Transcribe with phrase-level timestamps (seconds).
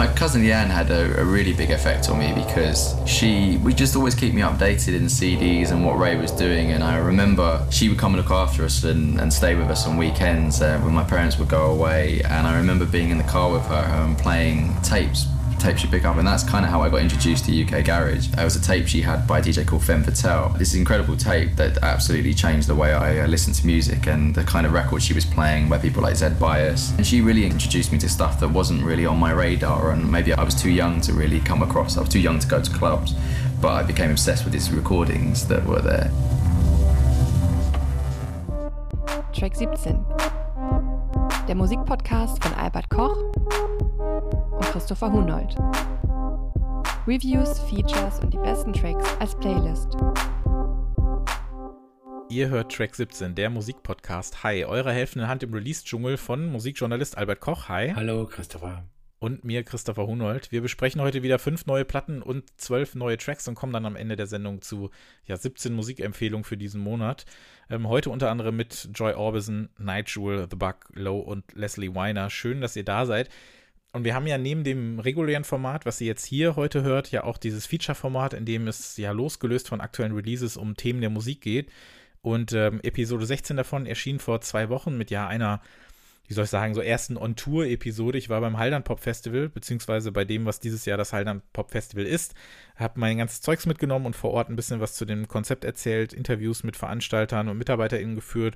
[0.00, 3.94] my cousin Yan had a, a, really big effect on me because she would just
[3.94, 6.72] always keep me updated in CDs and what Ray was doing.
[6.72, 9.86] And I remember she would come and look after us and, and stay with us
[9.86, 12.22] on weekends uh, when my parents would go away.
[12.22, 15.26] And I remember being in the car with her and playing tapes
[15.60, 18.28] tape she picked up, and that's kind of how I got introduced to UK Garage.
[18.32, 20.54] It was a tape she had by a DJ called Femme Fatale.
[20.58, 24.42] This incredible tape that absolutely changed the way I uh, listened to music and the
[24.44, 26.96] kind of records she was playing by people like Zed Bias.
[26.96, 30.32] And she really introduced me to stuff that wasn't really on my radar, and maybe
[30.32, 31.96] I was too young to really come across.
[31.96, 33.14] I was too young to go to clubs,
[33.60, 36.10] but I became obsessed with these recordings that were there.
[39.32, 40.04] Track 17.
[41.48, 43.39] Der Musikpodcast von Albert Koch
[44.60, 45.54] und Christopher Hunold.
[47.06, 49.96] Reviews, Features und die besten Tracks als Playlist.
[52.28, 54.44] Ihr hört Track 17, der Musikpodcast.
[54.44, 57.68] Hi, eure helfende Hand im Release-Dschungel von Musikjournalist Albert Koch.
[57.68, 57.92] Hi.
[57.94, 58.84] Hallo, Christopher.
[59.18, 60.52] Und mir, Christopher Hunold.
[60.52, 63.96] Wir besprechen heute wieder fünf neue Platten und zwölf neue Tracks und kommen dann am
[63.96, 64.90] Ende der Sendung zu
[65.24, 67.24] ja, 17 Musikempfehlungen für diesen Monat.
[67.70, 72.28] Ähm, heute unter anderem mit Joy Orbison, Nigel, The Bug, Low und Leslie Weiner.
[72.28, 73.30] Schön, dass ihr da seid.
[73.92, 77.24] Und wir haben ja neben dem regulären Format, was ihr jetzt hier heute hört, ja
[77.24, 81.40] auch dieses Feature-Format, in dem es ja losgelöst von aktuellen Releases um Themen der Musik
[81.40, 81.70] geht.
[82.22, 85.60] Und ähm, Episode 16 davon erschien vor zwei Wochen mit ja einer,
[86.28, 88.16] wie soll ich sagen, so ersten On-Tour-Episode.
[88.16, 91.72] Ich war beim Haldern Pop Festival, beziehungsweise bei dem, was dieses Jahr das Haldern Pop
[91.72, 92.34] Festival ist.
[92.76, 96.12] Habe mein ganzes Zeugs mitgenommen und vor Ort ein bisschen was zu dem Konzept erzählt,
[96.12, 98.54] Interviews mit Veranstaltern und MitarbeiterInnen geführt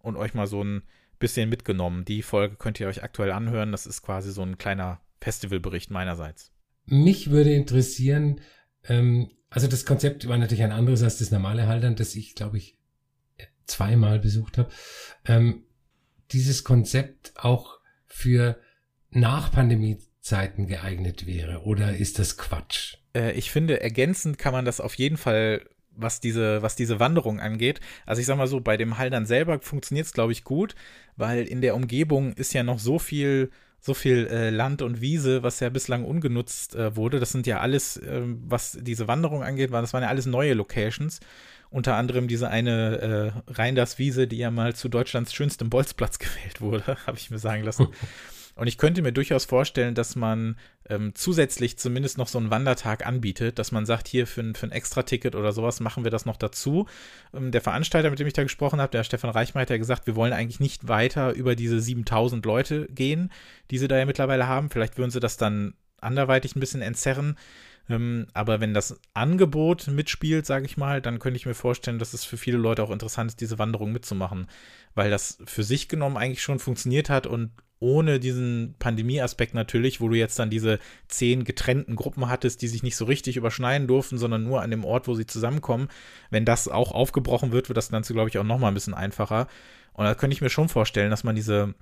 [0.00, 0.82] und euch mal so ein
[1.18, 2.04] bisschen mitgenommen.
[2.04, 3.72] Die Folge könnt ihr euch aktuell anhören.
[3.72, 6.52] Das ist quasi so ein kleiner Festivalbericht meinerseits.
[6.86, 8.40] Mich würde interessieren,
[8.84, 12.58] ähm, also das Konzept war natürlich ein anderes als das normale Haltern, das ich, glaube
[12.58, 12.76] ich,
[13.66, 14.70] zweimal besucht habe.
[15.24, 15.64] Ähm,
[16.32, 18.58] dieses Konzept auch für
[19.10, 22.96] Nach-Pandemie-Zeiten geeignet wäre oder ist das Quatsch?
[23.14, 27.40] Äh, ich finde, ergänzend kann man das auf jeden Fall was diese, was diese Wanderung
[27.40, 27.80] angeht.
[28.04, 30.74] Also ich sag mal so, bei dem Haldern selber funktioniert es, glaube ich, gut,
[31.16, 33.50] weil in der Umgebung ist ja noch so viel,
[33.80, 37.20] so viel äh, Land und Wiese, was ja bislang ungenutzt äh, wurde.
[37.20, 40.54] Das sind ja alles, äh, was diese Wanderung angeht, war, das waren ja alles neue
[40.54, 41.20] Locations.
[41.68, 46.96] Unter anderem diese eine äh, Rheinders-Wiese, die ja mal zu Deutschlands schönstem Bolzplatz gewählt wurde,
[47.06, 47.88] habe ich mir sagen lassen.
[48.56, 50.56] Und ich könnte mir durchaus vorstellen, dass man
[50.88, 54.66] ähm, zusätzlich zumindest noch so einen Wandertag anbietet, dass man sagt, hier für ein, für
[54.66, 56.86] ein Extra-Ticket oder sowas machen wir das noch dazu.
[57.34, 60.06] Ähm, der Veranstalter, mit dem ich da gesprochen habe, der Stefan Reichmeier, hat ja gesagt,
[60.06, 63.30] wir wollen eigentlich nicht weiter über diese 7000 Leute gehen,
[63.70, 64.70] die sie da ja mittlerweile haben.
[64.70, 67.36] Vielleicht würden sie das dann anderweitig ein bisschen entzerren.
[67.88, 72.14] Ähm, aber wenn das Angebot mitspielt, sage ich mal, dann könnte ich mir vorstellen, dass
[72.14, 74.48] es für viele Leute auch interessant ist, diese Wanderung mitzumachen,
[74.94, 80.08] weil das für sich genommen eigentlich schon funktioniert hat und ohne diesen Pandemie-Aspekt natürlich, wo
[80.08, 84.16] du jetzt dann diese zehn getrennten Gruppen hattest, die sich nicht so richtig überschneiden durften,
[84.16, 85.88] sondern nur an dem Ort, wo sie zusammenkommen.
[86.30, 89.46] Wenn das auch aufgebrochen wird, wird das Ganze, glaube ich, auch nochmal ein bisschen einfacher.
[89.92, 91.74] Und da könnte ich mir schon vorstellen, dass man diese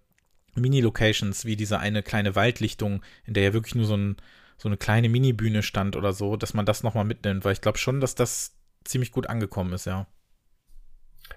[0.57, 4.17] Mini-Locations, wie diese eine kleine Waldlichtung, in der ja wirklich nur so, ein,
[4.57, 7.79] so eine kleine Mini-Bühne stand oder so, dass man das nochmal mitnimmt, weil ich glaube
[7.79, 10.07] schon, dass das ziemlich gut angekommen ist, ja.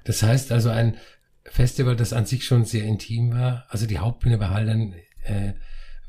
[0.03, 0.97] Das heißt also ein
[1.45, 3.65] Festival, das an sich schon sehr intim war.
[3.69, 5.53] Also die Hauptbühne bei Haldern äh,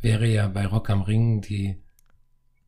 [0.01, 1.83] wäre ja bei Rock am Ring die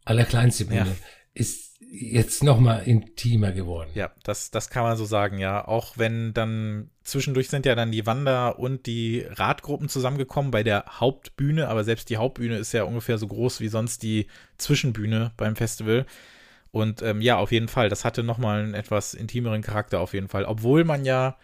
[0.04, 0.86] allerkleinste Bühne.
[0.90, 0.96] Ja.
[1.34, 3.90] Ist jetzt noch mal intimer geworden.
[3.94, 5.66] Ja, das, das kann man so sagen, ja.
[5.66, 10.84] Auch wenn dann zwischendurch sind ja dann die Wander- und die Radgruppen zusammengekommen bei der
[11.00, 14.26] Hauptbühne, aber selbst die Hauptbühne ist ja ungefähr so groß wie sonst die
[14.58, 16.06] Zwischenbühne beim Festival.
[16.70, 20.14] Und ähm, ja, auf jeden Fall, das hatte noch mal einen etwas intimeren Charakter auf
[20.14, 20.44] jeden Fall.
[20.44, 21.36] Obwohl man ja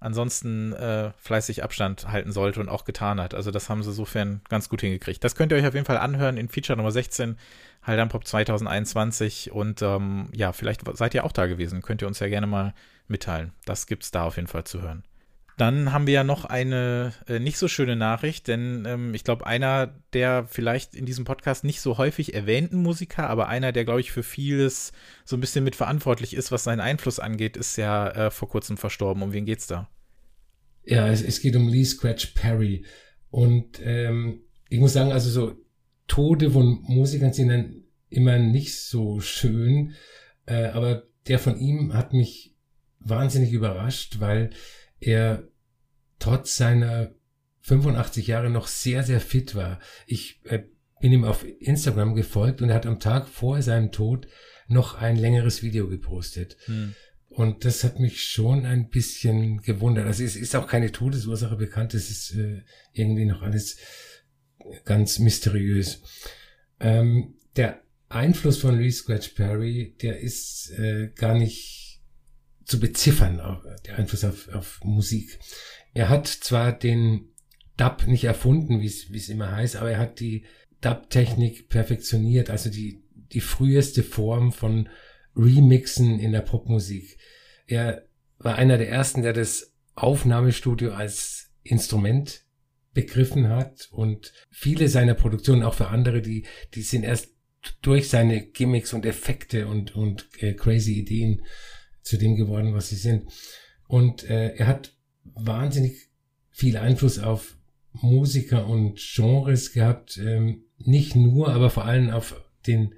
[0.00, 3.34] ansonsten äh, fleißig Abstand halten sollte und auch getan hat.
[3.34, 5.22] Also das haben sie sofern ganz gut hingekriegt.
[5.22, 7.36] Das könnt ihr euch auf jeden Fall anhören in Feature Nummer 16,
[7.82, 12.20] Haldern Pop 2021 und ähm, ja, vielleicht seid ihr auch da gewesen, könnt ihr uns
[12.20, 12.74] ja gerne mal
[13.08, 13.52] mitteilen.
[13.64, 15.04] Das gibt's da auf jeden Fall zu hören.
[15.58, 19.46] Dann haben wir ja noch eine äh, nicht so schöne Nachricht, denn ähm, ich glaube,
[19.46, 24.00] einer der vielleicht in diesem Podcast nicht so häufig erwähnten Musiker, aber einer, der, glaube
[24.00, 24.92] ich, für vieles
[25.24, 29.22] so ein bisschen mitverantwortlich ist, was seinen Einfluss angeht, ist ja äh, vor kurzem verstorben.
[29.22, 29.90] Um wen geht's da?
[30.84, 32.84] Ja, es, es geht um Lee Scratch Perry.
[33.30, 35.56] Und ähm, ich muss sagen, also so
[36.06, 39.94] Tode von Musikern sind dann immer nicht so schön,
[40.46, 42.54] äh, aber der von ihm hat mich
[42.98, 44.50] wahnsinnig überrascht, weil
[45.00, 45.48] er
[46.18, 47.14] trotz seiner
[47.62, 49.80] 85 Jahre noch sehr, sehr fit war.
[50.06, 50.64] Ich äh,
[51.00, 54.28] bin ihm auf Instagram gefolgt und er hat am Tag vor seinem Tod
[54.68, 56.56] noch ein längeres Video gepostet.
[56.66, 56.94] Hm.
[57.28, 60.06] Und das hat mich schon ein bisschen gewundert.
[60.06, 62.62] Also es ist auch keine Todesursache bekannt, es ist äh,
[62.92, 63.78] irgendwie noch alles
[64.84, 66.02] ganz mysteriös.
[66.80, 72.00] Ähm, der Einfluss von Lee Scratch Perry, der ist äh, gar nicht
[72.64, 73.40] zu beziffern,
[73.86, 75.38] der Einfluss auf, auf Musik.
[75.94, 77.28] Er hat zwar den
[77.76, 80.44] Dub nicht erfunden, wie es immer heißt, aber er hat die
[80.80, 84.88] Dub-Technik perfektioniert, also die, die früheste Form von
[85.34, 87.18] Remixen in der Popmusik.
[87.66, 88.06] Er
[88.38, 92.44] war einer der ersten, der das Aufnahmestudio als Instrument
[92.92, 96.44] begriffen hat und viele seiner Produktionen, auch für andere, die,
[96.74, 97.30] die sind erst
[97.80, 101.42] durch seine Gimmicks und Effekte und, und äh, crazy Ideen
[102.02, 103.32] zu dem geworden, was sie sind.
[103.86, 106.10] Und äh, er hat wahnsinnig
[106.50, 107.56] viel Einfluss auf
[107.92, 112.94] Musiker und Genres gehabt, ähm, nicht nur, aber vor allem auf den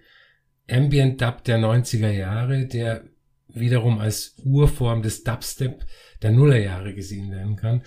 [0.68, 3.04] Ambient Dub der 90er Jahre, der
[3.48, 5.84] wiederum als Urform des Dubstep
[6.22, 7.82] der Nullerjahre gesehen werden kann.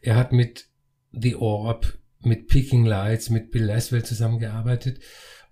[0.00, 0.68] Er hat mit
[1.18, 5.00] The Orb, mit Peaking Lights, mit Bill Laswell zusammengearbeitet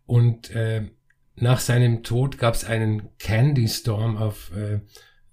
[0.06, 0.88] und äh,
[1.36, 4.80] nach seinem Tod gab es einen Candy Storm auf äh,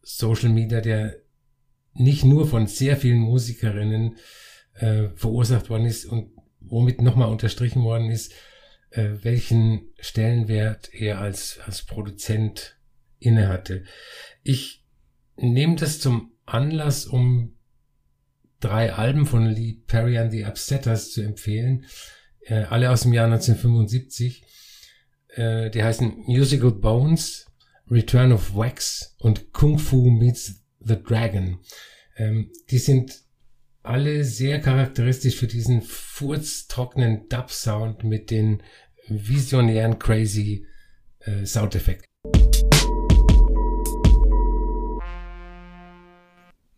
[0.02, 1.16] Social Media, der
[1.94, 4.18] nicht nur von sehr vielen Musikerinnen
[4.74, 8.34] äh, verursacht worden ist und womit nochmal unterstrichen worden ist,
[8.92, 12.78] äh, welchen Stellenwert er als, als Produzent
[13.20, 13.84] innehatte.
[14.44, 14.86] Ich
[15.36, 17.58] nehme das zum Anlass, um
[18.62, 21.86] drei Alben von Lee Perry and the Upsetters zu empfehlen,
[22.46, 24.44] äh, alle aus dem Jahr 1975.
[25.30, 27.48] Äh, die heißen Musical Bones,
[27.90, 31.60] Return of Wax und Kung Fu Meets the Dragon.
[32.18, 33.22] Ähm, die sind
[33.84, 38.62] alle sehr charakteristisch für diesen furztrockenen Dub-Sound mit den
[39.08, 40.66] visionären crazy
[41.20, 42.06] äh, Soundeffekten.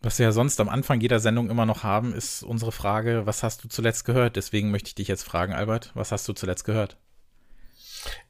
[0.04, 3.42] Was wir ja sonst am Anfang jeder Sendung immer noch haben, ist unsere Frage, was
[3.42, 4.36] hast du zuletzt gehört?
[4.36, 6.98] Deswegen möchte ich dich jetzt fragen, Albert, was hast du zuletzt gehört?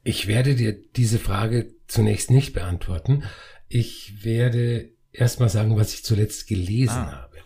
[0.04, 3.24] Ich werde dir diese Frage zunächst nicht beantworten.
[3.68, 7.22] Ich werde erstmal sagen, was ich zuletzt gelesen ah.
[7.22, 7.38] habe.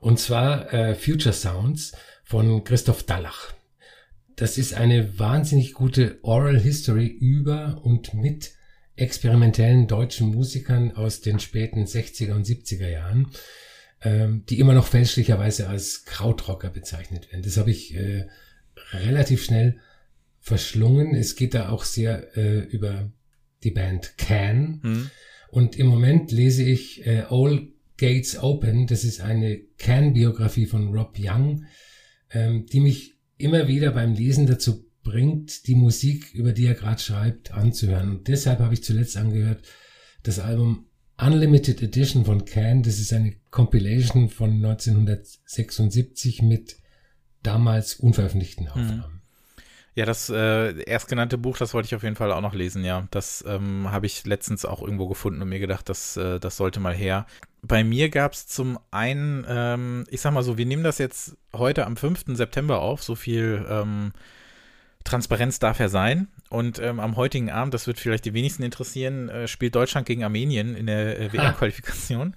[0.00, 1.92] Und zwar äh, Future Sounds
[2.24, 3.52] von Christoph Dallach.
[4.36, 8.52] Das ist eine wahnsinnig gute Oral History über und mit
[8.98, 13.28] experimentellen deutschen Musikern aus den späten 60er und 70er Jahren,
[14.02, 17.42] ähm, die immer noch fälschlicherweise als Krautrocker bezeichnet werden.
[17.42, 18.26] Das habe ich äh,
[18.92, 19.78] relativ schnell
[20.40, 21.14] verschlungen.
[21.14, 23.10] Es geht da auch sehr äh, über
[23.64, 24.80] die Band Can.
[24.82, 25.10] Mhm.
[25.50, 28.86] Und im Moment lese ich äh, All Gates Open.
[28.86, 31.64] Das ist eine Can-Biografie von Rob Young,
[32.30, 37.00] ähm, die mich immer wieder beim Lesen dazu bringt, die Musik, über die er gerade
[37.00, 38.10] schreibt, anzuhören.
[38.10, 39.62] Und deshalb habe ich zuletzt angehört
[40.22, 40.86] das Album
[41.20, 42.82] Unlimited Edition von Can.
[42.82, 46.76] Das ist eine Compilation von 1976 mit
[47.42, 48.70] damals unveröffentlichten mhm.
[48.70, 49.22] Aufnahmen.
[49.94, 53.08] Ja, das äh, erstgenannte Buch, das wollte ich auf jeden Fall auch noch lesen, ja.
[53.10, 56.78] Das ähm, habe ich letztens auch irgendwo gefunden und mir gedacht, das, äh, das sollte
[56.78, 57.26] mal her.
[57.62, 61.36] Bei mir gab es zum einen, ähm, ich sag mal so, wir nehmen das jetzt
[61.52, 62.36] heute am 5.
[62.36, 64.12] September auf, so viel ähm,
[65.04, 66.28] Transparenz darf ja sein.
[66.50, 70.24] Und ähm, am heutigen Abend, das wird vielleicht die wenigsten interessieren, äh, spielt Deutschland gegen
[70.24, 72.34] Armenien in der äh, WM-Qualifikation.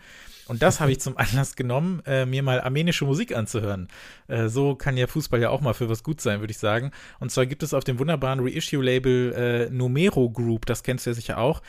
[0.48, 3.88] Und das habe ich zum Anlass genommen, äh, mir mal armenische Musik anzuhören.
[4.28, 6.92] Äh, so kann ja Fußball ja auch mal für was gut sein, würde ich sagen.
[7.20, 11.14] Und zwar gibt es auf dem wunderbaren Reissue-Label äh, Numero Group, das kennst du ja
[11.14, 11.62] sicher auch,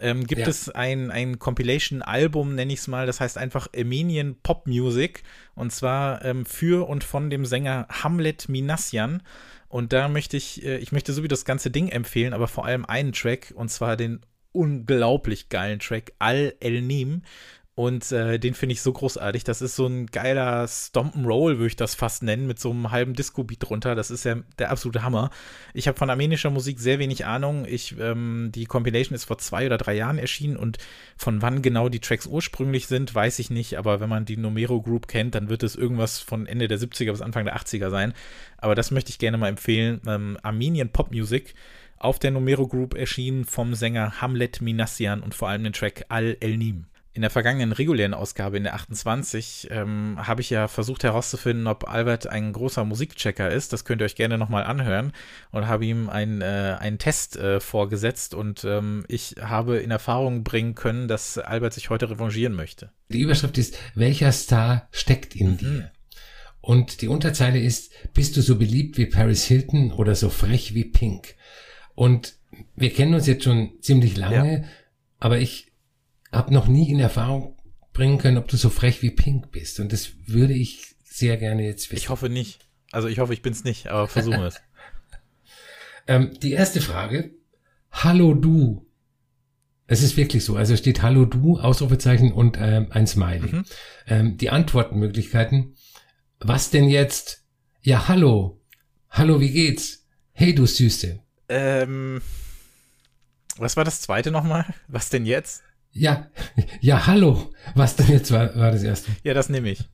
[0.00, 0.48] ähm, gibt ja.
[0.48, 5.22] es ein, ein Compilation-Album, nenne ich es mal, das heißt einfach Armenian Pop Music.
[5.54, 9.22] Und zwar ähm, für und von dem Sänger Hamlet Minassian.
[9.74, 12.64] Und da möchte ich, äh, ich möchte so wie das ganze Ding empfehlen, aber vor
[12.64, 14.20] allem einen Track, und zwar den
[14.52, 17.22] unglaublich geilen Track Al El Nim.
[17.76, 19.42] Und äh, den finde ich so großartig.
[19.42, 23.14] Das ist so ein geiler Stomp'n'Roll, würde ich das fast nennen, mit so einem halben
[23.14, 23.96] Disco-Beat drunter.
[23.96, 25.30] Das ist ja der absolute Hammer.
[25.72, 27.66] Ich habe von armenischer Musik sehr wenig Ahnung.
[27.68, 30.78] Ich, ähm, die Compilation ist vor zwei oder drei Jahren erschienen und
[31.16, 33.76] von wann genau die Tracks ursprünglich sind, weiß ich nicht.
[33.76, 37.10] Aber wenn man die Numero Group kennt, dann wird es irgendwas von Ende der 70er
[37.10, 38.14] bis Anfang der 80er sein.
[38.56, 40.00] Aber das möchte ich gerne mal empfehlen.
[40.06, 41.54] Ähm, Armenian Pop Music
[41.98, 46.36] auf der Numero Group erschienen vom Sänger Hamlet Minassian und vor allem den Track Al
[46.38, 51.04] El Nim in der vergangenen regulären Ausgabe, in der 28, ähm, habe ich ja versucht
[51.04, 53.72] herauszufinden, ob Albert ein großer Musikchecker ist.
[53.72, 55.12] Das könnt ihr euch gerne nochmal anhören
[55.52, 60.42] und habe ihm ein, äh, einen Test äh, vorgesetzt und ähm, ich habe in Erfahrung
[60.42, 62.90] bringen können, dass Albert sich heute revanchieren möchte.
[63.10, 65.58] Die Überschrift ist, welcher Star steckt in mhm.
[65.58, 65.92] dir?
[66.60, 70.84] Und die Unterzeile ist, bist du so beliebt wie Paris Hilton oder so frech wie
[70.84, 71.36] Pink?
[71.94, 72.34] Und
[72.74, 74.64] wir kennen uns jetzt schon ziemlich lange, ja.
[75.20, 75.73] aber ich
[76.34, 77.56] habe noch nie in Erfahrung
[77.92, 79.80] bringen können, ob du so frech wie Pink bist.
[79.80, 82.02] Und das würde ich sehr gerne jetzt wissen.
[82.02, 82.66] Ich hoffe nicht.
[82.92, 84.60] Also ich hoffe, ich bin's nicht, aber versuchen wir es.
[86.06, 87.30] Ähm, die erste Frage.
[87.90, 88.86] Hallo du.
[89.86, 90.54] Es ist wirklich so.
[90.54, 93.52] Also steht Hallo du, Ausrufezeichen und ähm, ein Smiley.
[93.52, 93.64] Mhm.
[94.06, 95.76] Ähm, die Antwortmöglichkeiten.
[96.40, 97.44] Was denn jetzt?
[97.80, 98.60] Ja, hallo.
[99.08, 100.06] Hallo, wie geht's?
[100.32, 101.20] Hey, du Süße.
[101.48, 102.20] Ähm,
[103.56, 104.66] was war das zweite nochmal?
[104.88, 105.62] Was denn jetzt?
[105.94, 106.28] Ja,
[106.80, 107.52] ja, hallo.
[107.74, 109.12] Was denn jetzt war, war das erste?
[109.22, 109.88] Ja, das nehme ich.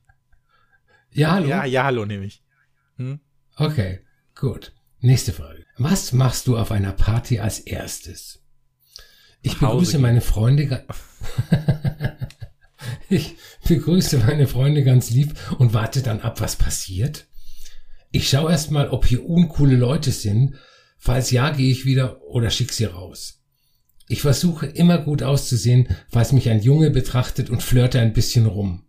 [1.11, 1.47] Ja, hallo.
[1.47, 2.43] Ja, ja, hallo nehme ich.
[2.97, 3.19] Hm?
[3.55, 3.99] Okay,
[4.35, 4.73] gut.
[4.99, 5.65] Nächste Frage.
[5.77, 8.43] Was machst du auf einer Party als erstes?
[9.41, 10.01] Ich begrüße gehen.
[10.01, 10.85] meine Freunde.
[13.09, 13.35] ich
[13.67, 17.27] begrüße meine Freunde ganz lieb und warte dann ab, was passiert.
[18.11, 20.55] Ich schaue erstmal, ob hier uncoole Leute sind.
[20.97, 23.40] Falls ja, gehe ich wieder oder schick sie raus.
[24.07, 28.85] Ich versuche immer gut auszusehen, falls mich ein Junge betrachtet und flirte ein bisschen rum.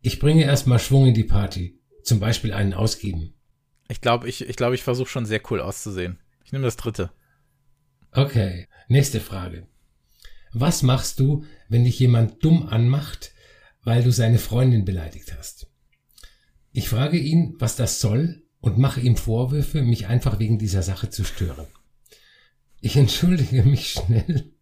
[0.00, 1.78] Ich bringe erstmal Schwung in die Party.
[2.02, 3.34] Zum Beispiel einen ausgeben.
[3.88, 6.18] Ich glaube, ich, ich, glaub, ich versuche schon sehr cool auszusehen.
[6.44, 7.10] Ich nehme das dritte.
[8.10, 9.66] Okay, nächste Frage.
[10.52, 13.32] Was machst du, wenn dich jemand dumm anmacht,
[13.84, 15.68] weil du seine Freundin beleidigt hast?
[16.72, 21.10] Ich frage ihn, was das soll und mache ihm Vorwürfe, mich einfach wegen dieser Sache
[21.10, 21.66] zu stören.
[22.82, 24.52] Ich entschuldige mich schnell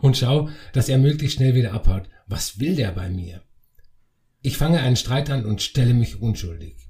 [0.00, 2.08] und schau, dass er möglichst schnell wieder abhaut.
[2.26, 3.42] Was will der bei mir?
[4.40, 6.88] Ich fange einen Streit an und stelle mich unschuldig.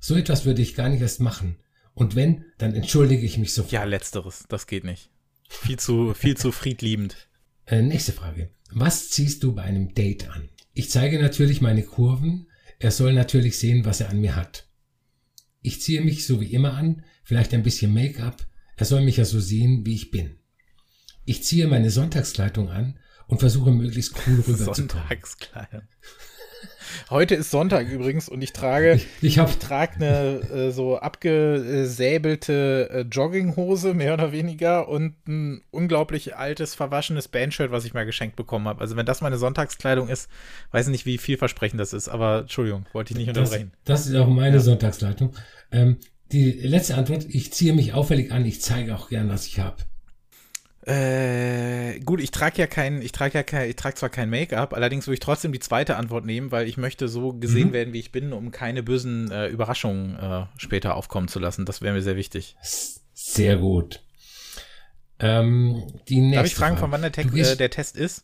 [0.00, 1.58] So etwas würde ich gar nicht erst machen.
[1.94, 3.72] Und wenn, dann entschuldige ich mich sofort.
[3.72, 4.44] Ja, letzteres.
[4.48, 5.10] Das geht nicht.
[5.48, 7.28] Viel zu, viel zu friedliebend.
[7.66, 8.50] Äh, nächste Frage.
[8.72, 10.48] Was ziehst du bei einem Date an?
[10.72, 12.48] Ich zeige natürlich meine Kurven.
[12.80, 14.66] Er soll natürlich sehen, was er an mir hat.
[15.62, 18.44] Ich ziehe mich so wie immer an, vielleicht ein bisschen Make-up.
[18.76, 20.36] Er soll mich ja so sehen, wie ich bin.
[21.24, 24.74] Ich ziehe meine Sonntagskleidung an und versuche möglichst cool rüberzukommen.
[24.74, 25.82] Sonntagskleidung.
[27.10, 32.88] Heute ist Sonntag übrigens und ich trage, Ich habe ich trage eine äh, so abgesäbelte
[32.90, 38.36] äh, Jogginghose, mehr oder weniger, und ein unglaublich altes, verwaschenes Bandshirt, was ich mal geschenkt
[38.36, 38.80] bekommen habe.
[38.80, 40.30] Also wenn das meine Sonntagskleidung ist,
[40.70, 43.72] weiß ich nicht, wie vielversprechend das ist, aber Entschuldigung, wollte ich nicht das, unterbrechen.
[43.84, 45.34] das ist auch meine Sonntagskleidung.
[45.72, 45.98] Ähm,
[46.34, 49.76] die letzte Antwort, ich ziehe mich auffällig an, ich zeige auch gern, was ich habe.
[50.86, 54.74] Äh, gut, ich trage ja kein, ich trage ja kein, ich trage zwar kein Make-up,
[54.74, 57.72] allerdings würde ich trotzdem die zweite Antwort nehmen, weil ich möchte so gesehen Mhm.
[57.72, 61.64] werden, wie ich bin, um keine bösen äh, Überraschungen äh, später aufkommen zu lassen.
[61.64, 62.56] Das wäre mir sehr wichtig.
[63.14, 64.02] Sehr gut.
[65.20, 66.80] Ähm, die nächste Darf ich fragen, Frage.
[66.80, 68.22] von wann der, Text, gehst- äh, der Test ist?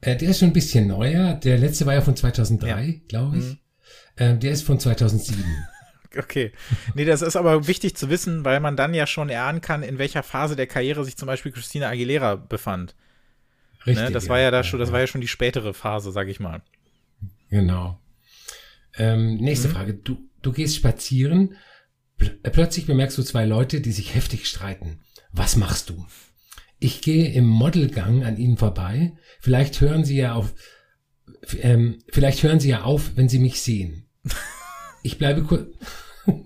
[0.00, 1.34] Äh, der ist schon ein bisschen neuer.
[1.34, 3.44] Der letzte war ja von 2003, glaube ich.
[3.44, 3.58] Mhm.
[4.16, 5.44] Ähm, der ist von 2007.
[6.16, 6.52] Okay.
[6.94, 9.98] Nee, das ist aber wichtig zu wissen, weil man dann ja schon erahnen kann, in
[9.98, 12.94] welcher Phase der Karriere sich zum Beispiel Christina Aguilera befand.
[13.86, 14.06] Richtig.
[14.06, 14.12] Ne?
[14.12, 16.62] Das war ja da schon, das war ja schon die spätere Phase, sag ich mal.
[17.50, 18.00] Genau.
[18.96, 19.72] Ähm, nächste Mhm.
[19.72, 19.94] Frage.
[19.94, 21.56] Du, du gehst spazieren.
[22.16, 25.00] Pl äh, plötzlich bemerkst du zwei Leute, die sich heftig streiten.
[25.32, 26.06] Was machst du?
[26.80, 29.12] Ich gehe im Modelgang an ihnen vorbei.
[29.40, 30.54] Vielleicht hören sie ja auf,
[31.60, 34.08] ähm, vielleicht hören sie ja auf, wenn sie mich sehen.
[35.08, 35.66] Ich bleibe kurz.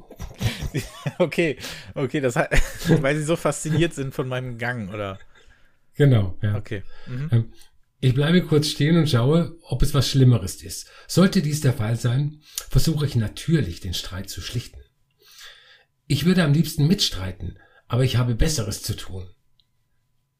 [1.18, 1.58] Okay,
[1.94, 2.50] okay, das hat,
[3.02, 5.18] weil sie so fasziniert sind von meinem Gang, oder?
[5.94, 6.56] Genau, ja.
[6.56, 6.82] Okay.
[7.06, 7.28] Mhm.
[7.32, 7.52] Ähm,
[8.00, 10.88] Ich bleibe kurz stehen und schaue, ob es was Schlimmeres ist.
[11.08, 12.40] Sollte dies der Fall sein,
[12.70, 14.80] versuche ich natürlich, den Streit zu schlichten.
[16.06, 19.28] Ich würde am liebsten mitstreiten, aber ich habe Besseres zu tun.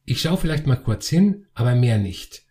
[0.05, 2.43] Ich schaue vielleicht mal kurz hin, aber mehr nicht.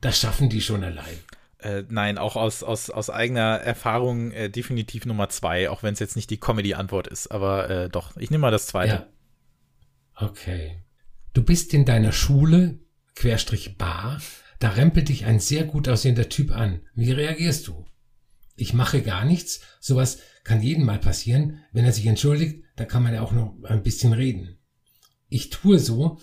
[0.00, 1.18] Das schaffen die schon allein.
[1.66, 5.98] Äh, nein, auch aus, aus, aus eigener Erfahrung äh, definitiv Nummer zwei, auch wenn es
[5.98, 8.92] jetzt nicht die Comedy-Antwort ist, aber äh, doch, ich nehme mal das zweite.
[8.94, 9.06] Ja.
[10.14, 10.84] Okay.
[11.34, 12.78] Du bist in deiner Schule,
[13.16, 14.20] Querstrich Bar,
[14.60, 16.82] da rempelt dich ein sehr gut aussehender Typ an.
[16.94, 17.84] Wie reagierst du?
[18.54, 19.60] Ich mache gar nichts.
[19.80, 21.64] Sowas kann jedem mal passieren.
[21.72, 24.56] Wenn er sich entschuldigt, dann kann man ja auch noch ein bisschen reden.
[25.28, 26.20] Ich tue so,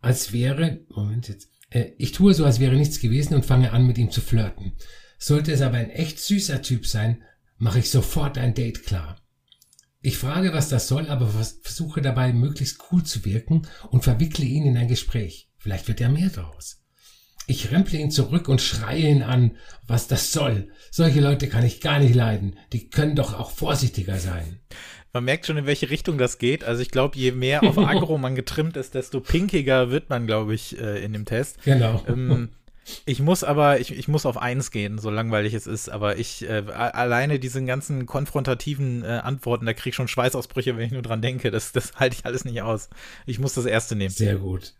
[0.00, 3.98] als wäre, Moment jetzt, ich tue so, als wäre nichts gewesen und fange an, mit
[3.98, 4.72] ihm zu flirten.
[5.18, 7.22] Sollte es aber ein echt süßer Typ sein,
[7.58, 9.20] mache ich sofort ein Date klar.
[10.00, 14.44] Ich frage, was das soll, aber vers- versuche dabei möglichst cool zu wirken und verwickle
[14.44, 15.50] ihn in ein Gespräch.
[15.58, 16.82] Vielleicht wird ja mehr draus.
[17.48, 19.56] Ich remple ihn zurück und schreie ihn an,
[19.86, 20.70] was das soll.
[20.90, 22.58] Solche Leute kann ich gar nicht leiden.
[22.72, 24.60] Die können doch auch vorsichtiger sein.
[25.16, 26.62] Man merkt schon, in welche Richtung das geht.
[26.62, 30.54] Also ich glaube, je mehr auf Agro man getrimmt ist, desto pinkiger wird man, glaube
[30.54, 31.62] ich, äh, in dem Test.
[31.64, 32.04] Genau.
[32.06, 32.50] Ähm,
[33.06, 36.46] ich muss aber, ich, ich muss auf eins gehen, so langweilig es ist, aber ich,
[36.46, 41.00] äh, alleine diesen ganzen konfrontativen äh, Antworten, da kriege ich schon Schweißausbrüche, wenn ich nur
[41.00, 41.50] dran denke.
[41.50, 42.90] Das, das halte ich alles nicht aus.
[43.24, 44.10] Ich muss das erste nehmen.
[44.10, 44.74] Sehr gut.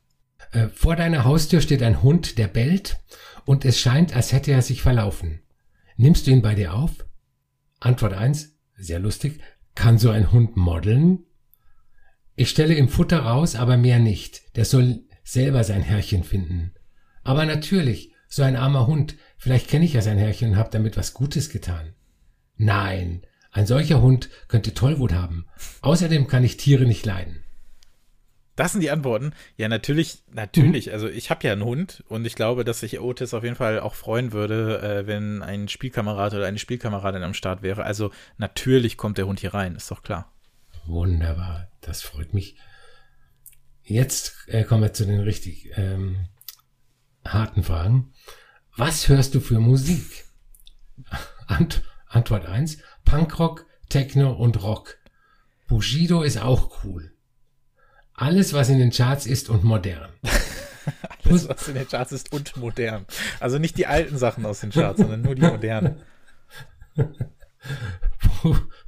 [0.52, 2.98] Äh, vor deiner Haustür steht ein Hund, der bellt
[3.46, 5.40] und es scheint, als hätte er sich verlaufen.
[5.96, 7.06] Nimmst du ihn bei dir auf?
[7.80, 9.40] Antwort eins: sehr lustig.
[9.76, 11.20] Kann so ein Hund modeln?
[12.34, 14.56] Ich stelle ihm Futter raus, aber mehr nicht.
[14.56, 16.72] Der soll selber sein Herrchen finden.
[17.22, 20.96] Aber natürlich, so ein armer Hund, vielleicht kenne ich ja sein Herrchen und habe damit
[20.96, 21.94] was Gutes getan.
[22.56, 25.46] Nein, ein solcher Hund könnte Tollwut haben.
[25.82, 27.44] Außerdem kann ich Tiere nicht leiden.
[28.56, 29.32] Das sind die Antworten.
[29.56, 30.92] Ja, natürlich, natürlich.
[30.92, 33.80] Also ich habe ja einen Hund und ich glaube, dass sich Otis auf jeden Fall
[33.80, 37.84] auch freuen würde, äh, wenn ein Spielkamerad oder eine Spielkameradin am Start wäre.
[37.84, 40.32] Also natürlich kommt der Hund hier rein, ist doch klar.
[40.86, 42.56] Wunderbar, das freut mich.
[43.82, 46.28] Jetzt äh, kommen wir zu den richtig ähm,
[47.24, 48.12] harten Fragen.
[48.74, 50.24] Was hörst du für Musik?
[51.46, 52.78] Ant Antwort 1.
[53.04, 54.96] Punkrock, Techno und Rock.
[55.68, 57.15] Bushido ist auch cool.
[58.16, 60.08] Alles, was in den Charts ist und modern.
[61.24, 63.04] Alles, was in den Charts ist und modern.
[63.40, 65.96] Also nicht die alten Sachen aus den Charts, sondern nur die modernen.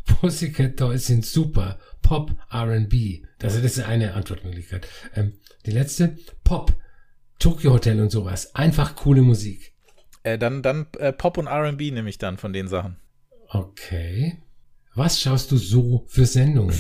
[0.07, 1.79] Pussycat Dolls sind super.
[2.01, 3.23] Pop, R&B.
[3.43, 4.89] Also das ist eine Antwortmöglichkeit.
[5.15, 5.35] Ähm,
[5.67, 6.75] die letzte, Pop,
[7.39, 8.55] Tokyo Hotel und sowas.
[8.55, 9.75] Einfach coole Musik.
[10.23, 12.97] Äh, dann dann äh, Pop und R&B nehme ich dann von den Sachen.
[13.49, 14.39] Okay.
[14.95, 16.75] Was schaust du so für Sendungen?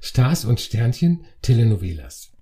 [0.00, 2.32] Stars und Sternchen, Telenovelas.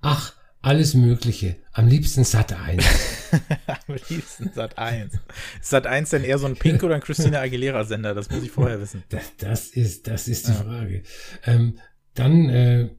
[0.00, 1.56] Ach, alles Mögliche.
[1.72, 2.84] Am liebsten Sat 1.
[3.66, 5.14] Am liebsten Sat 1.
[5.14, 8.14] Ist Sat 1 denn eher so ein Pink oder ein Christina Aguilera Sender?
[8.14, 9.04] Das muss ich vorher wissen.
[9.08, 10.58] Das, das ist, das ist die ja.
[10.58, 11.02] Frage.
[11.44, 11.78] Ähm,
[12.14, 12.90] dann äh,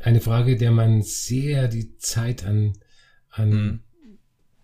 [0.00, 2.74] eine Frage, der man sehr die Zeit an,
[3.28, 3.80] an hm.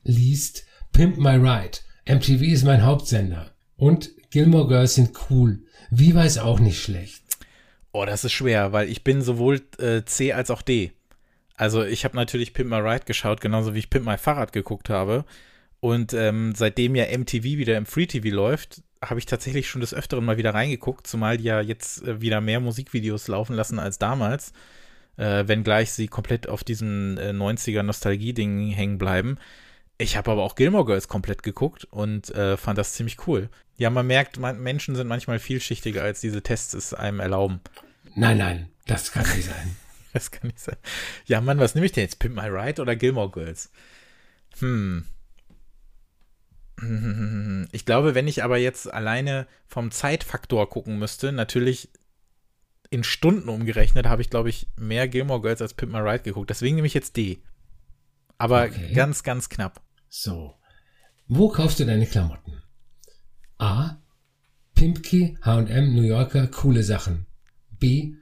[0.03, 0.65] liest.
[0.93, 1.79] Pimp My Ride.
[2.07, 3.55] MTV ist mein Hauptsender.
[3.77, 5.65] Und Gilmore Girls sind cool.
[5.91, 7.20] Viva ist auch nicht schlecht.
[7.93, 10.93] Oh, das ist schwer, weil ich bin sowohl äh, C als auch D.
[11.57, 14.89] Also ich habe natürlich Pimp My Ride geschaut, genauso wie ich Pimp My Fahrrad geguckt
[14.89, 15.25] habe.
[15.81, 19.95] Und ähm, seitdem ja MTV wieder im Free TV läuft, habe ich tatsächlich schon des
[19.95, 23.99] Öfteren mal wieder reingeguckt, zumal die ja jetzt äh, wieder mehr Musikvideos laufen lassen als
[23.99, 24.53] damals.
[25.17, 29.39] Äh, wenngleich sie komplett auf diesem äh, 90er Nostalgie-Ding hängen bleiben.
[30.00, 33.50] Ich habe aber auch Gilmore Girls komplett geguckt und äh, fand das ziemlich cool.
[33.76, 37.60] Ja, man merkt, man, Menschen sind manchmal vielschichtiger, als diese Tests es einem erlauben.
[38.15, 39.76] Nein, nein, das kann nicht sein.
[40.15, 40.76] das kann nicht sein.
[41.26, 42.19] Ja, Mann, was nehme ich denn jetzt?
[42.19, 43.71] Pimp My Ride oder Gilmore Girls?
[44.58, 45.04] Hm.
[47.73, 51.91] Ich glaube, wenn ich aber jetzt alleine vom Zeitfaktor gucken müsste, natürlich
[52.89, 56.49] in Stunden umgerechnet, habe ich, glaube ich, mehr Gilmore Girls als Pimp My Ride geguckt.
[56.49, 57.43] Deswegen nehme ich jetzt D.
[58.39, 58.95] Aber okay.
[58.95, 59.82] ganz, ganz knapp.
[60.11, 60.57] So.
[61.29, 62.61] Wo kaufst du deine Klamotten?
[63.59, 64.03] A.
[64.75, 67.27] Pimpke, H&M, New Yorker, coole Sachen.
[67.71, 68.15] B.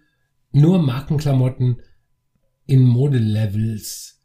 [0.53, 1.83] Nur Markenklamotten
[2.66, 4.20] in Modelevels.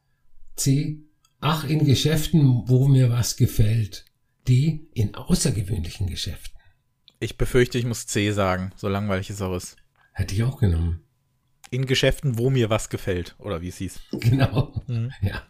[0.56, 0.99] C.
[1.39, 4.06] Ach, in Geschäften, wo mir was gefällt.
[4.47, 4.88] D.
[4.93, 6.60] In außergewöhnlichen Geschäften.
[7.19, 9.78] Ich befürchte, ich muss C sagen, so langweilig es auch ist.
[10.12, 11.02] Hätte ich auch genommen.
[11.71, 13.99] In Geschäften, wo mir was gefällt, oder wie es hieß.
[14.12, 14.84] Genau.
[14.88, 15.12] Mhm.
[15.21, 15.43] Ja.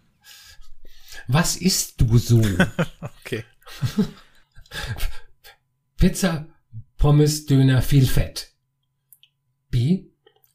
[1.27, 2.41] Was isst du so?
[3.21, 3.43] okay.
[5.97, 6.47] Pizza,
[6.97, 8.51] Pommes, Döner, viel Fett.
[9.69, 10.05] B.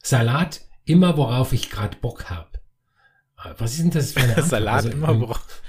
[0.03, 2.59] Salat, immer worauf ich gerade Bock hab.
[3.59, 4.49] Was ist denn das für eine Antwort?
[4.49, 5.63] Salat also, immer worauf.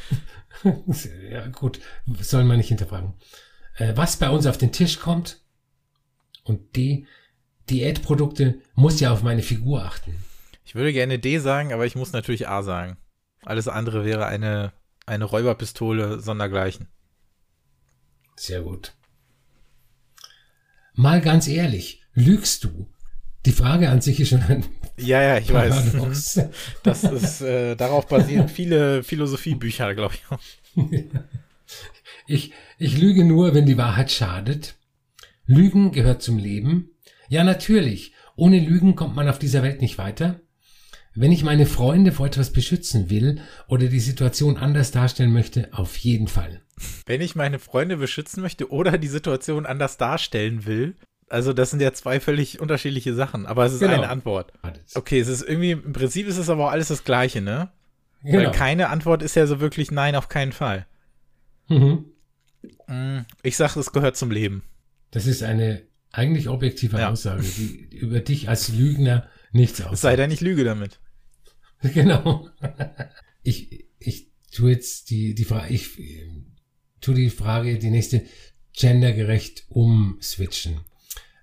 [1.30, 1.80] ja, gut,
[2.20, 3.14] soll man nicht hinterfragen.
[3.76, 5.42] Äh, was bei uns auf den Tisch kommt.
[6.44, 7.06] Und D.
[7.70, 10.16] Diätprodukte muss ja auf meine Figur achten.
[10.66, 12.98] Ich würde gerne D sagen, aber ich muss natürlich A sagen.
[13.44, 14.74] Alles andere wäre eine
[15.10, 16.88] eine Räuberpistole sondergleichen.
[18.36, 18.94] Sehr gut.
[20.94, 22.88] Mal ganz ehrlich, lügst du?
[23.46, 24.66] Die Frage an sich ist schon ein
[24.98, 26.38] Ja, ja, ich Paradox.
[26.38, 26.50] weiß.
[26.84, 30.24] Das ist, äh, darauf basieren viele Philosophiebücher, glaube ich.
[32.28, 32.54] ich.
[32.78, 34.76] Ich lüge nur, wenn die Wahrheit schadet.
[35.46, 36.92] Lügen gehört zum Leben.
[37.28, 38.14] Ja, natürlich.
[38.36, 40.40] Ohne Lügen kommt man auf dieser Welt nicht weiter.
[41.16, 45.98] Wenn ich meine Freunde vor etwas beschützen will oder die Situation anders darstellen möchte, auf
[45.98, 46.62] jeden Fall.
[47.06, 50.96] Wenn ich meine Freunde beschützen möchte oder die Situation anders darstellen will,
[51.28, 53.94] also das sind ja zwei völlig unterschiedliche Sachen, aber es ist genau.
[53.94, 54.54] eine Antwort.
[54.96, 57.70] Okay, es ist irgendwie, im Prinzip ist es aber auch alles das Gleiche, ne?
[58.24, 58.38] Genau.
[58.38, 60.86] Weil keine Antwort ist ja so wirklich nein, auf keinen Fall.
[61.68, 62.06] Mhm.
[62.88, 64.64] Mm, ich sage, es gehört zum Leben.
[65.12, 67.10] Das ist eine eigentlich objektive ja.
[67.10, 69.94] Aussage, die über dich als Lügner nichts aussagt.
[69.94, 71.00] Es sei denn, ich lüge damit.
[71.94, 72.50] Genau.
[73.42, 75.98] Ich, ich tue jetzt die, die Frage, ich
[77.00, 78.26] tue die Frage, die nächste
[78.74, 80.82] gendergerecht umswitchen.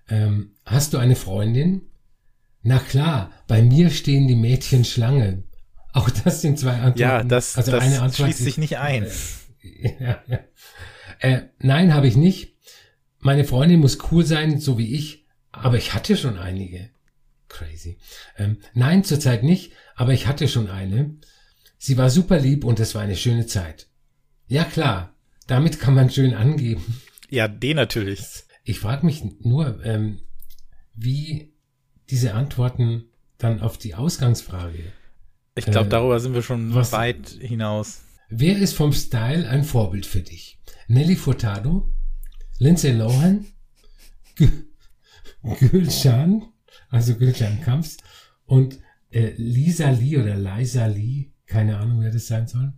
[0.09, 1.89] Ähm, hast du eine Freundin?
[2.61, 5.43] Na klar, bei mir stehen die Mädchen Schlange.
[5.93, 6.99] Auch das sind zwei Antworten.
[6.99, 9.03] Ja, das, also das eine Antwort schließt sich nicht ein.
[9.03, 10.39] Äh, ja, ja.
[11.19, 12.55] Äh, nein, habe ich nicht.
[13.19, 16.89] Meine Freundin muss cool sein, so wie ich, aber ich hatte schon einige.
[17.49, 17.97] Crazy.
[18.37, 21.15] Ähm, nein, zurzeit nicht, aber ich hatte schon eine.
[21.77, 23.87] Sie war super lieb und es war eine schöne Zeit.
[24.47, 25.15] Ja klar,
[25.47, 27.01] damit kann man schön angeben.
[27.29, 28.43] Ja, den natürlich.
[28.63, 30.19] Ich frage mich nur, ähm,
[30.93, 31.53] wie
[32.09, 33.05] diese Antworten
[33.37, 34.91] dann auf die Ausgangsfrage.
[35.55, 38.01] Ich glaube, äh, darüber sind wir schon was, weit hinaus.
[38.29, 40.59] Wer ist vom Style ein Vorbild für dich?
[40.87, 41.91] Nelly Furtado,
[42.59, 43.45] Lindsay Lohan,
[45.43, 46.43] Gülcan,
[46.89, 47.97] also Gülcan Kamps
[48.45, 48.79] und
[49.11, 52.73] äh, Lisa Lee oder Liza Lee, keine Ahnung, wer das sein soll.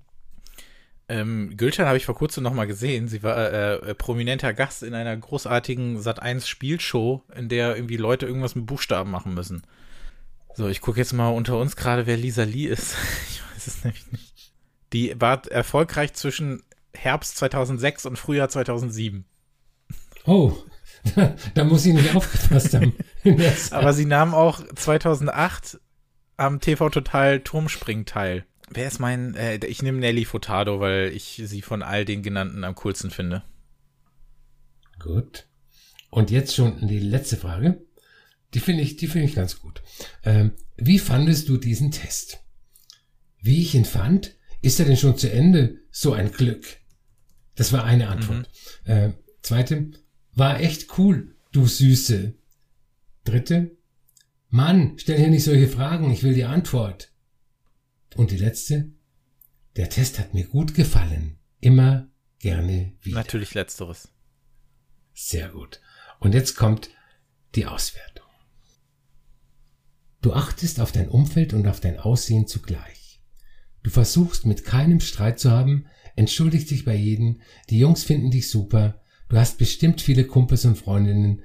[1.07, 3.07] Ähm, Gülcan habe ich vor kurzem noch mal gesehen.
[3.07, 8.27] Sie war äh, äh, prominenter Gast in einer großartigen Sat1 Spielshow, in der irgendwie Leute
[8.27, 9.63] irgendwas mit Buchstaben machen müssen.
[10.53, 12.95] So, ich gucke jetzt mal unter uns gerade, wer Lisa Lee ist.
[13.29, 14.53] ich weiß es nämlich nicht.
[14.93, 16.61] Die war erfolgreich zwischen
[16.93, 19.25] Herbst 2006 und Frühjahr 2007.
[20.25, 20.53] Oh,
[21.53, 22.93] da muss ich nicht aufgepasst haben.
[23.71, 25.79] Aber sie nahm auch 2008
[26.37, 28.45] am TV Total Turmspringen teil.
[28.69, 32.63] Wer ist mein, äh, ich nehme Nelly Furtado, weil ich sie von all den genannten
[32.63, 33.43] am coolsten finde.
[34.99, 35.47] Gut.
[36.09, 37.81] Und jetzt schon die letzte Frage.
[38.53, 39.81] Die finde ich, die finde ich ganz gut.
[40.23, 42.39] Ähm, wie fandest du diesen Test?
[43.41, 45.79] Wie ich ihn fand, ist er denn schon zu Ende?
[45.91, 46.65] So ein Glück.
[47.55, 48.49] Das war eine Antwort.
[48.85, 48.91] Mhm.
[48.91, 49.91] Äh, zweite,
[50.39, 52.33] war echt cool, du Süße.
[53.25, 53.77] Dritte,
[54.49, 57.13] Mann, stell hier nicht solche Fragen, ich will die Antwort.
[58.15, 58.91] Und die letzte,
[59.75, 61.37] der Test hat mir gut gefallen.
[61.59, 63.17] Immer gerne wieder.
[63.17, 64.11] Natürlich letzteres.
[65.13, 65.81] Sehr gut.
[66.19, 66.89] Und jetzt kommt
[67.55, 68.25] die Auswertung.
[70.21, 73.21] Du achtest auf dein Umfeld und auf dein Aussehen zugleich.
[73.83, 78.49] Du versuchst mit keinem Streit zu haben, entschuldigst dich bei jedem, die Jungs finden dich
[78.49, 81.43] super, du hast bestimmt viele Kumpels und Freundinnen,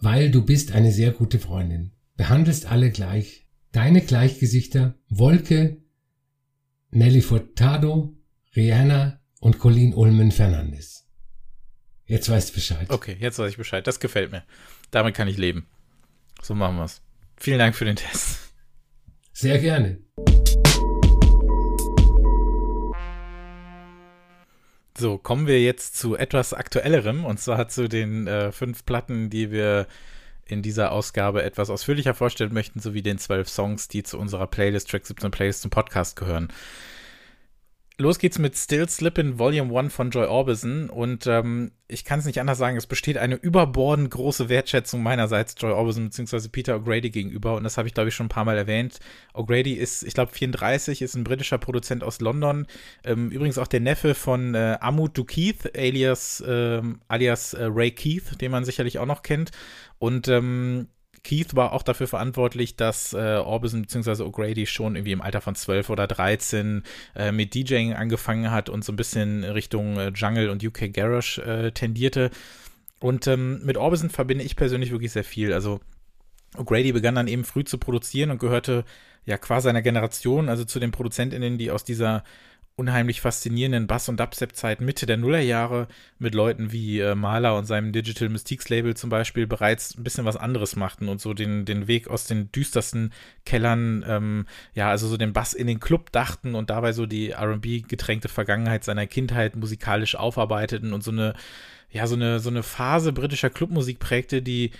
[0.00, 1.92] weil du bist eine sehr gute Freundin.
[2.16, 3.46] Behandelst alle gleich.
[3.70, 5.76] Deine Gleichgesichter Wolke,
[6.90, 8.16] Nelly Furtado,
[8.56, 11.06] Rihanna und Colleen Ulmen Fernandes.
[12.06, 12.88] Jetzt weißt du Bescheid.
[12.88, 13.86] Okay, jetzt weiß ich Bescheid.
[13.86, 14.42] Das gefällt mir.
[14.90, 15.66] Damit kann ich leben.
[16.42, 17.02] So machen wir's.
[17.36, 18.52] Vielen Dank für den Test.
[19.32, 19.98] Sehr gerne.
[24.98, 29.52] So, kommen wir jetzt zu etwas aktuellerem und zwar zu den äh, fünf Platten, die
[29.52, 29.86] wir
[30.44, 34.90] in dieser Ausgabe etwas ausführlicher vorstellen möchten, sowie den zwölf Songs, die zu unserer Playlist
[34.90, 36.48] Track 17 Playlist zum Podcast gehören.
[38.00, 42.26] Los geht's mit Still Slippin' Volume 1 von Joy Orbison und ähm, ich kann es
[42.26, 46.46] nicht anders sagen, es besteht eine überbordend große Wertschätzung meinerseits Joy Orbison bzw.
[46.46, 49.00] Peter O'Grady gegenüber und das habe ich glaube ich schon ein paar Mal erwähnt.
[49.34, 52.68] O'Grady ist, ich glaube 34, ist ein britischer Produzent aus London,
[53.02, 58.40] ähm, übrigens auch der Neffe von äh, Amut Keith, alias, äh, alias äh, Ray Keith,
[58.40, 59.50] den man sicherlich auch noch kennt
[59.98, 60.86] und ähm,
[61.24, 64.22] Keith war auch dafür verantwortlich, dass äh, Orbison bzw.
[64.22, 66.82] O'Grady schon irgendwie im Alter von 12 oder 13
[67.14, 71.40] äh, mit DJing angefangen hat und so ein bisschen Richtung äh, Jungle und UK Garage
[71.42, 72.30] äh, tendierte.
[73.00, 75.52] Und ähm, mit Orbison verbinde ich persönlich wirklich sehr viel.
[75.52, 75.80] Also
[76.56, 78.84] O'Grady begann dann eben früh zu produzieren und gehörte
[79.26, 82.24] ja quasi einer Generation, also zu den ProduzentInnen, die aus dieser
[82.78, 85.88] unheimlich faszinierenden Bass- und Dubstep-Zeit Mitte der Nullerjahre
[86.20, 90.24] mit Leuten wie äh, Mahler und seinem Digital Mystiques Label zum Beispiel bereits ein bisschen
[90.24, 93.12] was anderes machten und so den, den Weg aus den düstersten
[93.44, 97.32] Kellern, ähm, ja, also so den Bass in den Club dachten und dabei so die
[97.32, 101.34] RB-getränkte Vergangenheit seiner Kindheit musikalisch aufarbeiteten und so eine,
[101.90, 104.70] ja, so eine, so eine Phase britischer Clubmusik prägte, die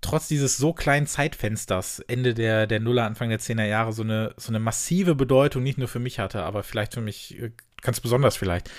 [0.00, 4.34] trotz dieses so kleinen Zeitfensters, Ende der, der Nuller, Anfang der 10er Jahre, so eine,
[4.36, 7.50] so eine massive Bedeutung nicht nur für mich hatte, aber vielleicht für mich äh,
[7.82, 8.70] ganz besonders vielleicht.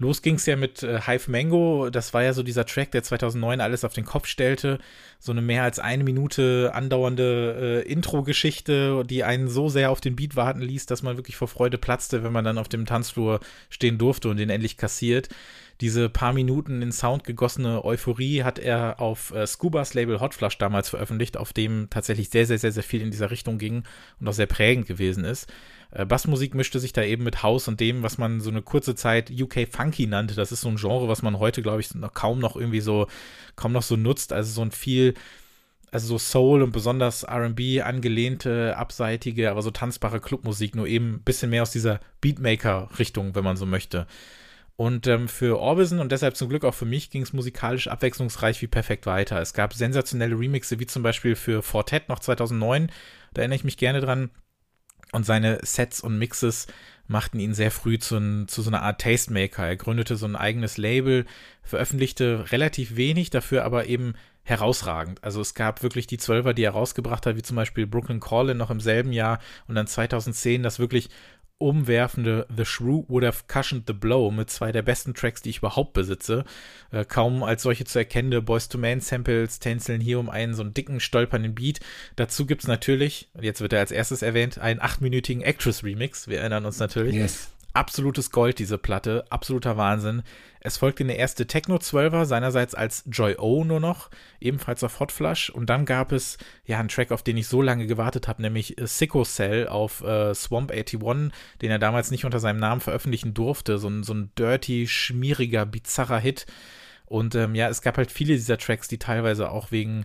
[0.00, 1.90] Los ging es ja mit äh, Hive Mango.
[1.90, 4.78] Das war ja so dieser Track, der 2009 alles auf den Kopf stellte.
[5.18, 10.14] So eine mehr als eine Minute andauernde äh, Intro-Geschichte, die einen so sehr auf den
[10.14, 13.40] Beat warten ließ, dass man wirklich vor Freude platzte, wenn man dann auf dem Tanzflur
[13.70, 15.30] stehen durfte und den endlich kassiert.
[15.80, 20.58] Diese paar Minuten in Sound gegossene Euphorie hat er auf äh, Scubas Label Hot Flush
[20.58, 23.84] damals veröffentlicht, auf dem tatsächlich sehr, sehr, sehr, sehr viel in dieser Richtung ging
[24.18, 25.48] und auch sehr prägend gewesen ist.
[25.92, 28.96] Äh, Bassmusik mischte sich da eben mit House und dem, was man so eine kurze
[28.96, 30.34] Zeit UK Funky nannte.
[30.34, 33.06] Das ist so ein Genre, was man heute, glaube ich, noch kaum noch irgendwie so,
[33.54, 34.32] kaum noch so nutzt.
[34.32, 35.14] Also so ein viel,
[35.92, 41.22] also so Soul und besonders RB angelehnte, abseitige, aber so tanzbare Clubmusik, nur eben ein
[41.22, 44.08] bisschen mehr aus dieser Beatmaker-Richtung, wenn man so möchte.
[44.80, 48.62] Und ähm, für Orbison und deshalb zum Glück auch für mich ging es musikalisch abwechslungsreich
[48.62, 49.40] wie perfekt weiter.
[49.40, 52.88] Es gab sensationelle Remixe, wie zum Beispiel für Fortet noch 2009,
[53.34, 54.30] da erinnere ich mich gerne dran.
[55.10, 56.68] Und seine Sets und Mixes
[57.08, 59.66] machten ihn sehr früh zu, zu so einer Art Tastemaker.
[59.66, 61.24] Er gründete so ein eigenes Label,
[61.64, 64.14] veröffentlichte relativ wenig, dafür aber eben
[64.44, 65.24] herausragend.
[65.24, 68.56] Also es gab wirklich die Zwölfer, die er rausgebracht hat, wie zum Beispiel Brooklyn Callin
[68.56, 71.08] noch im selben Jahr und dann 2010 das wirklich
[71.58, 75.58] umwerfende The Shrew Would Have Cushioned the Blow mit zwei der besten Tracks, die ich
[75.58, 76.44] überhaupt besitze.
[76.90, 80.62] Äh, kaum als solche zu erkennende Boys to Man Samples tänzeln hier um einen so
[80.62, 81.80] einen dicken, stolpernden Beat.
[82.16, 86.28] Dazu gibt es natürlich, jetzt wird er als erstes erwähnt, einen achtminütigen Actress Remix.
[86.28, 87.14] Wir erinnern uns natürlich.
[87.14, 90.22] Yes absolutes Gold, diese Platte, absoluter Wahnsinn.
[90.60, 94.10] Es folgte eine erste Techno-12er, seinerseits als Joy O nur noch,
[94.40, 95.50] ebenfalls auf Hot Flush.
[95.50, 98.74] Und dann gab es ja einen Track, auf den ich so lange gewartet habe, nämlich
[98.80, 103.78] Sicko Cell auf äh, Swamp 81, den er damals nicht unter seinem Namen veröffentlichen durfte.
[103.78, 106.46] So ein, so ein dirty, schmieriger, bizarrer Hit.
[107.06, 110.04] Und ähm, ja, es gab halt viele dieser Tracks, die teilweise auch wegen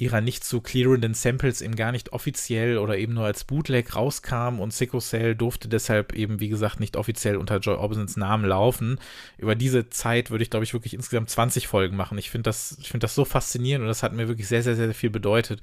[0.00, 4.58] ihrer nicht so clearenden Samples eben gar nicht offiziell oder eben nur als Bootleg rauskam
[4.60, 8.98] und Sicko Cell durfte deshalb eben, wie gesagt, nicht offiziell unter Joy Orbisons Namen laufen.
[9.38, 12.18] Über diese Zeit würde ich, glaube ich, wirklich insgesamt 20 Folgen machen.
[12.18, 14.76] Ich finde das, ich finde das so faszinierend und das hat mir wirklich sehr, sehr,
[14.76, 15.60] sehr viel bedeutet.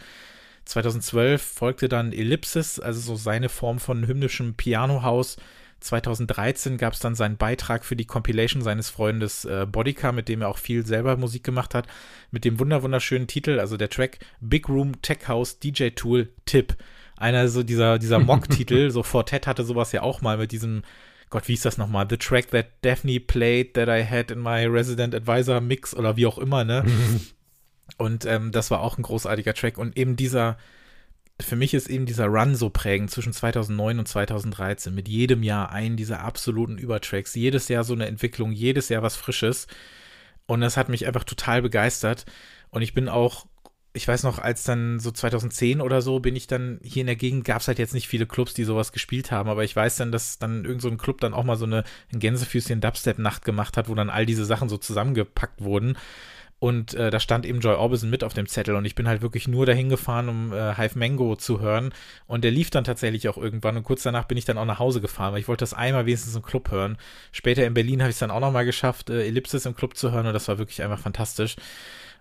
[0.66, 5.38] 2012 folgte dann Ellipsis, also so seine Form von hymnischem Pianohaus,
[5.80, 10.42] 2013 gab es dann seinen Beitrag für die Compilation seines Freundes äh, Bodycar, mit dem
[10.42, 11.88] er auch viel selber Musik gemacht hat,
[12.32, 16.76] mit dem wunderschönen Titel, also der Track Big Room Tech House DJ Tool Tip.
[17.16, 20.84] Einer so dieser, dieser Mock-Titel, so Fortet hatte sowas ja auch mal mit diesem
[21.30, 22.08] Gott, wie ist das nochmal?
[22.10, 26.26] The track that Daphne played that I had in my Resident Advisor Mix oder wie
[26.26, 26.86] auch immer, ne?
[27.98, 29.78] und ähm, das war auch ein großartiger Track.
[29.78, 30.58] Und eben dieser,
[31.40, 34.94] für mich ist eben dieser Run so prägend zwischen 2009 und 2013.
[34.94, 37.36] Mit jedem Jahr einen dieser absoluten Übertracks.
[37.36, 39.68] Jedes Jahr so eine Entwicklung, jedes Jahr was Frisches.
[40.48, 42.26] Und das hat mich einfach total begeistert.
[42.70, 43.46] Und ich bin auch,
[43.94, 47.16] ich weiß noch, als dann so 2010 oder so bin ich dann hier in der
[47.16, 49.50] Gegend, gab es halt jetzt nicht viele Clubs, die sowas gespielt haben.
[49.50, 51.84] Aber ich weiß dann, dass dann irgend so ein Club dann auch mal so eine
[52.12, 55.98] ein Gänsefüßchen Dubstep-Nacht gemacht hat, wo dann all diese Sachen so zusammengepackt wurden.
[56.60, 59.22] Und äh, da stand eben Joy Orbison mit auf dem Zettel und ich bin halt
[59.22, 61.94] wirklich nur dahin gefahren, um äh, Hive Mango zu hören.
[62.26, 64.80] Und der lief dann tatsächlich auch irgendwann und kurz danach bin ich dann auch nach
[64.80, 66.98] Hause gefahren, weil ich wollte das einmal wenigstens im Club hören.
[67.32, 70.12] Später in Berlin habe ich es dann auch nochmal geschafft, äh, Ellipsis im Club zu
[70.12, 71.58] hören und das war wirklich einfach fantastisch.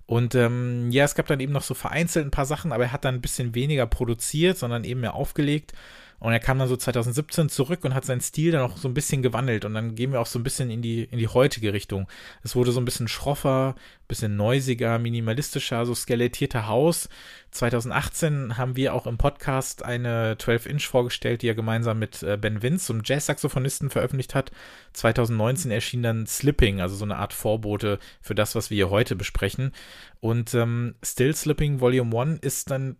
[0.04, 2.92] Und ähm, ja, es gab dann eben noch so vereinzelt ein paar Sachen, aber er
[2.92, 5.72] hat dann ein bisschen weniger produziert, sondern eben mehr aufgelegt.
[6.18, 8.94] Und er kam dann so 2017 zurück und hat seinen Stil dann auch so ein
[8.94, 9.64] bisschen gewandelt.
[9.64, 12.08] Und dann gehen wir auch so ein bisschen in die, in die heutige Richtung.
[12.42, 13.74] Es wurde so ein bisschen schroffer,
[14.08, 17.08] bisschen neusiger, minimalistischer, so skelettierter Haus.
[17.50, 22.62] 2018 haben wir auch im Podcast eine 12-Inch vorgestellt, die er gemeinsam mit äh, Ben
[22.62, 24.52] Vince, so einem Jazz-Saxophonisten, veröffentlicht hat.
[24.94, 29.16] 2019 erschien dann Slipping, also so eine Art Vorbote für das, was wir hier heute
[29.16, 29.72] besprechen.
[30.20, 32.96] Und ähm, Still Slipping Volume 1 ist dann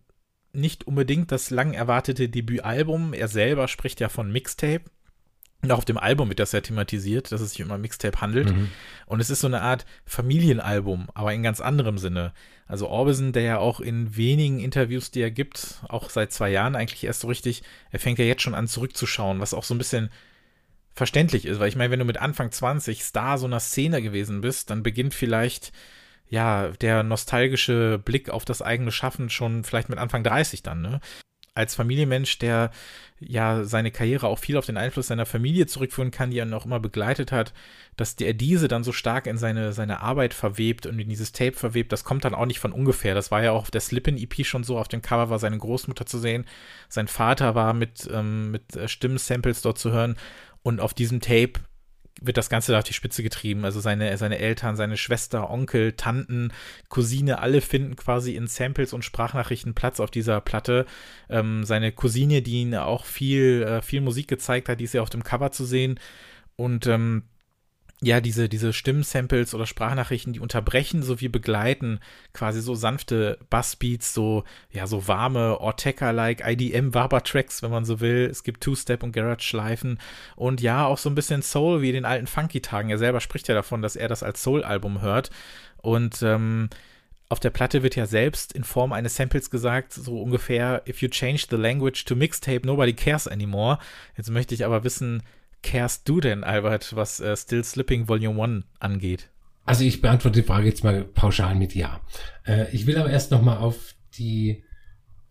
[0.53, 3.13] nicht unbedingt das lang erwartete Debütalbum.
[3.13, 4.83] Er selber spricht ja von Mixtape.
[5.63, 8.21] Und auch auf dem Album wird das ja thematisiert, dass es sich um ein Mixtape
[8.21, 8.55] handelt.
[8.55, 8.69] Mhm.
[9.07, 12.33] Und es ist so eine Art Familienalbum, aber in ganz anderem Sinne.
[12.67, 16.75] Also Orbison, der ja auch in wenigen Interviews, die er gibt, auch seit zwei Jahren
[16.75, 19.79] eigentlich erst so richtig, er fängt ja jetzt schon an zurückzuschauen, was auch so ein
[19.79, 20.11] bisschen
[20.93, 21.59] verständlich ist.
[21.59, 24.83] Weil ich meine, wenn du mit Anfang 20 Star so einer Szene gewesen bist, dann
[24.83, 25.71] beginnt vielleicht
[26.29, 30.99] ja, der nostalgische Blick auf das eigene Schaffen schon vielleicht mit Anfang 30 dann, ne?
[31.53, 32.69] Als Familienmensch, der
[33.19, 36.65] ja seine Karriere auch viel auf den Einfluss seiner Familie zurückführen kann, die er noch
[36.65, 37.51] immer begleitet hat,
[37.95, 41.53] dass er diese dann so stark in seine, seine Arbeit verwebt und in dieses Tape
[41.53, 43.15] verwebt, das kommt dann auch nicht von ungefähr.
[43.15, 46.05] Das war ja auch auf der Slippin-EP schon so, auf dem Cover war seine Großmutter
[46.05, 46.45] zu sehen,
[46.89, 50.15] sein Vater war mit, ähm, mit äh, Stimmsamples dort zu hören
[50.61, 51.53] und auf diesem Tape
[52.21, 53.65] wird das Ganze da auf die Spitze getrieben.
[53.65, 56.51] Also seine, seine Eltern, seine Schwester, Onkel, Tanten,
[56.89, 60.85] Cousine, alle finden quasi in Samples und Sprachnachrichten Platz auf dieser Platte.
[61.29, 65.01] Ähm, seine Cousine, die ihn auch viel, äh, viel Musik gezeigt hat, die ist ja
[65.01, 65.99] auf dem Cover zu sehen.
[66.55, 67.23] Und ähm,
[68.01, 71.99] ja, diese, diese Stimmsamples oder Sprachnachrichten, die unterbrechen sowie begleiten
[72.31, 78.27] quasi so sanfte Bassbeats, so, ja, so warme Ortega-like IDM-Waber-Tracks, wenn man so will.
[78.29, 79.99] Es gibt Two-Step und Garage-Schleifen
[80.35, 82.91] und ja, auch so ein bisschen Soul wie den alten Funky-Tagen.
[82.91, 85.31] Er selber spricht ja davon, dass er das als Soul-Album hört
[85.77, 86.69] und, ähm,
[87.29, 91.09] auf der Platte wird ja selbst in Form eines Samples gesagt, so ungefähr, if you
[91.09, 93.79] change the language to mixtape, nobody cares anymore.
[94.15, 95.23] Jetzt möchte ich aber wissen,
[95.63, 99.29] cares du denn, Albert, was äh, Still Slipping Volume 1 angeht?
[99.65, 102.01] Also ich beantworte die Frage jetzt mal pauschal mit Ja.
[102.45, 104.63] Äh, ich will aber erst nochmal auf die,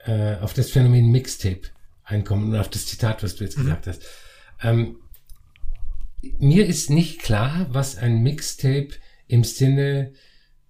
[0.04, 1.62] äh, auf das Phänomen Mixtape
[2.04, 3.62] einkommen und auf das Zitat, was du jetzt mhm.
[3.62, 4.02] gesagt hast.
[4.62, 4.98] Ähm,
[6.38, 8.90] mir ist nicht klar, was ein Mixtape
[9.26, 10.12] im Sinne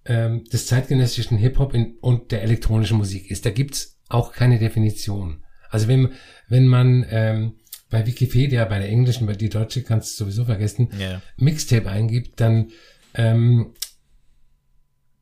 [0.05, 3.45] ähm, des zeitgenössischen Hip-Hop und der elektronischen Musik ist.
[3.45, 5.43] Da gibt's auch keine Definition.
[5.69, 6.13] Also wenn,
[6.47, 7.55] wenn man ähm,
[7.89, 11.21] bei Wikipedia, bei der englischen, bei die deutsche kannst du sowieso vergessen, yeah.
[11.37, 12.71] Mixtape eingibt, dann
[13.13, 13.73] ähm,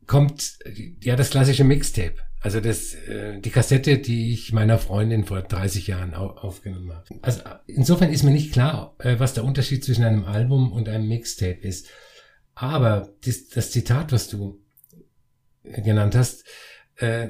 [0.07, 0.59] kommt
[1.01, 2.15] ja das klassische Mixtape.
[2.41, 7.05] Also das, äh, die Kassette, die ich meiner Freundin vor 30 Jahren au aufgenommen habe.
[7.23, 11.07] Also insofern ist mir nicht klar, äh, was der Unterschied zwischen einem Album und einem
[11.07, 11.89] Mixtape ist.
[12.53, 14.61] Aber das, das Zitat, was du
[15.63, 16.45] genannt hast,
[16.97, 17.29] äh,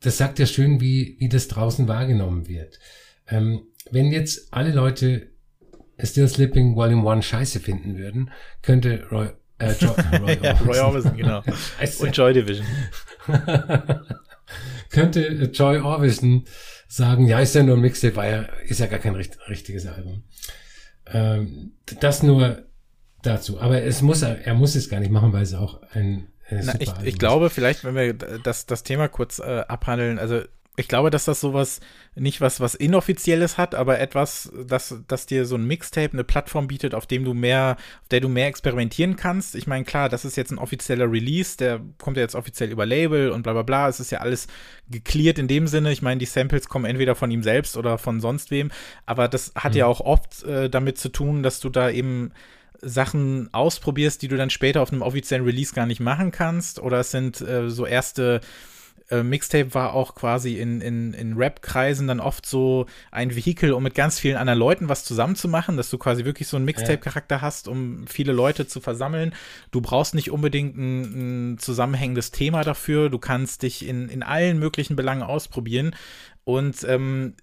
[0.00, 2.80] das sagt ja schön, wie, wie das draußen wahrgenommen wird.
[3.28, 5.28] Ähm, wenn jetzt alle Leute
[6.02, 8.30] Still Slipping Volume 1 scheiße finden würden,
[8.62, 11.42] könnte Roy, äh, Joy, Roy, ja, Roy Orbison, genau.
[12.00, 12.66] Und Joy Division.
[14.90, 15.20] könnte
[15.52, 16.44] Joy Orbison
[16.88, 19.86] sagen, ja, ist ja nur ein Mixtape, weil er ist ja gar kein richt richtiges
[19.86, 20.24] Album.
[21.06, 22.64] Ähm, das nur
[23.22, 23.60] dazu.
[23.60, 26.60] Aber es muss er, er muss es gar nicht machen, weil es auch ein äh,
[26.62, 30.42] Na, ich, ich glaube, vielleicht, wenn wir das, das Thema kurz äh, abhandeln, also
[30.76, 31.80] ich glaube, dass das sowas
[32.14, 36.66] nicht was, was Inoffizielles hat, aber etwas, dass, dass dir so ein Mixtape eine Plattform
[36.68, 39.54] bietet, auf dem du mehr, auf der du mehr experimentieren kannst.
[39.54, 42.84] Ich meine, klar, das ist jetzt ein offizieller Release, der kommt ja jetzt offiziell über
[42.84, 43.88] Label und bla bla bla.
[43.88, 44.48] Es ist ja alles
[44.90, 45.92] geklärt in dem Sinne.
[45.92, 48.70] Ich meine, die Samples kommen entweder von ihm selbst oder von sonst wem,
[49.06, 49.78] aber das hat mhm.
[49.78, 52.32] ja auch oft äh, damit zu tun, dass du da eben
[52.82, 56.78] Sachen ausprobierst, die du dann später auf einem offiziellen Release gar nicht machen kannst.
[56.78, 58.40] Oder es sind äh, so erste
[59.10, 63.82] äh, Mixtape war auch quasi in, in, in Rap-Kreisen dann oft so ein Vehikel, um
[63.82, 67.68] mit ganz vielen anderen Leuten was zusammenzumachen, dass du quasi wirklich so einen Mixtape-Charakter hast,
[67.68, 69.34] um viele Leute zu versammeln.
[69.70, 73.10] Du brauchst nicht unbedingt ein, ein zusammenhängendes Thema dafür.
[73.10, 75.94] Du kannst dich in, in allen möglichen Belangen ausprobieren.
[76.44, 77.34] Und ähm,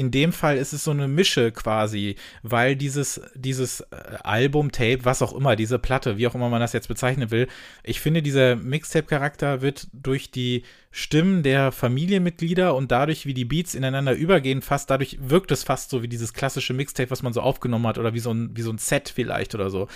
[0.00, 5.04] in dem Fall ist es so eine Mische quasi, weil dieses, dieses äh, Album, Tape,
[5.04, 7.48] was auch immer, diese Platte, wie auch immer man das jetzt bezeichnen will,
[7.84, 13.74] ich finde, dieser Mixtape-Charakter wird durch die Stimmen der Familienmitglieder und dadurch, wie die Beats
[13.74, 17.42] ineinander übergehen, fast dadurch wirkt es fast so wie dieses klassische Mixtape, was man so
[17.42, 19.86] aufgenommen hat oder wie so ein, wie so ein Set vielleicht oder so.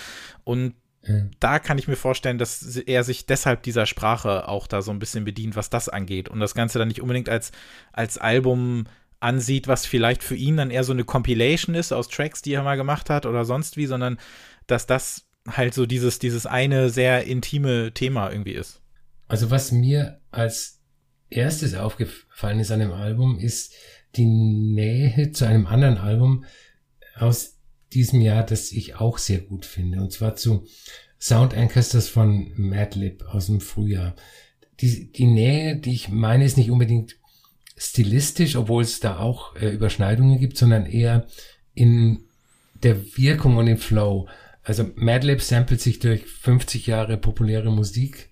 [0.45, 0.75] Und
[1.07, 1.31] mhm.
[1.41, 4.99] da kann ich mir vorstellen, dass er sich deshalb dieser Sprache auch da so ein
[4.99, 6.29] bisschen bedient, was das angeht.
[6.29, 7.53] Und das Ganze dann nicht unbedingt als,
[7.95, 8.85] als Album
[9.25, 12.63] ansieht, was vielleicht für ihn dann eher so eine Compilation ist aus Tracks, die er
[12.63, 14.19] mal gemacht hat oder sonst wie, sondern
[14.67, 18.81] dass das halt so dieses, dieses eine sehr intime Thema irgendwie ist.
[19.27, 20.81] Also was mir als
[21.31, 23.73] erstes aufgefallen ist an dem Album, ist
[24.17, 26.45] die Nähe zu einem anderen Album
[27.17, 27.59] aus
[27.93, 30.01] diesem Jahr, das ich auch sehr gut finde.
[30.01, 30.67] Und zwar zu
[31.21, 34.15] Sound Ancestors von Madlib aus dem Frühjahr.
[34.81, 37.17] Die, die Nähe, die ich meine, ist nicht unbedingt
[37.77, 41.27] stilistisch, obwohl es da auch äh, Überschneidungen gibt, sondern eher
[41.75, 42.25] in
[42.75, 44.29] der Wirkung und im Flow.
[44.63, 48.31] Also Madlib samplet sich durch 50 Jahre populäre Musik,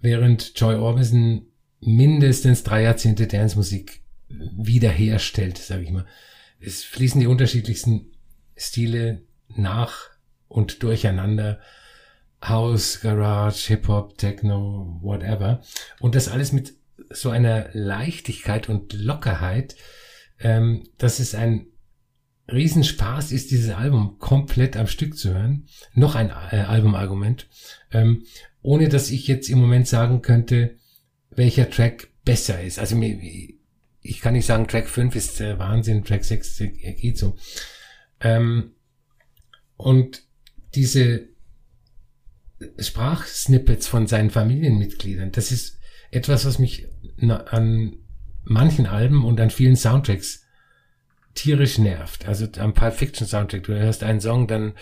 [0.00, 1.46] während Joy Orbison
[1.80, 6.06] mindestens drei Jahrzehnte Dancemusik wiederherstellt, sage ich mal.
[6.60, 8.12] Es fließen die unterschiedlichsten
[8.56, 10.10] Stile nach
[10.48, 11.58] und durcheinander.
[12.42, 15.62] House, Garage, Hip-Hop, Techno, whatever.
[15.98, 16.74] Und das alles mit
[17.10, 19.76] so einer Leichtigkeit und Lockerheit,
[20.38, 21.66] ähm, dass es ein
[22.48, 25.66] Riesenspaß ist, dieses Album komplett am Stück zu hören.
[25.94, 27.48] Noch ein äh, Albumargument.
[27.92, 28.24] Ähm,
[28.62, 30.76] ohne dass ich jetzt im Moment sagen könnte,
[31.30, 32.78] welcher Track besser ist.
[32.78, 33.18] Also mir,
[34.02, 37.36] ich kann nicht sagen, Track 5 ist äh, Wahnsinn, Track 6 äh, geht so.
[38.20, 38.72] Ähm,
[39.76, 40.22] und
[40.74, 41.28] diese
[42.78, 45.79] Sprachsnippets von seinen Familienmitgliedern, das ist
[46.10, 46.86] etwas, was mich
[47.20, 47.96] an
[48.44, 50.44] manchen Alben und an vielen Soundtracks
[51.34, 52.26] tierisch nervt.
[52.26, 54.74] Also am Pulp Fiction Soundtrack, du hörst einen Song, dann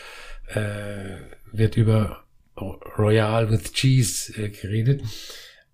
[0.49, 1.17] äh,
[1.53, 2.25] wird über
[2.57, 5.03] Royal with Cheese äh, geredet.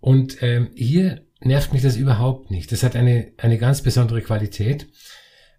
[0.01, 2.73] Und ähm, hier nervt mich das überhaupt nicht.
[2.73, 4.89] Das hat eine, eine ganz besondere Qualität,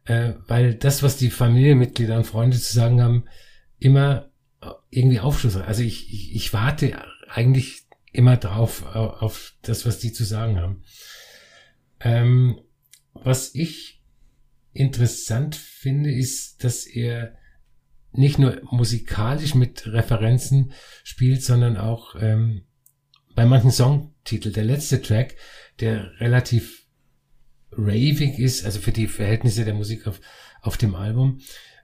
[0.05, 3.25] äh, weil das, was die Familienmitglieder und Freunde zu sagen haben,
[3.79, 4.29] immer
[4.89, 5.67] irgendwie Aufschluss hat.
[5.67, 7.85] Also ich, ich, ich warte eigentlich
[8.15, 10.84] immer drauf, auf das, was die zu sagen haben.
[11.99, 12.60] Ähm,
[13.13, 14.04] was ich
[14.73, 17.38] interessant finde, ist, dass er
[18.12, 20.71] nicht nur musikalisch mit Referenzen
[21.04, 22.65] spielt, sondern auch ähm,
[23.35, 24.54] bei manchen Songtiteln.
[24.54, 25.35] Der letzte Track,
[25.79, 26.85] der relativ
[27.71, 30.21] ravig ist, also für die Verhältnisse der Musik auf,
[30.62, 31.39] auf dem Album,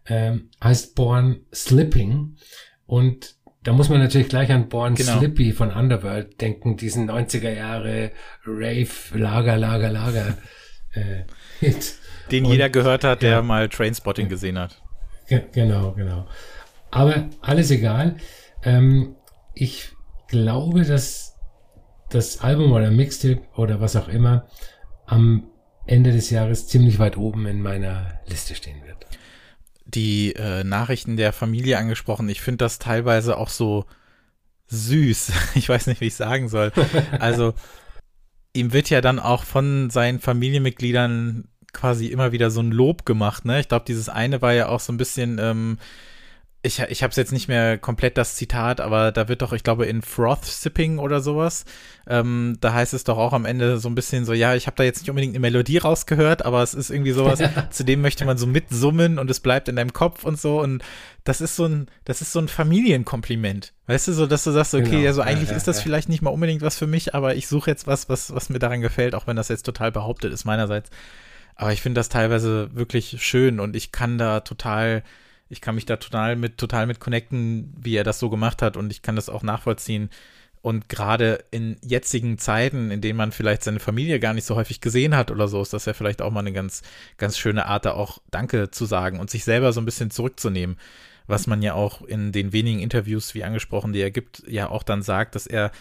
[0.05, 2.38] ähm, heißt Born Slipping
[2.86, 5.20] und da muss man natürlich gleich an Born genau.
[5.20, 8.12] Slippy von Underworld denken, diesen 90er Jahre
[8.45, 10.38] Rave, Lager, Lager, Lager
[10.93, 11.24] äh,
[11.59, 11.95] Hit.
[12.32, 14.82] Den Und, jeder gehört hat, der ja, mal Trainspotting gesehen hat.
[15.53, 16.28] Genau, genau.
[16.89, 18.18] Aber alles egal.
[18.64, 19.16] Ähm,
[19.53, 19.89] ich
[20.28, 21.38] glaube, dass
[22.09, 24.47] das Album oder Mixtape oder was auch immer
[25.05, 25.47] am
[25.86, 29.05] Ende des Jahres ziemlich weit oben in meiner Liste stehen wird
[29.94, 32.30] die äh, Nachrichten der Familie angesprochen.
[32.30, 33.86] Ich finde das teilweise auch so
[34.68, 35.32] süß.
[35.56, 36.72] Ich weiß nicht, wie ich sagen soll.
[37.20, 37.54] Also
[38.54, 43.46] ihm wird ja dann auch von seinen Familienmitgliedern quasi immer wieder so ein Lob gemacht.
[43.46, 43.60] Ne?
[43.60, 45.78] Ich glaube, dieses eine war ja auch so ein bisschen ähm,
[46.64, 49.64] ich, ich habe es jetzt nicht mehr komplett das Zitat, aber da wird doch, ich
[49.64, 51.66] glaube, in Froth Sipping oder sowas,
[52.07, 54.76] ähm, da heißt es doch auch am Ende so ein bisschen so, ja, ich habe
[54.78, 57.41] da jetzt nicht unbedingt eine Melodie rausgehört, aber es ist irgendwie sowas,
[57.72, 60.84] zu dem möchte man so mitsummen und es bleibt in deinem Kopf und so und
[61.24, 63.74] das ist so ein, das ist so ein Familienkompliment.
[63.88, 65.07] Weißt du, so, dass du sagst, okay, genau.
[65.07, 65.84] also eigentlich ja, ja, ist das ja.
[65.84, 68.59] vielleicht nicht mal unbedingt was für mich, aber ich suche jetzt was, was, was mir
[68.59, 70.91] daran gefällt, auch wenn das jetzt total behauptet ist meinerseits.
[71.55, 75.03] Aber ich finde das teilweise wirklich schön und ich kann da total
[75.52, 78.78] ich kann mich da total mit, total mit connecten, wie er das so gemacht hat
[78.78, 80.10] und ich kann das auch nachvollziehen.
[80.62, 84.80] Und gerade in jetzigen Zeiten, in denen man vielleicht seine Familie gar nicht so häufig
[84.80, 86.84] gesehen hat oder so, ist das ja vielleicht auch mal eine ganz,
[87.18, 90.78] ganz schöne Art, da auch Danke zu sagen und sich selber so ein bisschen zurückzunehmen.
[91.28, 94.84] Was man ja auch in den wenigen Interviews, wie angesprochen, die er gibt, ja auch
[94.84, 95.72] dann sagt, dass er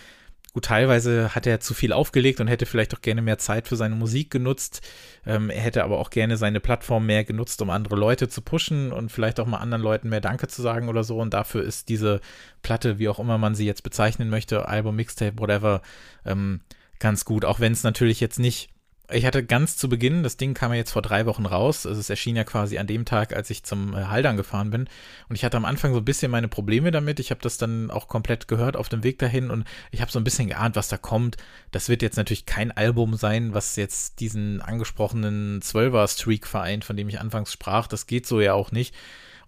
[0.52, 3.76] Gut, teilweise hat er zu viel aufgelegt und hätte vielleicht auch gerne mehr Zeit für
[3.76, 4.80] seine Musik genutzt.
[5.24, 8.90] Ähm, er hätte aber auch gerne seine Plattform mehr genutzt, um andere Leute zu pushen
[8.92, 11.18] und vielleicht auch mal anderen Leuten mehr Danke zu sagen oder so.
[11.18, 12.20] Und dafür ist diese
[12.62, 15.82] Platte, wie auch immer man sie jetzt bezeichnen möchte, Album, Mixtape, whatever,
[16.26, 16.62] ähm,
[16.98, 17.44] ganz gut.
[17.44, 18.70] Auch wenn es natürlich jetzt nicht
[19.12, 22.00] ich hatte ganz zu Beginn, das Ding kam ja jetzt vor drei Wochen raus, also
[22.00, 24.88] es erschien ja quasi an dem Tag, als ich zum äh, Haldern gefahren bin
[25.28, 27.90] und ich hatte am Anfang so ein bisschen meine Probleme damit, ich habe das dann
[27.90, 30.88] auch komplett gehört auf dem Weg dahin und ich habe so ein bisschen geahnt, was
[30.88, 31.36] da kommt.
[31.70, 37.08] Das wird jetzt natürlich kein Album sein, was jetzt diesen angesprochenen Zwölfer-Streak vereint, von dem
[37.08, 38.94] ich anfangs sprach, das geht so ja auch nicht.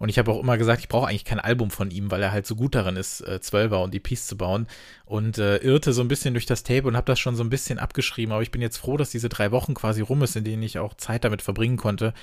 [0.02, 2.32] Und ich habe auch immer gesagt, ich brauche eigentlich kein Album von ihm, weil er
[2.32, 4.66] halt so gut darin ist, äh, Zwölfer und EPs zu bauen.
[5.04, 7.50] Und äh, irrte so ein bisschen durch das Tape und habe das schon so ein
[7.50, 8.32] bisschen abgeschrieben.
[8.32, 10.80] Aber ich bin jetzt froh, dass diese drei Wochen quasi rum ist, in denen ich
[10.80, 12.14] auch Zeit damit verbringen konnte,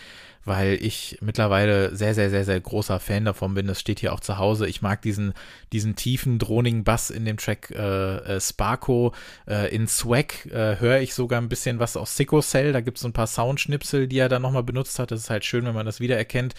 [0.44, 3.68] weil ich mittlerweile sehr, sehr, sehr, sehr großer Fan davon bin.
[3.68, 4.68] Das steht hier auch zu Hause.
[4.68, 5.34] Ich mag diesen,
[5.72, 9.14] diesen tiefen, drohnigen Bass in dem Track äh, äh, Sparko.
[9.48, 12.74] Äh, in Swag äh, höre ich sogar ein bisschen was aus Sicko Cell.
[12.74, 15.12] Da gibt es so ein paar Soundschnipsel, die er dann nochmal benutzt hat.
[15.12, 16.56] Das ist halt schön, wenn man das wiedererkennt.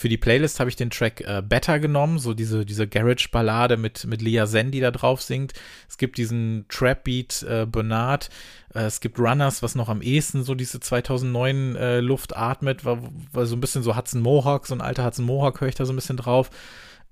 [0.00, 4.06] Für die Playlist habe ich den Track äh, Better genommen, so diese, diese Garage-Ballade mit,
[4.06, 5.52] mit Lia Zen, die da drauf singt.
[5.90, 8.30] Es gibt diesen Trap-Beat äh, Bernard.
[8.74, 13.02] Äh, es gibt Runners, was noch am ehesten so diese 2009 äh, Luft atmet, war,
[13.30, 15.84] war so ein bisschen so Hudson Mohawk, so ein alter Hudson Mohawk höre ich da
[15.84, 16.48] so ein bisschen drauf.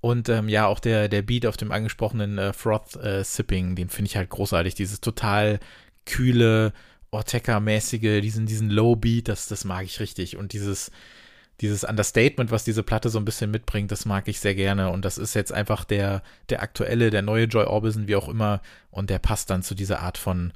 [0.01, 3.89] Und ähm, ja, auch der, der Beat auf dem angesprochenen äh, Froth äh, Sipping, den
[3.89, 4.73] finde ich halt großartig.
[4.73, 5.59] Dieses total
[6.07, 6.73] kühle,
[7.11, 10.37] Ortega-mäßige, diesen, diesen Low Beat, das, das mag ich richtig.
[10.37, 10.89] Und dieses,
[11.61, 14.89] dieses Understatement, was diese Platte so ein bisschen mitbringt, das mag ich sehr gerne.
[14.89, 18.61] Und das ist jetzt einfach der, der aktuelle, der neue Joy Orbison, wie auch immer.
[18.91, 20.53] Und der passt dann zu dieser Art von,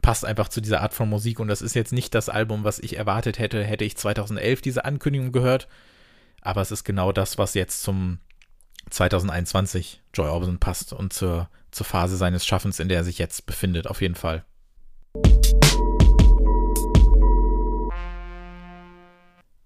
[0.00, 1.40] passt einfach zu dieser Art von Musik.
[1.40, 4.84] Und das ist jetzt nicht das Album, was ich erwartet hätte, hätte ich 2011 diese
[4.84, 5.68] Ankündigung gehört.
[6.40, 8.18] Aber es ist genau das, was jetzt zum
[8.90, 13.44] 2021 Joy Orbison passt und zur, zur Phase seines Schaffens, in der er sich jetzt
[13.44, 14.44] befindet, auf jeden Fall.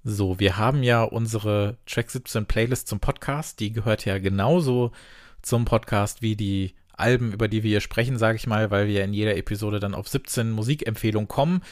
[0.05, 3.61] So, wir haben ja unsere Track 17 Playlist zum Podcast.
[3.61, 4.90] Die gehört ja genauso
[5.42, 9.05] zum Podcast wie die Alben, über die wir hier sprechen, sage ich mal, weil wir
[9.05, 11.62] in jeder Episode dann auf 17 Musikempfehlungen kommen.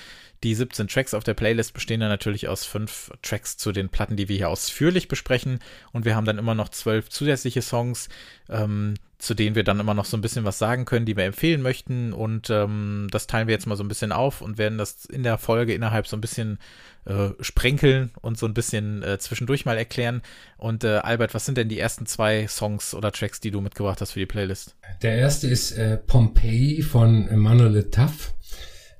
[0.45, 4.17] Die 17 Tracks auf der Playlist bestehen dann natürlich aus fünf Tracks zu den Platten,
[4.17, 5.59] die wir hier ausführlich besprechen.
[5.93, 8.09] Und wir haben dann immer noch zwölf zusätzliche Songs,
[8.49, 11.25] ähm, zu denen wir dann immer noch so ein bisschen was sagen können, die wir
[11.25, 12.13] empfehlen möchten.
[12.13, 15.23] Und ähm, das teilen wir jetzt mal so ein bisschen auf und werden das in
[15.23, 16.59] der Folge innerhalb so ein bisschen
[17.05, 20.23] äh, sprenkeln und so ein bisschen äh, zwischendurch mal erklären.
[20.57, 24.01] Und äh, Albert, was sind denn die ersten zwei Songs oder Tracks, die du mitgebracht
[24.01, 24.75] hast für die Playlist?
[25.03, 28.33] Der erste ist äh, Pompeii von Manuel Tuff.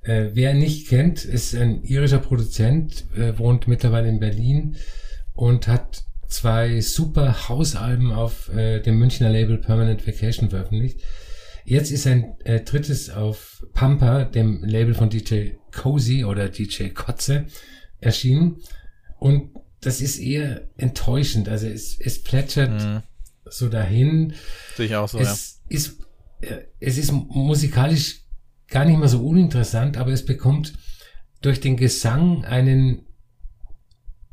[0.03, 4.77] Äh, wer nicht kennt, ist ein irischer Produzent, äh, wohnt mittlerweile in Berlin
[5.35, 11.01] und hat zwei super Hausalben auf äh, dem Münchner Label Permanent Vacation veröffentlicht.
[11.65, 17.47] Jetzt ist ein äh, drittes auf Pampa, dem Label von DJ Cozy oder DJ Kotze,
[17.99, 18.57] erschienen.
[19.19, 19.51] Und
[19.81, 21.49] das ist eher enttäuschend.
[21.49, 23.03] Also es, es plätschert mhm.
[23.45, 24.35] so dahin.
[24.77, 25.77] Sehe ich auch so, es ja.
[25.77, 26.01] Ist,
[26.41, 28.23] äh, es ist musikalisch
[28.69, 30.75] gar nicht mal so uninteressant, aber es bekommt
[31.43, 33.07] durch den Gesang einen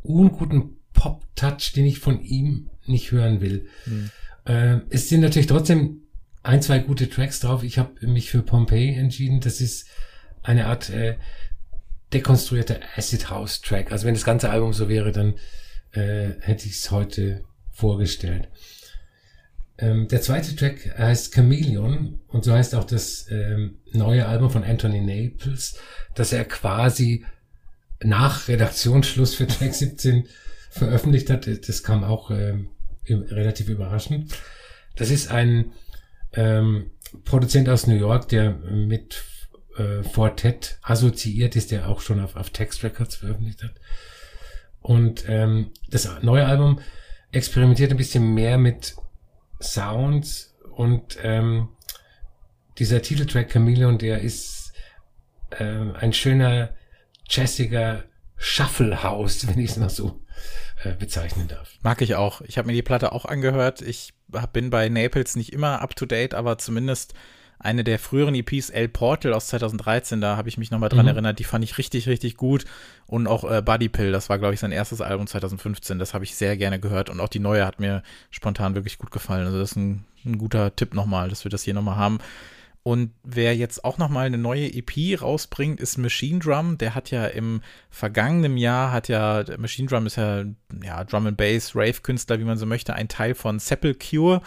[0.03, 3.67] unguten Pop-Touch, den ich von ihm nicht hören will.
[3.85, 4.09] Mhm.
[4.45, 6.01] Äh, es sind natürlich trotzdem
[6.41, 7.63] ein, zwei gute Tracks drauf.
[7.63, 9.39] Ich habe mich für Pompeii entschieden.
[9.39, 9.87] Das ist
[10.41, 11.17] eine Art äh,
[12.13, 13.91] dekonstruierter Acid House Track.
[13.91, 15.35] Also wenn das ganze Album so wäre, dann
[15.91, 18.47] äh, hätte ich es heute vorgestellt.
[19.77, 24.63] Ähm, der zweite Track heißt Chameleon und so heißt auch das ähm, neue Album von
[24.63, 25.77] Anthony Naples,
[26.15, 27.23] das er quasi
[28.01, 30.27] nach Redaktionsschluss für Track 17
[30.77, 31.47] veröffentlicht hat.
[31.67, 32.69] Das kam auch ähm,
[33.07, 34.33] relativ überraschend.
[34.95, 35.73] Das ist ein
[36.33, 36.91] ähm,
[37.23, 39.23] Produzent aus New York, der mit
[39.77, 43.75] äh, Fortet assoziiert ist, der auch schon auf, auf Text Records veröffentlicht hat.
[44.81, 46.79] Und ähm, das neue Album
[47.31, 48.95] experimentiert ein bisschen mehr mit
[49.61, 51.69] Sounds und ähm,
[52.77, 54.71] dieser Titeltrack Chameleon, der ist
[55.49, 56.69] äh, ein schöner,
[57.27, 58.03] jazziger
[58.35, 60.21] Shuffle House, wenn ich es mal so
[60.83, 61.73] äh, bezeichnen darf.
[61.81, 62.41] Mag ich auch.
[62.41, 63.81] Ich habe mir die Platte auch angehört.
[63.81, 64.13] Ich
[64.53, 67.13] bin bei Naples nicht immer up to date, aber zumindest
[67.59, 71.11] eine der früheren EPs, El Portal aus 2013, da habe ich mich nochmal dran mhm.
[71.11, 72.65] erinnert, die fand ich richtig, richtig gut.
[73.07, 76.23] Und auch äh, Buddy Pill, das war, glaube ich, sein erstes Album 2015, das habe
[76.23, 77.09] ich sehr gerne gehört.
[77.09, 79.47] Und auch die neue hat mir spontan wirklich gut gefallen.
[79.47, 82.19] Also das ist ein, ein guter Tipp nochmal, dass wir das hier nochmal haben.
[82.87, 86.77] Und wer jetzt auch noch mal eine neue EP rausbringt, ist Machine Drum.
[86.77, 87.59] Der hat ja im
[87.89, 90.45] vergangenen Jahr, hat ja, Machine Drum ist ja,
[90.81, 94.41] ja Drum and Bass, Rave-Künstler, wie man so möchte, ein Teil von Sepulcure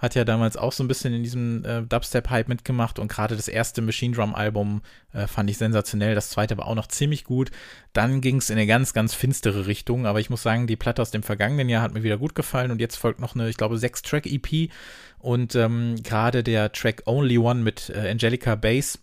[0.00, 3.48] hat ja damals auch so ein bisschen in diesem äh, Dubstep-Hype mitgemacht und gerade das
[3.48, 4.80] erste Machine Drum-Album
[5.12, 7.50] äh, fand ich sensationell, das zweite war auch noch ziemlich gut.
[7.92, 11.02] Dann ging es in eine ganz, ganz finstere Richtung, aber ich muss sagen, die Platte
[11.02, 13.56] aus dem vergangenen Jahr hat mir wieder gut gefallen und jetzt folgt noch eine, ich
[13.56, 14.70] glaube, sechs-Track-EP
[15.18, 18.98] und ähm, gerade der Track Only One mit äh, Angelica Bass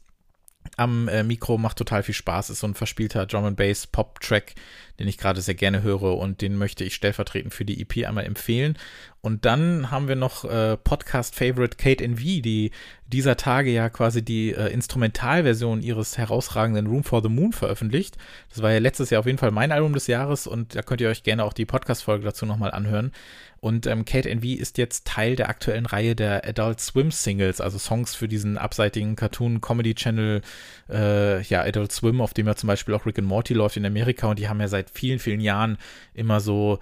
[0.75, 2.49] am äh, Mikro macht total viel Spaß.
[2.49, 4.55] Ist so ein verspielter Drum and Bass Pop Track,
[4.99, 8.25] den ich gerade sehr gerne höre und den möchte ich stellvertretend für die EP einmal
[8.25, 8.77] empfehlen.
[9.21, 12.71] Und dann haben wir noch äh, Podcast Favorite Kate NV, die
[13.07, 18.17] dieser Tage ja quasi die äh, Instrumentalversion ihres herausragenden Room for the Moon veröffentlicht.
[18.49, 21.01] Das war ja letztes Jahr auf jeden Fall mein Album des Jahres und da könnt
[21.01, 23.11] ihr euch gerne auch die Podcast Folge dazu nochmal anhören.
[23.59, 27.77] Und ähm, Kate NV ist jetzt Teil der aktuellen Reihe der Adult Swim Singles, also
[27.77, 30.41] Songs für diesen abseitigen Cartoon-Comedy-Channel,
[30.89, 33.85] äh, ja, Adult Swim, auf dem ja zum Beispiel auch Rick and Morty läuft in
[33.85, 34.27] Amerika.
[34.27, 35.77] Und die haben ja seit vielen, vielen Jahren
[36.13, 36.79] immer so,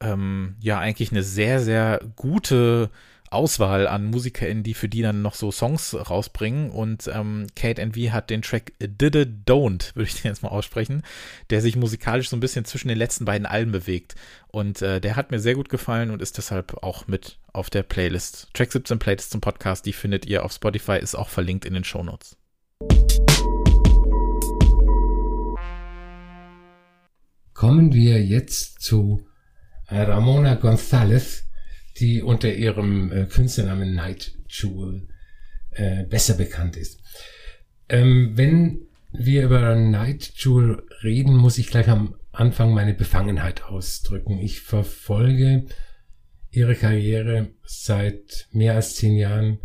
[0.00, 2.90] ähm, ja, eigentlich eine sehr, sehr gute
[3.30, 6.70] Auswahl an MusikerInnen, die für die dann noch so Songs rausbringen.
[6.70, 10.48] Und ähm, Kate NV hat den Track Did It Don't, würde ich den jetzt mal
[10.48, 11.02] aussprechen,
[11.48, 14.16] der sich musikalisch so ein bisschen zwischen den letzten beiden Alben bewegt.
[14.48, 17.84] Und äh, der hat mir sehr gut gefallen und ist deshalb auch mit auf der
[17.84, 18.48] Playlist.
[18.52, 21.84] Track 17 Playlist zum Podcast, die findet ihr auf Spotify, ist auch verlinkt in den
[21.84, 22.36] Shownotes.
[27.54, 29.26] Kommen wir jetzt zu
[29.88, 31.49] Ramona González
[31.98, 35.08] die unter ihrem äh, Künstlernamen Night Jewel
[35.70, 37.00] äh, besser bekannt ist.
[37.88, 44.38] Ähm, wenn wir über Night Jewel reden, muss ich gleich am Anfang meine Befangenheit ausdrücken.
[44.38, 45.66] Ich verfolge
[46.50, 49.58] ihre Karriere seit mehr als zehn Jahren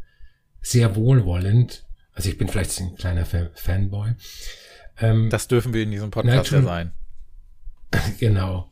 [0.61, 1.85] sehr wohlwollend.
[2.13, 4.13] Also ich bin vielleicht ein kleiner Fanboy.
[4.99, 6.91] Ähm, das dürfen wir in diesem Podcast ja sein.
[8.19, 8.71] Genau.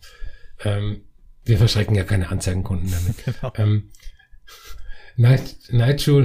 [0.65, 1.03] Ähm,
[1.45, 3.15] wir verschrecken ja keine Anzeigenkunden damit.
[3.25, 3.53] Genau.
[3.57, 3.89] Ähm,
[5.15, 5.57] Night,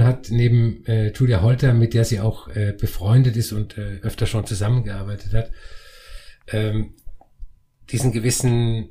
[0.03, 4.25] hat neben äh, Julia Holter, mit der sie auch äh, befreundet ist und äh, öfter
[4.25, 5.51] schon zusammengearbeitet hat,
[6.47, 6.95] ähm,
[7.91, 8.89] diesen gewissen,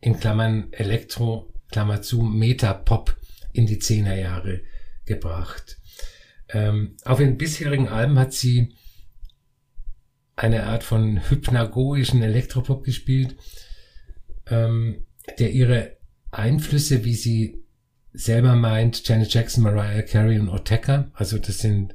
[0.00, 3.16] in Klammern Elektro, Klammer zu, Meta-Pop
[3.52, 4.60] in die Zehnerjahre
[5.04, 5.78] gebracht.
[6.50, 8.76] Ähm, auf ihren bisherigen Alben hat sie
[10.36, 13.36] eine Art von hypnagoischen Elektropop gespielt.
[14.46, 15.04] Ähm,
[15.38, 15.96] der ihre
[16.30, 17.64] Einflüsse, wie sie
[18.12, 21.94] selber meint, Janet Jackson, Mariah Carey und Ortega, also das sind,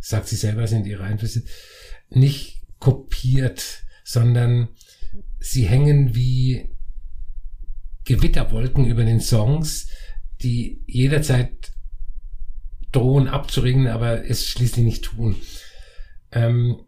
[0.00, 1.44] sagt sie selber, sind ihre Einflüsse,
[2.08, 4.68] nicht kopiert, sondern
[5.38, 6.70] sie hängen wie
[8.04, 9.88] Gewitterwolken über den Songs,
[10.42, 11.72] die jederzeit
[12.92, 15.36] drohen abzuringen, aber es schließlich nicht tun.
[16.32, 16.80] Ähm,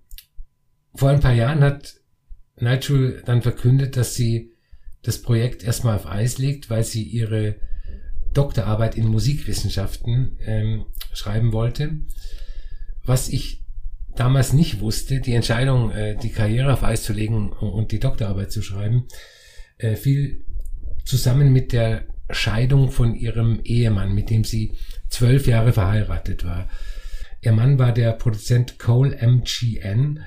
[0.95, 1.95] vor ein paar Jahren hat
[2.57, 4.52] Nigel dann verkündet, dass sie
[5.03, 7.57] das Projekt erstmal auf Eis legt, weil sie ihre
[8.33, 11.99] Doktorarbeit in Musikwissenschaften ähm, schreiben wollte.
[13.05, 13.63] Was ich
[14.15, 18.53] damals nicht wusste, die Entscheidung, äh, die Karriere auf Eis zu legen und die Doktorarbeit
[18.53, 19.07] zu schreiben,
[19.79, 20.45] äh, fiel
[21.05, 24.73] zusammen mit der Scheidung von ihrem Ehemann, mit dem sie
[25.09, 26.69] zwölf Jahre verheiratet war.
[27.43, 30.21] Ihr Mann war der Produzent Cole MGN,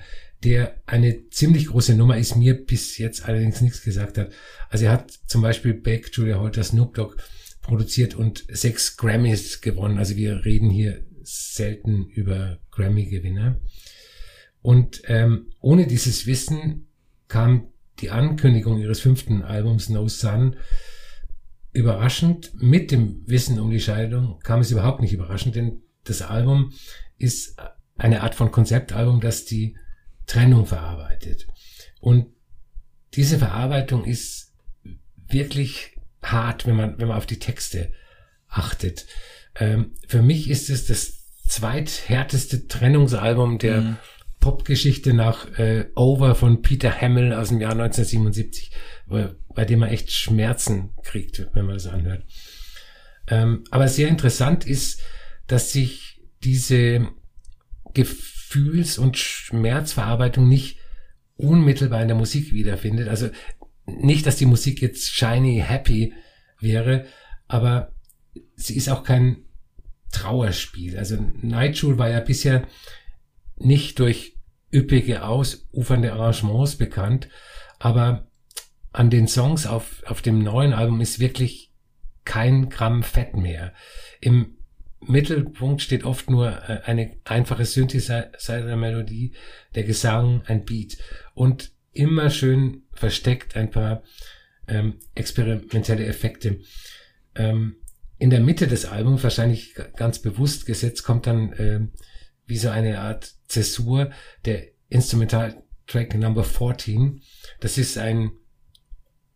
[0.43, 4.31] der eine ziemlich große Nummer ist, mir bis jetzt allerdings nichts gesagt hat.
[4.69, 7.15] Also er hat zum Beispiel Beck, Julia Holter, Snoop Dogg
[7.61, 9.97] produziert und sechs Grammys gewonnen.
[9.97, 13.59] Also wir reden hier selten über Grammy-Gewinner.
[14.61, 16.87] Und ähm, ohne dieses Wissen
[17.27, 17.69] kam
[17.99, 20.57] die Ankündigung ihres fünften Albums No Sun
[21.71, 22.51] überraschend.
[22.55, 26.73] Mit dem Wissen um die Scheidung kam es überhaupt nicht überraschend, denn das Album
[27.17, 27.57] ist
[27.97, 29.77] eine Art von Konzeptalbum, das die
[30.25, 31.47] Trennung verarbeitet.
[31.99, 32.27] Und
[33.13, 34.53] diese Verarbeitung ist
[35.29, 37.91] wirklich hart, wenn man, wenn man auf die Texte
[38.47, 39.05] achtet.
[39.55, 43.97] Ähm, für mich ist es das zweithärteste Trennungsalbum der mhm.
[44.39, 48.71] Popgeschichte nach äh, Over von Peter Hamill aus dem Jahr 1977,
[49.07, 52.23] bei dem man echt Schmerzen kriegt, wenn man das anhört.
[53.27, 55.01] Ähm, aber sehr interessant ist,
[55.47, 57.07] dass sich diese
[58.55, 60.77] Gefühls- und Schmerzverarbeitung nicht
[61.35, 63.09] unmittelbar in der Musik wiederfindet.
[63.09, 63.29] Also
[63.85, 66.13] nicht, dass die Musik jetzt shiny, happy
[66.61, 67.05] wäre,
[67.47, 67.93] aber
[68.55, 69.43] sie ist auch kein
[70.11, 70.97] Trauerspiel.
[70.97, 72.65] Also Nightshule war ja bisher
[73.57, 74.37] nicht durch
[74.73, 77.27] üppige, ausufernde Arrangements bekannt,
[77.77, 78.31] aber
[78.93, 81.73] an den Songs auf, auf dem neuen Album ist wirklich
[82.23, 83.73] kein Gramm Fett mehr.
[84.21, 84.54] Im
[85.07, 89.33] Mittelpunkt steht oft nur äh, eine einfache Synthesizer-Melodie,
[89.75, 90.97] der Gesang, ein Beat
[91.33, 94.03] und immer schön versteckt ein paar
[94.67, 96.59] ähm, experimentelle Effekte.
[97.35, 97.77] Ähm,
[98.17, 101.79] in der Mitte des Albums, wahrscheinlich ganz bewusst gesetzt, kommt dann äh,
[102.45, 104.11] wie so eine Art Zäsur
[104.45, 107.21] der Instrumental-Track Number 14.
[107.59, 108.31] Das ist ein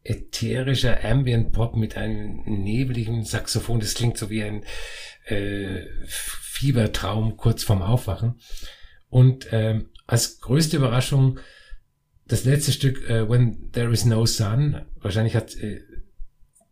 [0.03, 3.79] ätherischer Ambient Pop mit einem nebeligen Saxophon.
[3.79, 4.63] Das klingt so wie ein
[5.29, 8.39] äh, Fiebertraum kurz vorm Aufwachen.
[9.09, 11.39] Und äh, als größte Überraschung
[12.27, 14.85] das letzte Stück äh, When There Is No Sun.
[14.97, 15.81] Wahrscheinlich hat äh,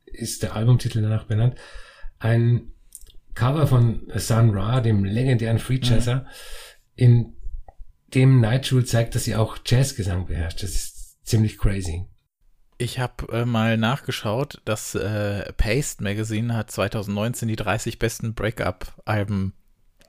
[0.06, 1.56] ist der Albumtitel danach benannt.
[2.20, 2.72] Ein
[3.34, 6.26] Cover von Sun Ra, dem legendären Free Jazzer, mhm.
[6.96, 7.34] in
[8.14, 10.64] dem Nightshule zeigt, dass sie auch Jazzgesang beherrscht.
[10.64, 12.06] Das ist ziemlich crazy.
[12.80, 19.54] Ich habe äh, mal nachgeschaut, das äh, Paste Magazine hat 2019 die 30 besten Breakup-Alben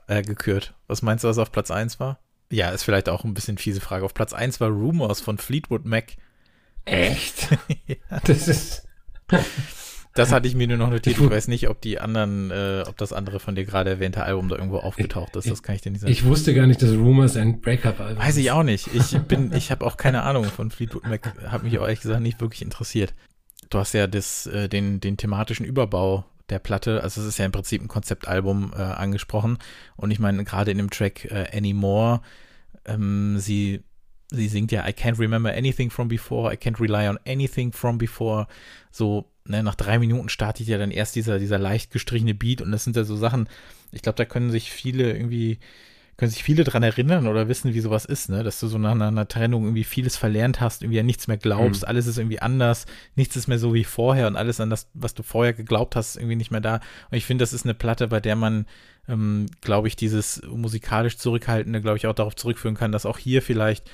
[0.07, 0.75] äh, gekürt.
[0.87, 2.19] Was meinst du, was auf Platz 1 war?
[2.51, 4.05] Ja, ist vielleicht auch ein bisschen fiese Frage.
[4.05, 6.15] Auf Platz 1 war Rumors von Fleetwood Mac.
[6.85, 7.49] Echt?
[7.87, 7.95] ja.
[8.23, 8.87] Das ist.
[10.19, 11.17] Das hatte ich mir nur noch notiert.
[11.17, 14.49] Ich, weiß nicht, ob die anderen, äh, ob das andere von dir gerade erwähnte Album
[14.49, 15.49] da irgendwo aufgetaucht ist.
[15.49, 16.11] Das kann ich dir nicht sagen.
[16.11, 18.21] Ich wusste gar nicht, dass Rumors ein Breakup-Album.
[18.21, 18.89] Weiß ich auch nicht.
[18.93, 21.33] Ich bin, ich habe auch keine Ahnung von Fleetwood Mac.
[21.47, 23.13] Hat mich auch ehrlich gesagt nicht wirklich interessiert.
[23.69, 27.45] Du hast ja das, äh, den, den thematischen Überbau der Platte, also es ist ja
[27.45, 29.57] im Prinzip ein Konzeptalbum äh, angesprochen.
[29.95, 32.21] Und ich meine, gerade in dem Track äh, Anymore,
[32.85, 33.83] ähm, sie
[34.31, 37.97] sie singt ja I can't remember anything from before, I can't rely on anything from
[37.97, 38.47] before.
[38.91, 42.71] So ne, nach drei Minuten startet ja dann erst dieser, dieser leicht gestrichene Beat und
[42.71, 43.49] das sind ja so Sachen,
[43.91, 45.59] ich glaube, da können sich viele irgendwie,
[46.17, 48.43] können sich viele dran erinnern oder wissen, wie sowas ist, ne?
[48.43, 51.81] Dass du so nach einer Trennung irgendwie vieles verlernt hast, irgendwie an nichts mehr glaubst,
[51.81, 51.87] mhm.
[51.87, 52.85] alles ist irgendwie anders,
[53.15, 56.17] nichts ist mehr so wie vorher und alles an das, was du vorher geglaubt hast,
[56.17, 56.75] irgendwie nicht mehr da.
[57.09, 58.65] Und ich finde, das ist eine Platte, bei der man,
[59.07, 63.41] ähm, glaube ich, dieses musikalisch Zurückhaltende, glaube ich, auch darauf zurückführen kann, dass auch hier
[63.41, 63.89] vielleicht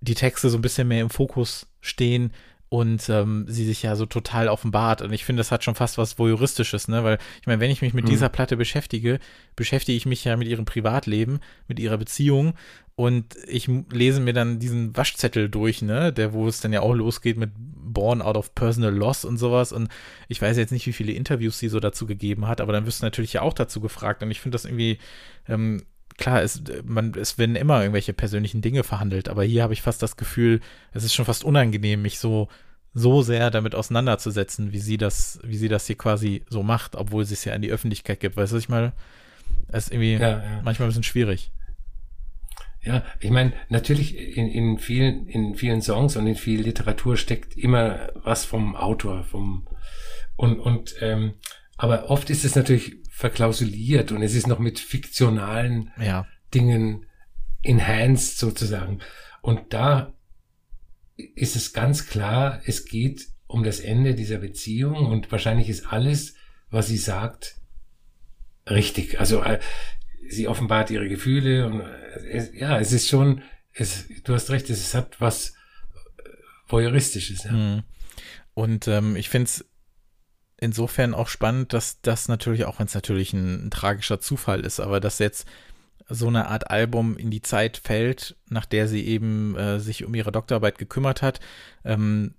[0.00, 2.32] die Texte so ein bisschen mehr im Fokus stehen,
[2.72, 5.02] und ähm, sie sich ja so total offenbart.
[5.02, 7.04] Und ich finde, das hat schon fast was Voyeuristisches, ne?
[7.04, 8.08] Weil ich meine, wenn ich mich mit mhm.
[8.08, 9.18] dieser Platte beschäftige,
[9.56, 12.54] beschäftige ich mich ja mit ihrem Privatleben, mit ihrer Beziehung
[12.94, 16.14] und ich lese mir dann diesen Waschzettel durch, ne?
[16.14, 19.72] Der, wo es dann ja auch losgeht mit Born out of personal loss und sowas.
[19.72, 19.90] Und
[20.28, 23.02] ich weiß jetzt nicht, wie viele Interviews sie so dazu gegeben hat, aber dann wirst
[23.02, 24.22] du natürlich ja auch dazu gefragt.
[24.22, 24.96] Und ich finde das irgendwie
[25.46, 25.82] ähm,
[26.22, 30.02] klar, es, man, es werden immer irgendwelche persönlichen Dinge verhandelt, aber hier habe ich fast
[30.02, 30.60] das Gefühl,
[30.92, 32.46] es ist schon fast unangenehm, mich so,
[32.94, 37.24] so sehr damit auseinanderzusetzen, wie sie das, wie sie das hier quasi so macht, obwohl
[37.24, 38.36] sie es ja an die Öffentlichkeit gibt.
[38.36, 38.92] Weißt du, ich mal,
[39.72, 40.60] es ist irgendwie ja, ja.
[40.62, 41.50] manchmal ein bisschen schwierig.
[42.82, 47.56] Ja, ich meine, natürlich in, in vielen, in vielen Songs und in viel Literatur steckt
[47.56, 49.66] immer was vom Autor, vom
[50.36, 51.34] und, und ähm,
[51.76, 56.26] aber oft ist es natürlich verklausuliert und es ist noch mit fiktionalen ja.
[56.52, 57.06] Dingen
[57.62, 58.98] enhanced sozusagen.
[59.42, 60.12] Und da
[61.16, 66.34] ist es ganz klar, es geht um das Ende dieser Beziehung und wahrscheinlich ist alles,
[66.68, 67.60] was sie sagt,
[68.68, 69.20] richtig.
[69.20, 69.60] Also äh,
[70.28, 73.42] sie offenbart ihre Gefühle und äh, ja, es ist schon,
[73.72, 76.28] es, du hast recht, es hat was äh,
[76.66, 77.44] voyeuristisches.
[77.44, 77.52] Ja.
[77.52, 77.82] Mhm.
[78.54, 79.64] Und ähm, ich finde es
[80.62, 84.78] insofern auch spannend, dass das natürlich, auch wenn es natürlich ein, ein, tragischer Zufall ist,
[84.78, 85.46] aber dass jetzt
[86.08, 90.14] so eine Art Album in die Zeit fällt, nach der sie eben äh, sich um
[90.14, 91.40] ihre Doktorarbeit gekümmert hat.
[91.84, 92.34] Ähm,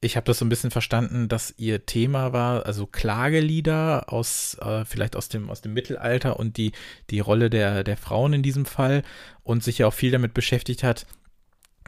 [0.00, 4.84] ich habe das so ein bisschen verstanden, dass ihr Thema war, also Klagelieder aus, äh,
[4.84, 6.72] vielleicht aus dem, aus dem Mittelalter und die,
[7.10, 9.02] die Rolle der, der Frauen in diesem Fall
[9.42, 11.06] und sich ja auch viel damit beschäftigt hat,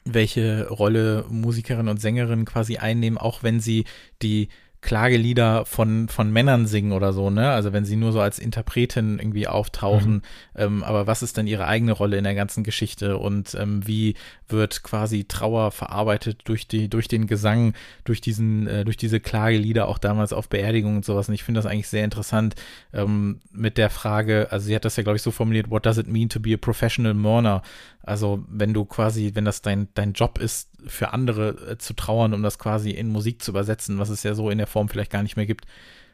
[0.04, 3.84] welche Rolle Musikerinnen und Sängerinnen quasi einnehmen, auch wenn sie
[4.22, 4.48] die
[4.82, 7.50] Klagelieder von, von Männern singen oder so, ne?
[7.50, 10.14] Also wenn sie nur so als Interpretin irgendwie auftauchen.
[10.14, 10.22] Mhm.
[10.56, 14.14] Ähm, aber was ist denn ihre eigene Rolle in der ganzen Geschichte und ähm, wie
[14.48, 17.74] wird quasi Trauer verarbeitet durch die, durch den Gesang,
[18.04, 21.28] durch diesen, äh, durch diese Klagelieder auch damals auf Beerdigungen und sowas.
[21.28, 22.54] Und ich finde das eigentlich sehr interessant
[22.94, 25.98] ähm, mit der Frage, also sie hat das ja, glaube ich, so formuliert, what does
[25.98, 27.62] it mean to be a professional mourner?
[28.02, 32.32] Also wenn du quasi, wenn das dein, dein Job ist, für andere äh, zu trauern,
[32.34, 35.12] um das quasi in Musik zu übersetzen, was es ja so in der Form vielleicht
[35.12, 35.66] gar nicht mehr gibt.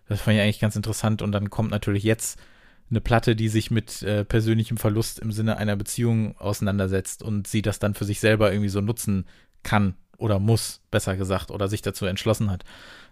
[0.09, 1.23] Das fand ich eigentlich ganz interessant.
[1.23, 2.39] Und dann kommt natürlich jetzt
[2.91, 7.63] eine Platte, die sich mit äh, persönlichem Verlust im Sinne einer Beziehung auseinandersetzt und sie
[7.63, 9.27] das dann für sich selber irgendwie so nutzen
[9.63, 12.65] kann oder muss, besser gesagt, oder sich dazu entschlossen hat,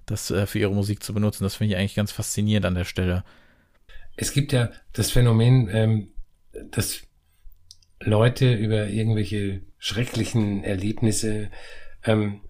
[0.07, 1.45] das äh, für ihre Musik zu benutzen.
[1.45, 3.25] Das finde ich eigentlich ganz faszinierend an der Stelle.
[4.17, 6.09] Es gibt ja das Phänomen, ähm,
[6.71, 7.03] dass
[8.05, 11.51] Leute über irgendwelche schrecklichen Erlebnisse
[12.05, 12.41] ähm,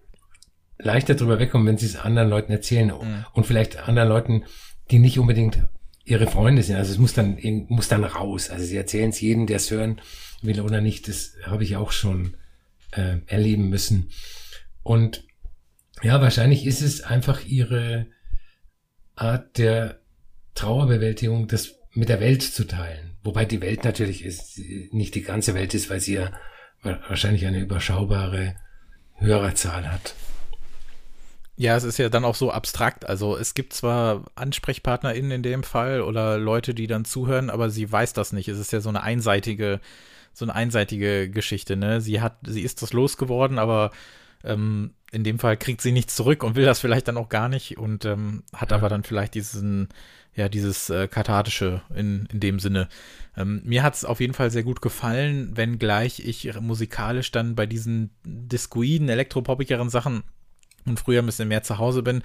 [0.77, 3.25] leichter drüber wegkommen, wenn sie es anderen Leuten erzählen mhm.
[3.33, 4.43] und vielleicht anderen Leuten,
[4.91, 5.59] die nicht unbedingt
[6.03, 6.75] ihre Freunde sind.
[6.75, 7.37] Also es muss dann
[7.67, 8.49] muss dann raus.
[8.49, 10.01] Also sie erzählen es jedem, der es hören
[10.41, 11.07] will oder nicht.
[11.07, 12.37] Das habe ich auch schon
[12.91, 14.09] äh, erleben müssen.
[14.83, 15.23] Und
[16.03, 18.07] ja, wahrscheinlich ist es einfach ihre
[19.15, 19.99] Art der
[20.53, 23.14] Trauerbewältigung, das mit der Welt zu teilen.
[23.25, 24.59] Wobei die Welt natürlich ist,
[24.91, 26.31] nicht die ganze Welt ist, weil sie ja
[27.09, 28.55] wahrscheinlich eine überschaubare
[29.15, 30.13] Hörerzahl hat.
[31.57, 33.09] Ja, es ist ja dann auch so abstrakt.
[33.09, 37.91] Also es gibt zwar AnsprechpartnerInnen in dem Fall oder Leute, die dann zuhören, aber sie
[37.91, 38.47] weiß das nicht.
[38.47, 39.79] Es ist ja so eine einseitige,
[40.31, 42.01] so eine einseitige Geschichte, ne?
[42.01, 43.89] Sie hat, sie ist das losgeworden, aber
[44.43, 47.49] ähm, in dem Fall kriegt sie nichts zurück und will das vielleicht dann auch gar
[47.49, 48.77] nicht und ähm, hat ja.
[48.77, 49.89] aber dann vielleicht diesen,
[50.35, 52.89] ja, dieses äh, Kathartische in, in dem Sinne.
[53.37, 57.65] Ähm, mir hat es auf jeden Fall sehr gut gefallen, wenngleich ich musikalisch dann bei
[57.65, 60.23] diesen discoiden, elektropopigeren Sachen
[60.85, 62.21] und früher ein bisschen mehr zu Hause bin.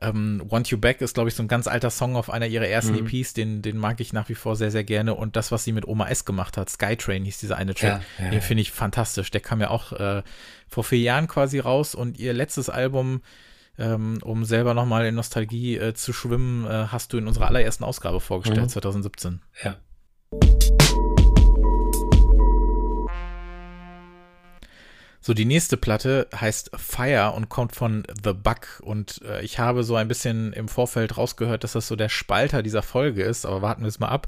[0.00, 2.66] Ähm, Want You Back ist, glaube ich, so ein ganz alter Song auf einer ihrer
[2.66, 3.06] ersten mhm.
[3.06, 5.14] EPs, den, den mag ich nach wie vor sehr, sehr gerne.
[5.14, 8.24] Und das, was sie mit Oma S gemacht hat, Skytrain hieß dieser eine Track, ja,
[8.24, 9.30] ja, den finde ich fantastisch.
[9.30, 10.22] Der kam ja auch äh,
[10.68, 13.22] vor vier Jahren quasi raus und ihr letztes Album,
[13.78, 17.84] ähm, um selber nochmal in Nostalgie äh, zu schwimmen, äh, hast du in unserer allerersten
[17.84, 18.68] Ausgabe vorgestellt, mhm.
[18.68, 19.40] 2017.
[19.64, 19.76] Ja.
[25.24, 28.82] So, die nächste Platte heißt Fire und kommt von The Bug.
[28.82, 32.64] Und äh, ich habe so ein bisschen im Vorfeld rausgehört, dass das so der Spalter
[32.64, 34.26] dieser Folge ist, aber warten wir es mal ab.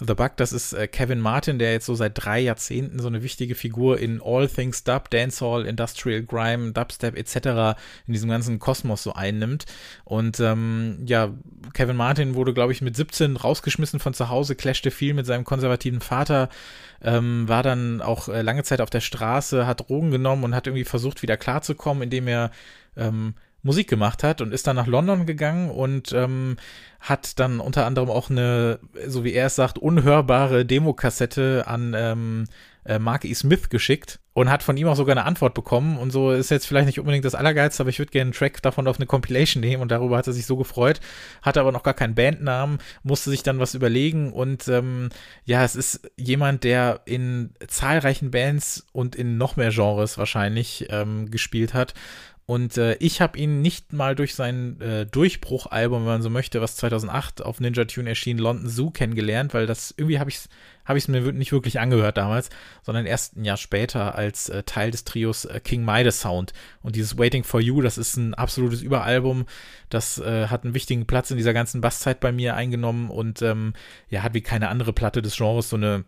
[0.00, 3.22] The Bug, das ist äh, Kevin Martin, der jetzt so seit drei Jahrzehnten so eine
[3.22, 7.78] wichtige Figur in All Things Dub, Dancehall, Industrial Grime, Dubstep etc.
[8.06, 9.66] in diesem ganzen Kosmos so einnimmt.
[10.04, 11.34] Und ähm, ja,
[11.74, 15.44] Kevin Martin wurde, glaube ich, mit 17 rausgeschmissen von zu Hause, clashte viel mit seinem
[15.44, 16.48] konservativen Vater,
[17.02, 20.66] ähm, war dann auch äh, lange Zeit auf der Straße, hat Drogen genommen und hat
[20.66, 22.50] irgendwie versucht, wieder klarzukommen, indem er
[22.96, 26.56] ähm, Musik gemacht hat und ist dann nach London gegangen und ähm,
[27.00, 32.44] hat dann unter anderem auch eine, so wie er es sagt, unhörbare Demokassette an ähm,
[32.84, 33.34] äh, Mark E.
[33.34, 35.98] Smith geschickt und hat von ihm auch sogar eine Antwort bekommen.
[35.98, 38.62] Und so ist jetzt vielleicht nicht unbedingt das Allergeilste, aber ich würde gerne einen Track
[38.62, 41.00] davon auf eine Compilation nehmen und darüber hat er sich so gefreut,
[41.42, 45.10] hatte aber noch gar keinen Bandnamen, musste sich dann was überlegen und ähm,
[45.44, 51.30] ja, es ist jemand, der in zahlreichen Bands und in noch mehr Genres wahrscheinlich ähm,
[51.30, 51.94] gespielt hat
[52.50, 56.60] und äh, ich habe ihn nicht mal durch sein äh, Durchbruchalbum, wenn man so möchte,
[56.60, 60.48] was 2008 auf Ninja Tune erschien, London Zoo kennengelernt, weil das irgendwie habe ich es
[60.84, 62.50] hab ich's mir nicht wirklich angehört damals,
[62.82, 66.52] sondern erst ein Jahr später als äh, Teil des Trios äh, King Midas Sound.
[66.82, 69.46] Und dieses Waiting for You, das ist ein absolutes Überalbum.
[69.88, 73.74] Das äh, hat einen wichtigen Platz in dieser ganzen Basszeit bei mir eingenommen und ähm,
[74.08, 76.04] ja, hat wie keine andere Platte des Genres so eine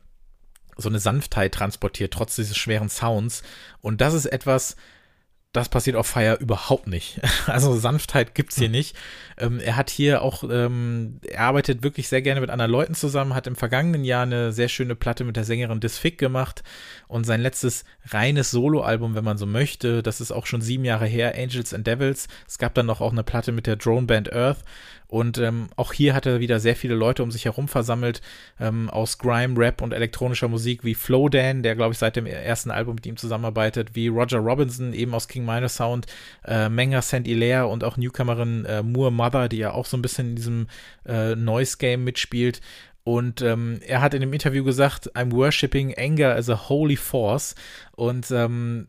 [0.77, 3.45] so eine Sanftheit transportiert, trotz dieses schweren Sounds.
[3.81, 4.75] Und das ist etwas,
[5.53, 7.21] das passiert auf Fire überhaupt nicht.
[7.47, 8.97] Also Sanftheit gibt's hier nicht.
[9.37, 13.35] Ähm, er hat hier auch, ähm, er arbeitet wirklich sehr gerne mit anderen Leuten zusammen,
[13.35, 16.63] hat im vergangenen Jahr eine sehr schöne Platte mit der Sängerin Disfic gemacht
[17.09, 21.07] und sein letztes reines Soloalbum, wenn man so möchte, das ist auch schon sieben Jahre
[21.07, 22.29] her, Angels and Devils.
[22.47, 24.61] Es gab dann noch auch eine Platte mit der Drone Band Earth
[25.13, 28.23] und ähm, auch hier hat er wieder sehr viele Leute um sich herum versammelt,
[28.59, 32.71] ähm, aus Grime, Rap und elektronischer Musik, wie Flowdan, der, glaube ich, seit dem ersten
[32.71, 36.07] Album mit ihm zusammenarbeitet, wie Roger Robinson, eben aus King Minor Sound,
[36.47, 37.27] äh, Menga St.
[37.27, 40.67] Hilaire und auch Newcomerin äh, Moore Mother, die ja auch so ein bisschen in diesem
[41.05, 42.63] äh, Noise-Game mitspielt.
[43.05, 47.55] Und ähm, er hat in dem Interview gesagt, I'm worshipping anger as a holy force.
[47.95, 48.87] Und ähm,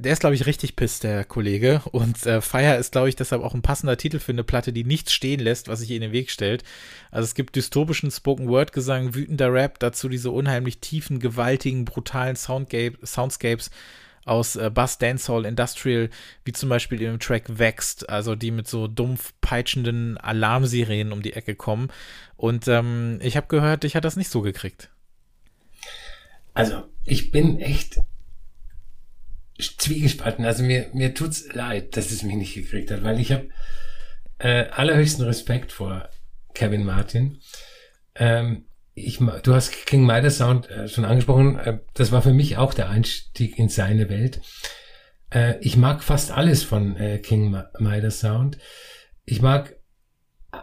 [0.00, 1.82] der ist, glaube ich, richtig piss, der Kollege.
[1.92, 4.84] Und äh, Fire ist, glaube ich, deshalb auch ein passender Titel für eine Platte, die
[4.84, 6.64] nichts stehen lässt, was sich in den Weg stellt.
[7.10, 13.70] Also es gibt dystopischen Spoken-Word-Gesang, wütender Rap, dazu diese unheimlich tiefen, gewaltigen, brutalen Soundgap Soundscapes
[14.24, 16.08] aus äh, Bass, Dancehall, Industrial,
[16.44, 21.32] wie zum Beispiel im Track Wächst, also die mit so dumpf peitschenden Alarmsirenen um die
[21.34, 21.88] Ecke kommen.
[22.36, 24.90] Und ähm, ich habe gehört, ich hat das nicht so gekriegt.
[26.52, 28.00] Also, ich bin echt
[29.60, 30.44] zwiegespalten.
[30.44, 33.48] Also mir, mir tut's leid, dass es mich nicht gekriegt hat, weil ich habe
[34.38, 36.08] äh, allerhöchsten Respekt vor
[36.54, 37.40] Kevin Martin.
[38.14, 41.58] Ähm, ich, du hast King Midas Sound äh, schon angesprochen.
[41.58, 44.40] Äh, das war für mich auch der Einstieg in seine Welt.
[45.30, 48.58] Äh, ich mag fast alles von äh, King Midas Sound.
[49.24, 49.76] Ich mag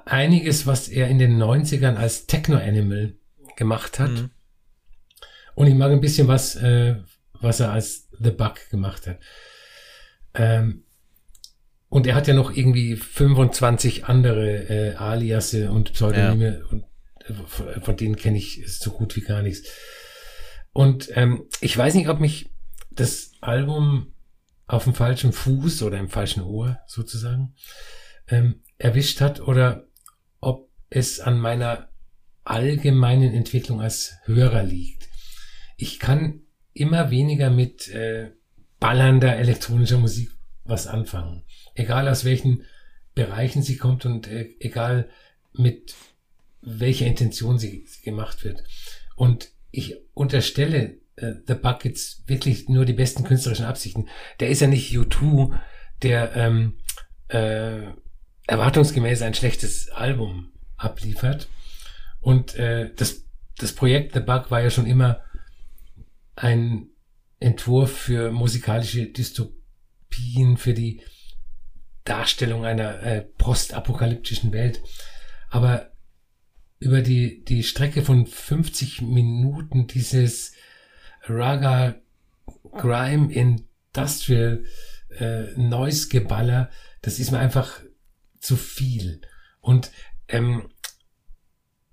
[0.05, 3.15] einiges, was er in den 90ern als Techno Animal
[3.55, 4.11] gemacht hat.
[4.11, 4.31] Mhm.
[5.55, 6.97] Und ich mag ein bisschen was, äh,
[7.33, 9.19] was er als The Bug gemacht hat.
[10.33, 10.83] Ähm,
[11.89, 16.65] und er hat ja noch irgendwie 25 andere äh, Aliasse und Pseudonyme ja.
[16.67, 16.83] und
[17.25, 19.69] äh, von denen kenne ich so gut wie gar nichts.
[20.73, 22.51] Und ähm, ich weiß nicht, ob mich
[22.91, 24.13] das Album
[24.67, 27.55] auf dem falschen Fuß oder im falschen Ohr sozusagen
[28.27, 29.87] ähm, erwischt hat oder
[30.41, 31.89] ob es an meiner
[32.43, 35.09] allgemeinen Entwicklung als Hörer liegt.
[35.77, 36.41] Ich kann
[36.79, 38.31] immer weniger mit äh,
[38.79, 40.31] ballernder elektronischer Musik
[40.63, 41.43] was anfangen.
[41.75, 42.63] Egal aus welchen
[43.15, 45.09] Bereichen sie kommt und äh, egal
[45.53, 45.95] mit
[46.61, 48.63] welcher Intention sie, sie, gemacht wird.
[49.15, 54.07] Und ich unterstelle äh, The Buckets wirklich nur die besten künstlerischen Absichten.
[54.39, 55.57] Der ist ja nicht U2,
[56.03, 56.79] der ähm,
[57.29, 57.81] äh,
[58.45, 61.47] erwartungsgemäß ein schlechtes Album abliefert.
[62.19, 63.25] Und äh, das,
[63.57, 65.21] das Projekt The Bug war ja schon immer
[66.37, 66.89] ein
[67.39, 71.01] Entwurf für musikalische Dystopien, für die
[72.03, 74.81] Darstellung einer äh, postapokalyptischen Welt.
[75.49, 75.91] Aber
[76.79, 80.53] über die, die Strecke von 50 Minuten dieses
[81.23, 81.95] Raga
[82.71, 84.63] Grime Industrial
[85.09, 86.69] äh, Noise Geballer,
[87.01, 87.81] das ist mir einfach
[88.39, 89.21] zu viel.
[89.59, 89.91] Und
[90.27, 90.69] ähm,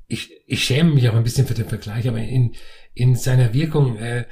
[0.07, 2.55] ich, ich schäme mich auch ein bisschen für den Vergleich, aber in,
[2.95, 4.27] in seiner Wirkung äh,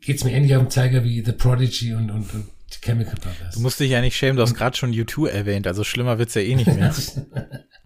[0.00, 2.48] geht es mir ähnlich auf den Zeiger wie The Prodigy und, und, und
[2.82, 3.54] Chemical Brothers.
[3.54, 6.34] Du musst dich ja nicht schämen, du hast gerade schon U2 erwähnt, also schlimmer wird's
[6.34, 6.94] ja eh nicht mehr.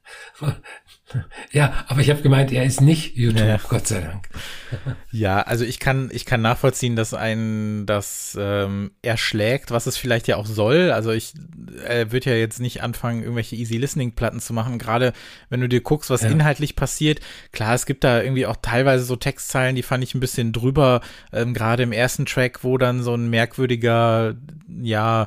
[1.50, 3.60] Ja, aber ich habe gemeint, er ist nicht YouTube, ja.
[3.68, 4.28] Gott sei Dank.
[5.10, 10.28] Ja, also ich kann, ich kann nachvollziehen, dass ein das ähm, erschlägt, was es vielleicht
[10.28, 10.90] ja auch soll.
[10.90, 11.34] Also ich
[11.86, 14.78] äh, würde ja jetzt nicht anfangen, irgendwelche Easy Listening Platten zu machen.
[14.78, 15.12] Gerade
[15.50, 16.30] wenn du dir guckst, was ja.
[16.30, 17.20] inhaltlich passiert.
[17.52, 21.02] Klar, es gibt da irgendwie auch teilweise so Textzeilen, die fand ich ein bisschen drüber.
[21.32, 24.34] Ähm, Gerade im ersten Track, wo dann so ein merkwürdiger,
[24.80, 25.26] ja,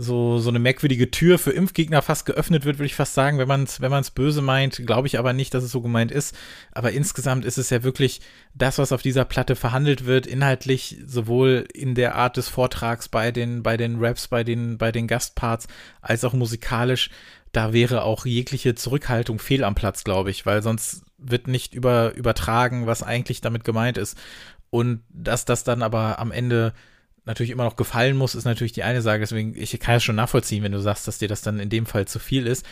[0.00, 3.48] so, so eine merkwürdige Tür für Impfgegner fast geöffnet wird, würde ich fast sagen, wenn
[3.48, 6.34] man es wenn man's böse meint, glaube ich aber nicht, dass es so gemeint ist.
[6.72, 8.22] Aber insgesamt ist es ja wirklich
[8.54, 13.30] das, was auf dieser Platte verhandelt wird, inhaltlich sowohl in der Art des Vortrags bei
[13.30, 15.68] den, bei den Raps, bei den, bei den Gastparts,
[16.00, 17.10] als auch musikalisch.
[17.52, 22.14] Da wäre auch jegliche Zurückhaltung fehl am Platz, glaube ich, weil sonst wird nicht über,
[22.14, 24.16] übertragen, was eigentlich damit gemeint ist.
[24.70, 26.72] Und dass das dann aber am Ende
[27.24, 29.18] natürlich immer noch gefallen muss, ist natürlich die eine Sache.
[29.18, 31.86] Deswegen, ich kann es schon nachvollziehen, wenn du sagst, dass dir das dann in dem
[31.86, 32.64] Fall zu viel ist.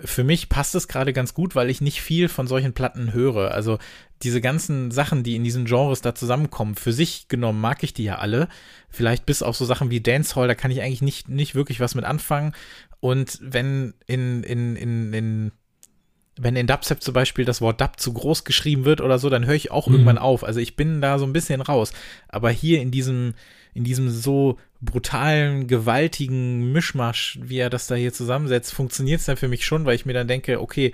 [0.00, 3.52] Für mich passt es gerade ganz gut, weil ich nicht viel von solchen Platten höre.
[3.52, 3.78] Also
[4.22, 8.04] diese ganzen Sachen, die in diesen Genres da zusammenkommen, für sich genommen mag ich die
[8.04, 8.48] ja alle.
[8.88, 11.94] Vielleicht bis auf so Sachen wie Dancehall, da kann ich eigentlich nicht, nicht wirklich was
[11.94, 12.52] mit anfangen.
[13.00, 15.52] Und wenn in, in, in, in
[16.38, 19.46] wenn in Dubstep zum Beispiel das Wort Dub zu groß geschrieben wird oder so, dann
[19.46, 19.94] höre ich auch mhm.
[19.94, 20.44] irgendwann auf.
[20.44, 21.92] Also ich bin da so ein bisschen raus.
[22.28, 23.34] Aber hier in diesem,
[23.76, 29.36] in diesem so brutalen, gewaltigen Mischmasch, wie er das da hier zusammensetzt, funktioniert es dann
[29.36, 30.92] für mich schon, weil ich mir dann denke, okay,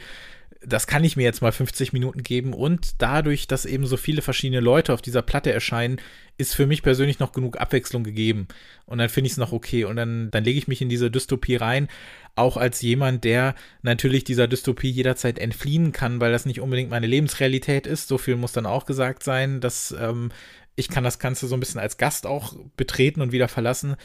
[0.65, 4.23] das kann ich mir jetzt mal 50 Minuten geben und dadurch, dass eben so viele
[4.23, 6.01] verschiedene Leute auf dieser Platte erscheinen,
[6.39, 8.47] ist für mich persönlich noch genug Abwechslung gegeben.
[8.87, 9.85] Und dann finde ich es noch okay.
[9.85, 11.89] Und dann, dann lege ich mich in diese Dystopie rein,
[12.37, 17.07] auch als jemand, der natürlich dieser Dystopie jederzeit entfliehen kann, weil das nicht unbedingt meine
[17.07, 18.09] Lebensrealität ist.
[18.09, 20.31] So viel muss dann auch gesagt sein, dass ähm,
[20.77, 23.97] ich kann das Ganze so ein bisschen als Gast auch betreten und wieder verlassen.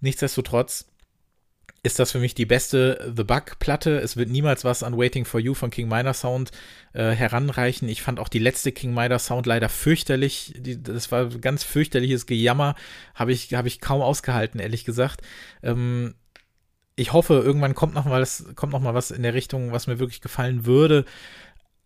[0.00, 0.86] Nichtsdestotrotz
[1.84, 3.98] ist das für mich die beste The Bug-Platte.
[3.98, 6.52] Es wird niemals was an Waiting for You von King Minor Sound
[6.92, 7.88] äh, heranreichen.
[7.88, 10.54] Ich fand auch die letzte King Minor Sound leider fürchterlich.
[10.56, 12.76] Die, das war ganz fürchterliches Gejammer.
[13.14, 15.22] Habe ich, hab ich kaum ausgehalten, ehrlich gesagt.
[15.62, 16.14] Ähm,
[16.94, 19.98] ich hoffe, irgendwann kommt noch, mal kommt noch mal was in der Richtung, was mir
[19.98, 21.04] wirklich gefallen würde.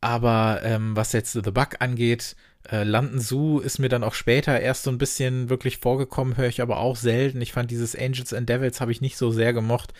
[0.03, 2.37] Aber ähm, was jetzt The Bug angeht,
[2.71, 6.49] äh, London Zoo ist mir dann auch später erst so ein bisschen wirklich vorgekommen, höre
[6.49, 7.41] ich aber auch selten.
[7.41, 9.93] Ich fand dieses Angels and Devils habe ich nicht so sehr gemocht.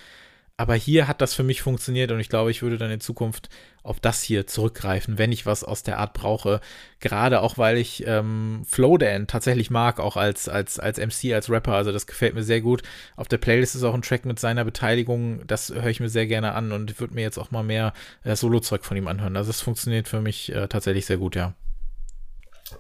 [0.59, 3.51] aber hier hat das für mich funktioniert und ich glaube, ich würde dann in Zukunft
[3.83, 6.61] auf das hier zurückgreifen, wenn ich was aus der Art brauche.
[7.01, 11.75] Gerade auch, weil ich ähm, Flowdan tatsächlich mag, auch als, als, als MC, als Rapper.
[11.75, 12.83] Also das gefällt mir sehr gut.
[13.17, 15.47] Auf der Playlist ist auch ein Track mit seiner Beteiligung.
[15.47, 17.93] Das höre ich mir sehr gerne an und würde mir jetzt auch mal mehr
[18.25, 19.37] äh, Solo-Zeug von ihm anhören.
[19.37, 21.55] Also es funktioniert für mich äh, tatsächlich sehr gut, ja.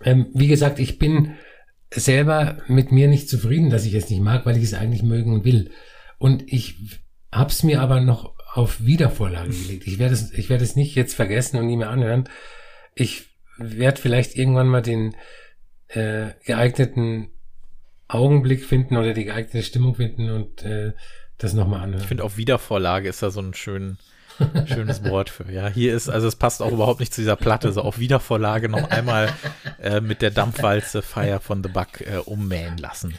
[0.02, 1.34] Ähm, wie gesagt, ich bin
[1.92, 5.44] selber mit mir nicht zufrieden, dass ich es nicht mag, weil ich es eigentlich mögen
[5.44, 5.70] will.
[6.18, 7.00] Und ich
[7.32, 9.86] hab's mir aber noch auf Wiedervorlage gelegt.
[9.86, 12.28] Ich werde es, ich werde es nicht jetzt vergessen und nie mehr anhören.
[12.94, 13.26] Ich
[13.58, 15.14] werde vielleicht irgendwann mal den
[15.88, 17.28] äh, geeigneten
[18.08, 20.92] Augenblick finden oder die geeignete Stimmung finden und äh,
[21.38, 22.02] das nochmal anhören.
[22.02, 23.98] Ich finde auf Wiedervorlage ist da so ein schön,
[24.66, 25.50] schönes Wort für.
[25.50, 27.72] Ja, hier ist, also es passt auch überhaupt nicht zu dieser Platte.
[27.72, 29.28] So auf Wiedervorlage noch einmal
[29.80, 33.18] äh, mit der Dampfwalze Fire von the Buck äh, ummähen lassen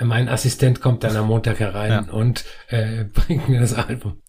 [0.00, 2.12] mein Assistent kommt dann am Montag herein ja.
[2.12, 4.20] und äh, bringt mir das Album.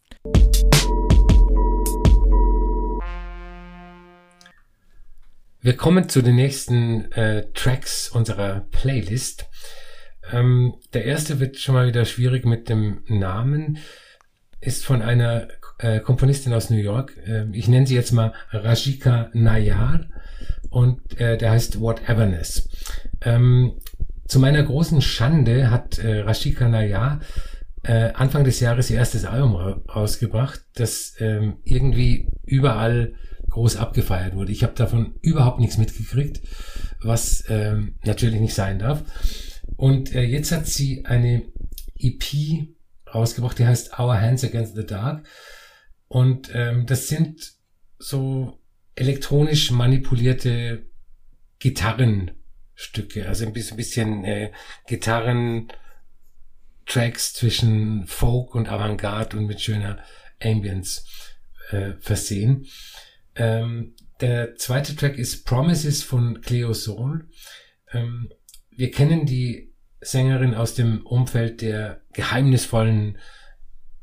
[5.61, 9.47] Wir kommen zu den nächsten äh, Tracks unserer Playlist.
[10.31, 13.79] Ähm, der erste wird schon mal wieder schwierig mit dem Namen.
[14.65, 15.47] Ist von einer
[15.77, 17.15] äh, Komponistin aus New York.
[17.25, 20.05] Äh, ich nenne sie jetzt mal Rajika Nayar
[20.69, 22.67] und äh, der heißt Whateverness.
[23.21, 23.73] Ähm,
[24.27, 27.21] zu meiner großen Schande hat äh, Rashika Nayar
[27.83, 33.13] äh, Anfang des Jahres ihr erstes Album rausgebracht, das ähm, irgendwie überall
[33.51, 34.51] groß abgefeiert wurde.
[34.51, 36.41] Ich habe davon überhaupt nichts mitgekriegt,
[37.01, 39.03] was ähm, natürlich nicht sein darf.
[39.77, 41.43] Und äh, jetzt hat sie eine
[41.99, 42.74] EP
[43.15, 45.25] rausgebracht, die heißt Our Hands Against the Dark.
[46.07, 47.53] Und ähm, das sind
[47.97, 48.59] so
[48.95, 50.85] elektronisch manipulierte
[51.59, 52.31] Gitarren
[52.75, 54.51] Stücke, also ein bisschen, bisschen äh,
[54.87, 60.03] Gitarren-Tracks zwischen Folk und Avantgarde und mit schöner
[60.41, 61.05] Ambience
[61.71, 62.67] äh, versehen.
[63.35, 67.29] Ähm, der zweite Track ist Promises von Cleo Soul.
[67.91, 68.29] Ähm,
[68.71, 69.73] wir kennen die
[70.05, 73.17] Sängerin aus dem Umfeld der geheimnisvollen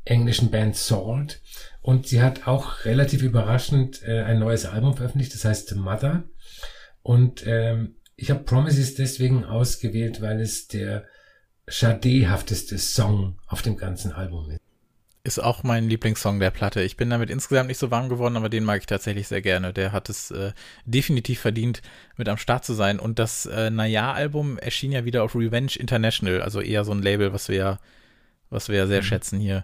[0.05, 1.41] englischen Band Salt
[1.81, 6.23] und sie hat auch relativ überraschend äh, ein neues Album veröffentlicht, das heißt Mother
[7.01, 11.05] und ähm, ich habe Promises deswegen ausgewählt, weil es der
[11.67, 14.62] Sade-hafteste Song auf dem ganzen Album ist.
[15.25, 16.81] Ist auch mein Lieblingssong der Platte.
[16.81, 19.71] Ich bin damit insgesamt nicht so warm geworden, aber den mag ich tatsächlich sehr gerne.
[19.71, 20.51] Der hat es äh,
[20.83, 21.81] definitiv verdient,
[22.17, 22.99] mit am Start zu sein.
[22.99, 27.31] Und das äh, Naja-Album erschien ja wieder auf Revenge International, also eher so ein Label,
[27.31, 27.79] was wir ja,
[28.49, 29.05] was wir ja sehr mhm.
[29.05, 29.63] schätzen hier.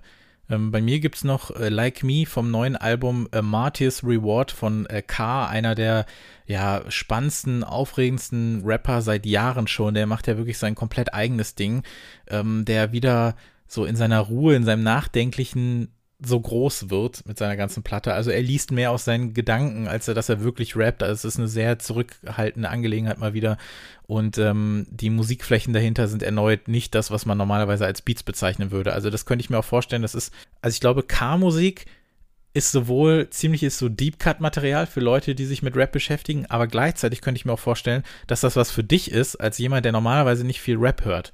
[0.50, 4.52] Ähm, bei mir gibt es noch äh, Like Me vom neuen Album A Martyr's Reward
[4.52, 6.06] von äh, K, einer der
[6.46, 9.94] ja, spannendsten, aufregendsten Rapper seit Jahren schon.
[9.94, 11.84] Der macht ja wirklich sein komplett eigenes Ding,
[12.30, 13.36] ähm, der wieder
[13.70, 18.14] so in seiner Ruhe, in seinem Nachdenklichen so groß wird mit seiner ganzen Platte.
[18.14, 21.02] Also er liest mehr aus seinen Gedanken, als dass er wirklich rappt.
[21.02, 23.58] Also es ist eine sehr zurückhaltende Angelegenheit mal wieder.
[24.06, 28.72] Und ähm, die Musikflächen dahinter sind erneut nicht das, was man normalerweise als Beats bezeichnen
[28.72, 28.92] würde.
[28.92, 30.02] Also das könnte ich mir auch vorstellen.
[30.02, 31.86] Das ist, also ich glaube, K-Musik
[32.54, 36.68] ist sowohl ziemliches so Deep Cut Material für Leute, die sich mit Rap beschäftigen, aber
[36.68, 39.92] gleichzeitig könnte ich mir auch vorstellen, dass das was für dich ist, als jemand, der
[39.92, 41.32] normalerweise nicht viel Rap hört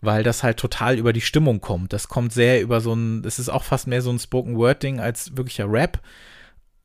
[0.00, 1.92] weil das halt total über die Stimmung kommt.
[1.92, 4.82] Das kommt sehr über so ein, es ist auch fast mehr so ein Spoken Word
[4.82, 6.00] Ding als wirklicher Rap.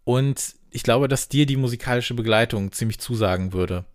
[0.03, 3.86] Und ich glaube, dass dir die musikalische Begleitung ziemlich zusagen würde.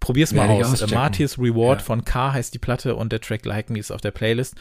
[0.00, 0.90] Probier's mal aus.
[0.90, 1.84] Martyrs Reward ja.
[1.84, 4.56] von K heißt die Platte und der Track Like Me ist auf der Playlist.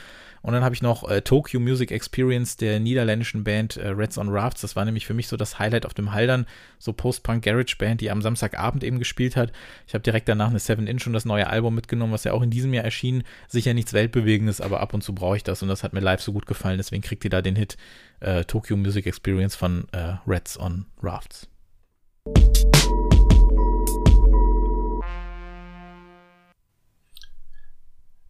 [0.47, 4.29] Und dann habe ich noch äh, Tokyo Music Experience der niederländischen Band äh, Reds on
[4.29, 4.61] Rafts.
[4.61, 6.45] Das war nämlich für mich so das Highlight auf dem Haldern,
[6.79, 9.51] so Post-Punk Garage Band, die am Samstagabend eben gespielt hat.
[9.87, 12.41] Ich habe direkt danach eine 7 Inch und das neue Album mitgenommen, was ja auch
[12.41, 13.23] in diesem Jahr erschien.
[13.49, 16.21] Sicher nichts Weltbewegendes, aber ab und zu brauche ich das und das hat mir live
[16.21, 16.77] so gut gefallen.
[16.77, 17.75] Deswegen kriegt ihr da den Hit
[18.21, 21.49] äh, Tokyo Music Experience von äh, Reds on Rafts.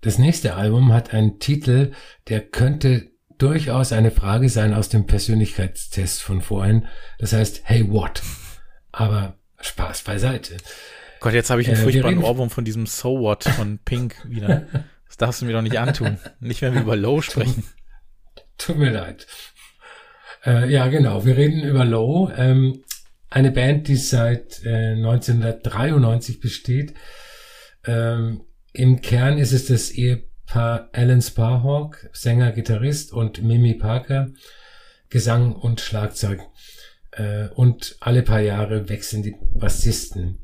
[0.08, 1.92] Das nächste Album hat einen Titel,
[2.30, 6.88] der könnte durchaus eine Frage sein aus dem Persönlichkeitstest von vorhin.
[7.20, 8.22] Das heißt, hey, what?
[8.94, 10.56] Aber Spaß beiseite.
[11.20, 14.68] Gott, jetzt habe ich einen äh, furchtbaren Ohrwurm von diesem So What von Pink wieder.
[15.10, 16.20] Das darfst du mir doch nicht antun.
[16.40, 17.66] Nicht, wenn wir über Low sprechen.
[18.58, 19.28] Tut, mir leid.
[20.46, 21.26] Äh, ja, genau.
[21.26, 22.32] Wir reden über Low.
[22.34, 22.82] Ähm,
[23.30, 26.94] eine Band, die seit äh, 1993 besteht.
[27.86, 28.47] Ähm,
[28.78, 34.30] im Kern ist es das Ehepaar Alan Sparhawk, Sänger, Gitarrist und Mimi Parker,
[35.10, 36.42] Gesang und Schlagzeug.
[37.12, 40.38] Äh, und alle paar Jahre wechseln die Bassisten.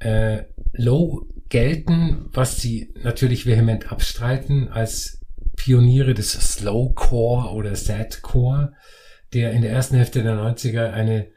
[0.00, 0.44] Äh,
[0.74, 5.20] Low gelten, was sie natürlich vehement abstreiten, als
[5.56, 8.74] Pioniere des Slowcore oder Sadcore,
[9.32, 11.28] der in der ersten Hälfte der 90er eine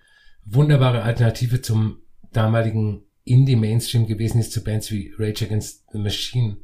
[0.43, 1.99] wunderbare Alternative zum
[2.33, 6.57] damaligen Indie-Mainstream gewesen ist zu Bands wie Rage Against the Machine,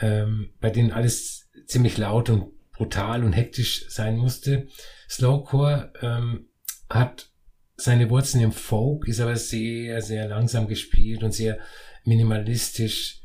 [0.00, 4.68] ähm, bei denen alles ziemlich laut und brutal und hektisch sein musste.
[5.08, 6.48] Slowcore ähm,
[6.88, 7.28] hat
[7.76, 11.58] seine Wurzeln im Folk, ist aber sehr, sehr langsam gespielt und sehr
[12.04, 13.20] minimalistisch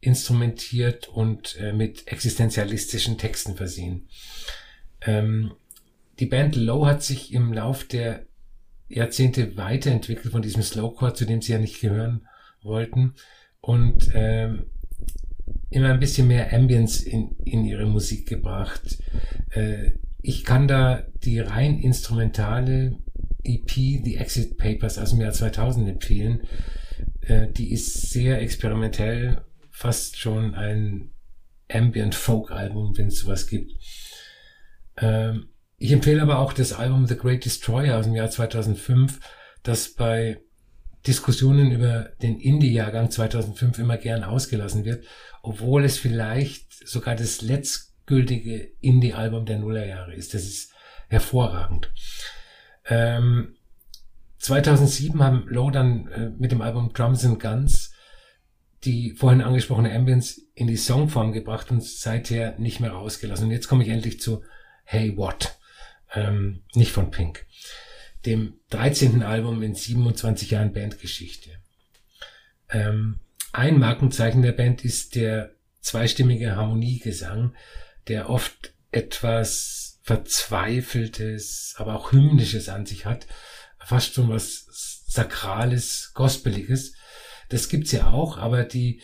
[0.00, 4.08] instrumentiert und äh, mit existenzialistischen Texten versehen.
[5.02, 5.52] Ähm,
[6.18, 8.26] die Band Low hat sich im Lauf der
[8.88, 12.26] Jahrzehnte weiterentwickelt von diesem Slowcore, zu dem sie ja nicht gehören
[12.62, 13.14] wollten
[13.60, 14.66] und ähm,
[15.70, 18.98] immer ein bisschen mehr Ambience in, in ihre Musik gebracht.
[19.50, 22.98] Äh, ich kann da die rein instrumentale
[23.44, 26.42] EP The Exit Papers aus dem Jahr 2000 empfehlen.
[27.22, 31.10] Äh, die ist sehr experimentell, fast schon ein
[31.70, 33.72] Ambient Folk Album, wenn es sowas gibt.
[34.96, 35.48] Ähm,
[35.78, 39.20] ich empfehle aber auch das Album The Great Destroyer aus dem Jahr 2005,
[39.62, 40.40] das bei
[41.06, 45.04] Diskussionen über den Indie-Jahrgang 2005 immer gern ausgelassen wird,
[45.42, 50.34] obwohl es vielleicht sogar das letztgültige Indie-Album der Nullerjahre ist.
[50.34, 50.72] Das ist
[51.08, 51.92] hervorragend.
[52.86, 53.56] Ähm,
[54.38, 57.92] 2007 haben Low dann äh, mit dem Album Drums and Guns
[58.84, 63.46] die vorhin angesprochene Ambience in die Songform gebracht und seither nicht mehr rausgelassen.
[63.46, 64.42] Und jetzt komme ich endlich zu
[64.84, 65.58] Hey What,
[66.16, 67.46] ähm, nicht von Pink,
[68.24, 69.22] dem 13.
[69.22, 71.50] Album in 27 Jahren Bandgeschichte.
[72.70, 73.20] Ähm,
[73.52, 77.54] ein Markenzeichen der Band ist der zweistimmige Harmoniegesang,
[78.08, 83.26] der oft etwas Verzweifeltes, aber auch Hymnisches an sich hat,
[83.78, 84.66] fast schon was
[85.06, 86.94] Sakrales, Gospeliges.
[87.48, 89.00] Das gibt's ja auch, aber die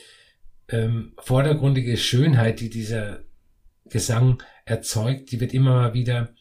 [0.68, 3.24] ähm, vordergründige Schönheit, die dieser
[3.84, 6.34] Gesang erzeugt, die wird immer mal wieder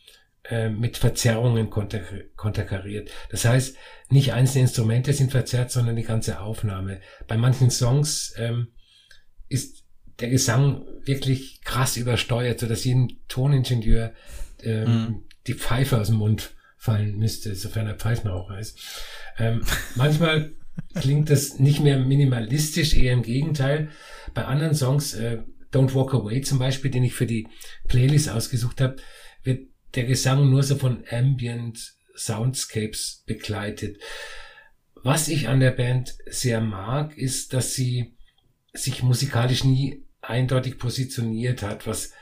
[0.52, 2.02] äh, mit Verzerrungen konter
[2.36, 3.10] konterkariert.
[3.30, 3.78] Das heißt,
[4.10, 7.00] nicht einzelne Instrumente sind verzerrt, sondern die ganze Aufnahme.
[7.28, 8.68] Bei manchen Songs ähm,
[9.48, 9.86] ist
[10.20, 14.14] der Gesang wirklich krass übersteuert, so dass jedem Toningenieur
[14.62, 15.24] ähm, mhm.
[15.48, 18.78] die Pfeife aus dem Mund fallen müsste, sofern er Pfeifenraucher ist.
[19.38, 19.64] Ähm,
[19.96, 20.52] manchmal
[20.96, 23.90] klingt das nicht mehr minimalistisch, eher im Gegenteil.
[24.34, 27.48] Bei anderen Songs, äh, Don't Walk Away zum Beispiel, den ich für die
[27.88, 28.98] Playlist ausgesucht habe,
[29.44, 34.00] wird der Gesang nur so von Ambient Soundscapes begleitet.
[35.04, 38.16] Was ich an der Band sehr mag, ist, dass sie
[38.74, 42.14] sich musikalisch nie eindeutig positioniert hat, was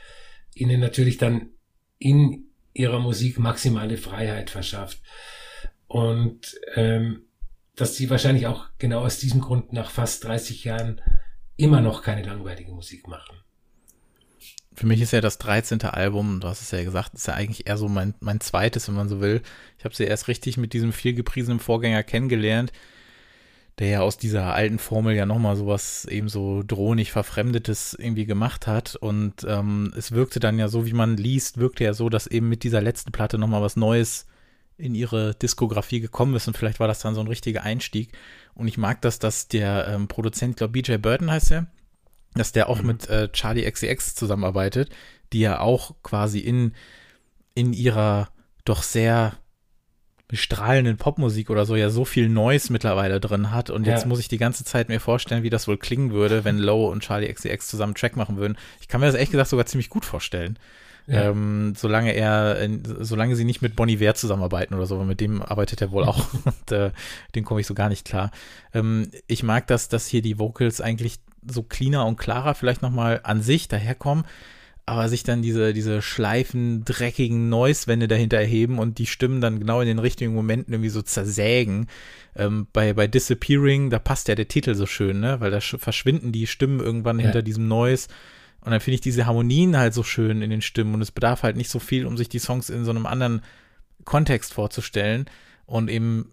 [0.54, 1.50] ihnen natürlich dann
[1.98, 5.00] in ihrer Musik maximale Freiheit verschafft.
[5.86, 7.26] Und ähm,
[7.76, 11.00] dass sie wahrscheinlich auch genau aus diesem Grund nach fast 30 Jahren
[11.56, 13.36] immer noch keine langweilige Musik machen.
[14.74, 15.82] Für mich ist ja das 13.
[15.82, 18.94] Album, du hast es ja gesagt, ist ja eigentlich eher so mein, mein zweites, wenn
[18.94, 19.42] man so will.
[19.78, 22.72] Ich habe sie erst richtig mit diesem viel gepriesenen Vorgänger kennengelernt,
[23.78, 28.66] der ja aus dieser alten Formel ja nochmal sowas eben so drohnig Verfremdetes irgendwie gemacht
[28.66, 28.94] hat.
[28.96, 32.48] Und ähm, es wirkte dann ja so, wie man liest, wirkte ja so, dass eben
[32.48, 34.26] mit dieser letzten Platte nochmal was Neues
[34.80, 38.12] in ihre Diskografie gekommen ist und vielleicht war das dann so ein richtiger Einstieg.
[38.54, 41.66] Und ich mag das, dass der ähm, Produzent, glaube BJ Burton heißt er,
[42.34, 42.86] dass der auch mhm.
[42.86, 44.90] mit äh, Charlie XCX zusammenarbeitet,
[45.32, 46.72] die ja auch quasi in,
[47.54, 48.28] in ihrer
[48.64, 49.34] doch sehr
[50.32, 54.28] strahlenden Popmusik oder so ja so viel Noise mittlerweile drin hat und jetzt muss ich
[54.28, 57.66] die ganze Zeit mir vorstellen, wie das wohl klingen würde, wenn Low und Charlie XCX
[57.66, 58.56] zusammen Track machen würden.
[58.80, 60.56] Ich kann mir das ehrlich gesagt sogar ziemlich gut vorstellen.
[61.06, 61.30] Ja.
[61.30, 62.68] Ähm, solange er,
[63.00, 66.04] solange sie nicht mit Bonnie Ware zusammenarbeiten oder so, aber mit dem arbeitet er wohl
[66.04, 66.92] auch und äh,
[67.34, 68.30] den komme ich so gar nicht klar.
[68.72, 71.18] Ähm, ich mag das, dass hier die Vocals eigentlich
[71.48, 74.24] so cleaner und klarer vielleicht nochmal an sich daherkommen,
[74.86, 79.80] aber sich dann diese, diese schleifen, dreckigen Noise-Wände dahinter erheben und die Stimmen dann genau
[79.80, 81.86] in den richtigen Momenten irgendwie so zersägen.
[82.36, 85.40] Ähm, bei, bei Disappearing, da passt ja der Titel so schön, ne?
[85.40, 87.24] Weil da verschwinden die Stimmen irgendwann ja.
[87.24, 88.08] hinter diesem Noise
[88.62, 91.42] und dann finde ich diese Harmonien halt so schön in den Stimmen und es bedarf
[91.42, 93.42] halt nicht so viel, um sich die Songs in so einem anderen
[94.04, 95.26] Kontext vorzustellen.
[95.64, 96.32] Und eben,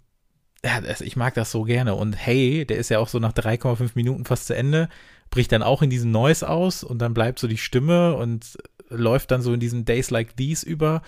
[0.63, 1.95] ja, ich mag das so gerne.
[1.95, 4.89] Und hey, der ist ja auch so nach 3,5 Minuten fast zu Ende,
[5.29, 8.57] bricht dann auch in diesem Noise aus und dann bleibt so die Stimme und
[8.89, 11.01] läuft dann so in diesen Days Like These über.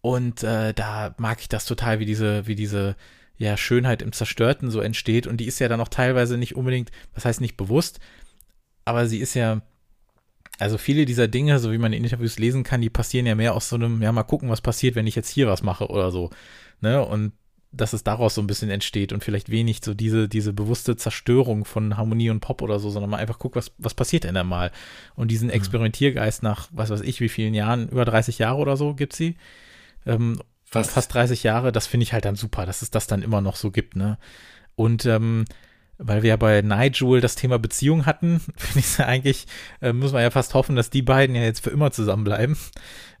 [0.00, 2.96] Und äh, da mag ich das total, wie diese, wie diese
[3.36, 5.26] ja, Schönheit im Zerstörten so entsteht.
[5.26, 8.00] Und die ist ja dann auch teilweise nicht unbedingt, was heißt nicht bewusst,
[8.84, 9.62] aber sie ist ja
[10.58, 13.54] also viele dieser Dinge, so wie man in Interviews lesen kann, die passieren ja mehr
[13.54, 16.10] aus so einem, ja, mal gucken, was passiert, wenn ich jetzt hier was mache oder
[16.10, 16.28] so.
[16.82, 17.02] Ne?
[17.02, 17.32] Und
[17.72, 21.64] dass es daraus so ein bisschen entsteht und vielleicht wenig so diese, diese bewusste Zerstörung
[21.64, 24.42] von Harmonie und Pop oder so, sondern man einfach guckt, was, was passiert denn da
[24.42, 24.72] mal.
[25.14, 28.94] Und diesen Experimentiergeist nach, was weiß ich, wie vielen Jahren, über 30 Jahre oder so
[28.94, 29.36] gibt sie.
[30.04, 30.90] Ähm, fast.
[30.90, 33.56] fast 30 Jahre, das finde ich halt dann super, dass es das dann immer noch
[33.56, 34.18] so gibt, ne?
[34.74, 35.44] Und ähm,
[36.02, 39.46] weil wir ja bei Nigel das Thema Beziehung hatten, finde ich eigentlich,
[39.80, 42.56] äh, muss man ja fast hoffen, dass die beiden ja jetzt für immer zusammenbleiben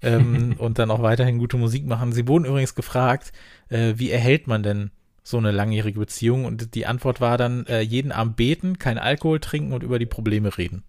[0.02, 2.12] ähm, und dann auch weiterhin gute Musik machen.
[2.12, 3.32] Sie wurden übrigens gefragt,
[3.68, 4.90] äh, wie erhält man denn
[5.22, 6.46] so eine langjährige Beziehung?
[6.46, 10.06] Und die Antwort war dann, äh, jeden Abend beten, kein Alkohol trinken und über die
[10.06, 10.82] Probleme reden.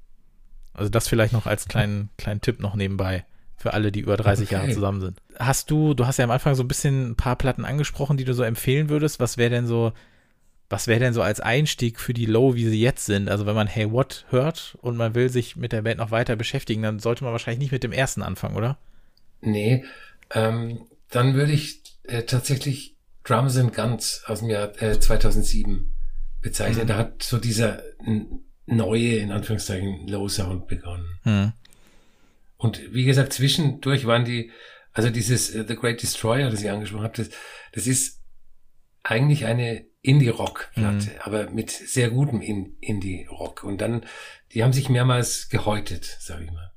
[0.73, 3.25] Also das vielleicht noch als kleinen, kleinen Tipp noch nebenbei
[3.57, 4.55] für alle, die über 30 okay.
[4.55, 5.21] Jahre zusammen sind.
[5.37, 8.23] Hast du, du hast ja am Anfang so ein bisschen ein paar Platten angesprochen, die
[8.23, 9.19] du so empfehlen würdest.
[9.19, 9.91] Was wäre denn so
[10.71, 13.29] was wäre denn so als Einstieg für die Low, wie sie jetzt sind?
[13.29, 16.35] Also wenn man Hey What hört und man will sich mit der Band noch weiter
[16.35, 18.77] beschäftigen, dann sollte man wahrscheinlich nicht mit dem ersten anfangen, oder?
[19.41, 19.83] Nee,
[20.33, 25.91] ähm, dann würde ich äh, tatsächlich Drums and Guns aus dem Jahr äh, 2007
[26.41, 26.85] bezeichnen.
[26.85, 26.87] Mhm.
[26.87, 27.83] Da hat so dieser
[28.65, 31.19] neue, in Anführungszeichen, Low Sound begonnen.
[31.25, 31.53] Mhm.
[32.57, 34.51] Und wie gesagt, zwischendurch waren die,
[34.93, 37.29] also dieses uh, The Great Destroyer, das ich angesprochen habe, das,
[37.73, 38.21] das ist
[39.03, 41.19] eigentlich eine Indie-Rock-Platte, mhm.
[41.21, 43.63] aber mit sehr gutem In Indie-Rock.
[43.63, 44.05] Und dann,
[44.53, 46.71] die haben sich mehrmals gehäutet, sag ich mal.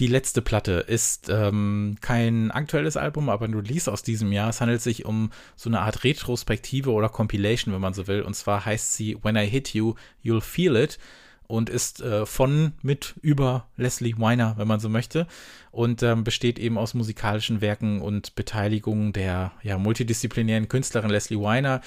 [0.00, 4.50] Die letzte Platte ist ähm, kein aktuelles Album, aber ein Release aus diesem Jahr.
[4.50, 8.22] Es handelt sich um so eine Art Retrospektive oder Compilation, wenn man so will.
[8.22, 10.98] Und zwar heißt sie When I Hit You, You'll Feel It
[11.46, 15.26] und ist äh, von mit über Leslie Weiner, wenn man so möchte,
[15.70, 21.80] und ähm, besteht eben aus musikalischen Werken und Beteiligung der ja, multidisziplinären Künstlerin Leslie Weiner,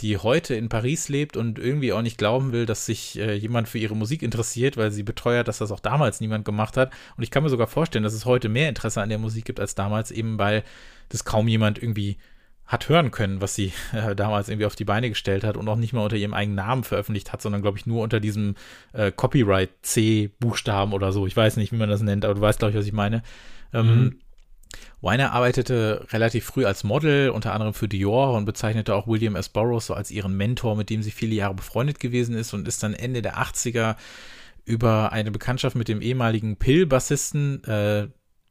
[0.00, 3.68] die heute in Paris lebt und irgendwie auch nicht glauben will, dass sich äh, jemand
[3.68, 6.90] für ihre Musik interessiert, weil sie beteuert, dass das auch damals niemand gemacht hat.
[7.16, 9.60] Und ich kann mir sogar vorstellen, dass es heute mehr Interesse an der Musik gibt
[9.60, 10.64] als damals, eben weil
[11.10, 12.16] das kaum jemand irgendwie
[12.70, 15.76] hat hören können, was sie äh, damals irgendwie auf die Beine gestellt hat und auch
[15.76, 18.54] nicht mal unter ihrem eigenen Namen veröffentlicht hat, sondern glaube ich nur unter diesem
[18.92, 21.26] äh, Copyright C-Buchstaben oder so.
[21.26, 23.22] Ich weiß nicht, wie man das nennt, aber du weißt, glaube ich, was ich meine.
[23.74, 24.18] Ähm, mhm.
[25.00, 29.48] Weiner arbeitete relativ früh als Model, unter anderem für Dior und bezeichnete auch William S.
[29.48, 32.82] Burroughs so als ihren Mentor, mit dem sie viele Jahre befreundet gewesen ist und ist
[32.82, 33.96] dann Ende der 80er
[34.64, 38.08] über eine Bekanntschaft mit dem ehemaligen Pill-Bassisten äh,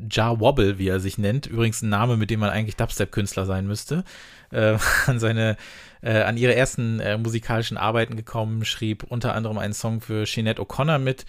[0.10, 3.68] Jar Wobble, wie er sich nennt, übrigens ein Name, mit dem man eigentlich Dubstep-Künstler sein
[3.68, 4.04] müsste,
[4.52, 5.58] äh, an seine,
[6.02, 10.62] äh, an ihre ersten äh, musikalischen Arbeiten gekommen, schrieb unter anderem einen Song für Jeanette
[10.62, 11.26] O'Connor mit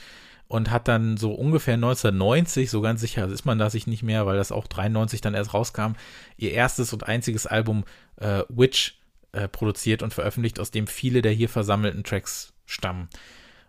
[0.46, 4.26] und hat dann so ungefähr 1990, so ganz sicher ist man da sich nicht mehr,
[4.26, 5.92] weil das auch 93 dann erst rauskam,
[6.36, 7.84] ihr erstes und einziges Album
[8.16, 8.98] äh, Witch
[9.32, 13.08] äh, produziert und veröffentlicht, aus dem viele der hier versammelten Tracks stammen.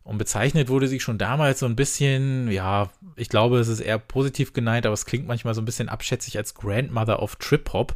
[0.04, 4.00] Und bezeichnet wurde sie schon damals so ein bisschen, ja, ich glaube, es ist eher
[4.00, 7.94] positiv geneigt, aber es klingt manchmal so ein bisschen abschätzig als Grandmother of Trip Hop,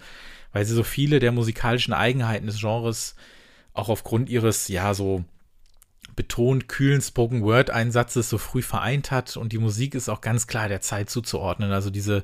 [0.53, 3.15] weil sie so viele der musikalischen Eigenheiten des Genres
[3.73, 5.26] auch aufgrund ihres, ja, so
[6.15, 10.48] betont kühlen Spoken Word Einsatzes so früh vereint hat und die Musik ist auch ganz
[10.48, 11.72] klar der Zeit zuzuordnen.
[11.72, 12.23] Also diese,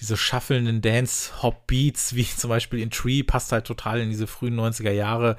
[0.00, 4.26] diese schaffelnden Dance Hop Beats, wie zum Beispiel in Tree, passt halt total in diese
[4.26, 5.36] frühen 90er Jahre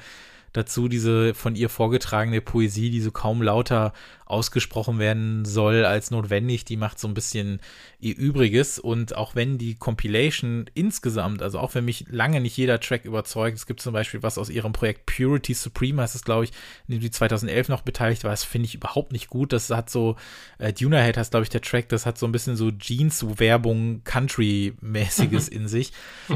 [0.53, 3.93] dazu diese von ihr vorgetragene Poesie, die so kaum lauter
[4.29, 7.59] ausgesprochen werden soll als notwendig, die macht so ein bisschen
[7.99, 8.77] ihr Übriges.
[8.77, 13.57] Und auch wenn die Compilation insgesamt, also auch wenn mich lange nicht jeder Track überzeugt,
[13.57, 16.51] es gibt zum Beispiel was aus ihrem Projekt Purity Supreme, heißt es glaube ich,
[16.87, 19.89] in dem die 2011 noch beteiligt war, das finde ich überhaupt nicht gut, das hat
[19.89, 20.15] so,
[20.59, 24.03] äh, Duna Head heißt glaube ich der Track, das hat so ein bisschen so Jeans-Werbung,
[24.03, 25.91] Country-mäßiges in sich,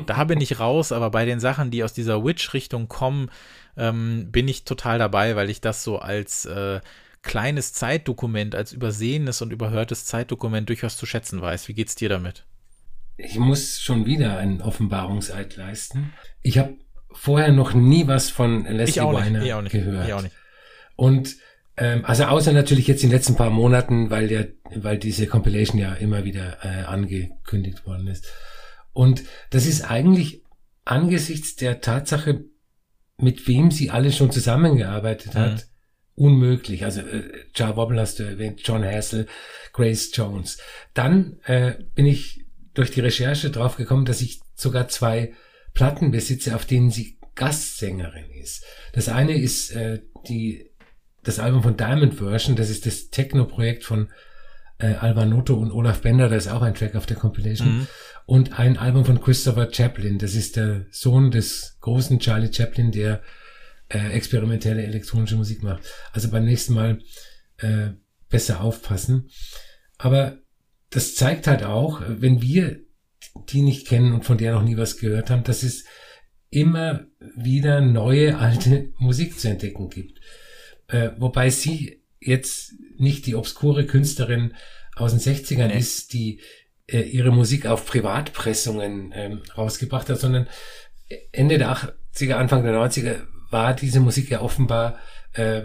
[0.08, 3.30] da bin ich raus, aber bei den Sachen, die aus dieser Witch-Richtung kommen,
[3.78, 6.82] ähm, bin ich total dabei, weil ich das so als äh,
[7.22, 11.68] kleines Zeitdokument, als übersehenes und überhörtes Zeitdokument durchaus zu schätzen weiß.
[11.68, 12.46] Wie geht's dir damit?
[13.18, 16.14] Ich muss schon wieder einen Offenbarungseid leisten.
[16.42, 16.76] Ich habe
[17.12, 19.72] vorher noch nie was von Leslie Weiner ich auch nicht.
[19.72, 20.08] gehört.
[20.08, 20.36] Ich auch nicht.
[20.96, 21.36] Und
[21.78, 25.80] ähm, also außer natürlich jetzt in den letzten paar Monaten, weil der, weil diese Compilation
[25.80, 28.28] ja immer wieder äh, angekündigt worden ist.
[28.92, 30.44] Und das ist eigentlich
[30.86, 32.46] angesichts der Tatsache,
[33.18, 35.68] mit wem sie alle schon zusammengearbeitet hat,
[36.16, 36.26] mhm.
[36.26, 36.84] unmöglich.
[36.86, 37.24] Also äh,
[37.56, 39.28] Jar Wobble hast du erwähnt, John Hassel,
[39.72, 40.58] Grace Jones.
[40.94, 45.34] Dann äh, bin ich durch die Recherche drauf gekommen, dass ich sogar zwei
[45.74, 48.64] Platten besitze, auf denen sie Gastsängerin ist.
[48.94, 50.70] Das eine ist äh, die
[51.24, 54.10] das Album von Diamond Version, das ist das Techno-Projekt von
[54.78, 57.78] äh, Alvanoto und Olaf Bender, da ist auch ein Track auf der Compilation.
[57.78, 57.88] Mhm
[58.26, 60.18] und ein Album von Christopher Chaplin.
[60.18, 63.22] Das ist der Sohn des großen Charlie Chaplin, der
[63.90, 65.84] äh, experimentelle elektronische Musik macht.
[66.12, 67.00] Also beim nächsten Mal
[67.58, 67.90] äh,
[68.30, 69.30] besser aufpassen.
[69.98, 70.40] Aber
[70.90, 72.80] das zeigt halt auch, wenn wir
[73.50, 75.86] die nicht kennen und von der noch nie was gehört haben, dass es
[76.50, 80.20] immer wieder neue alte Musik zu entdecken gibt.
[80.88, 84.54] Äh, wobei sie jetzt nicht die obskure Künstlerin
[84.96, 85.78] aus den 60ern nee.
[85.80, 86.42] ist, die
[86.88, 90.48] äh, ihre Musik auf Privatpressungen ähm, rausgebracht hat, sondern
[91.32, 95.00] Ende der 80er, Anfang der 90er war diese Musik ja offenbar
[95.34, 95.64] äh,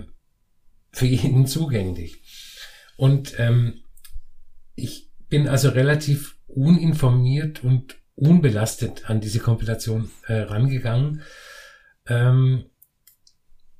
[0.92, 2.22] für jeden zugänglich.
[2.96, 3.82] Und ähm,
[4.74, 11.22] ich bin also relativ uninformiert und unbelastet an diese Kompilation äh, rangegangen.
[12.06, 12.64] Ähm,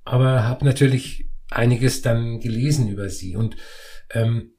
[0.05, 3.37] aber habe natürlich einiges dann gelesen über sie.
[3.37, 3.57] Und
[4.11, 4.53] ähm,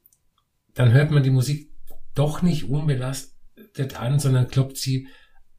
[0.74, 1.69] dann hört man die Musik
[2.14, 5.08] doch nicht unbelastet an, sondern kloppt sie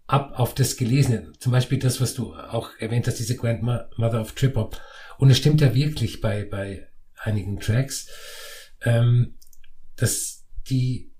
[0.08, 1.32] ab auf das Gelesene.
[1.40, 4.80] Zum Beispiel das, was du auch erwähnt hast, diese Grandmother of Trip Hop.
[5.18, 8.10] Und es stimmt ja wirklich bei, bei einigen Tracks,
[8.82, 9.38] ähm,
[9.96, 11.12] dass die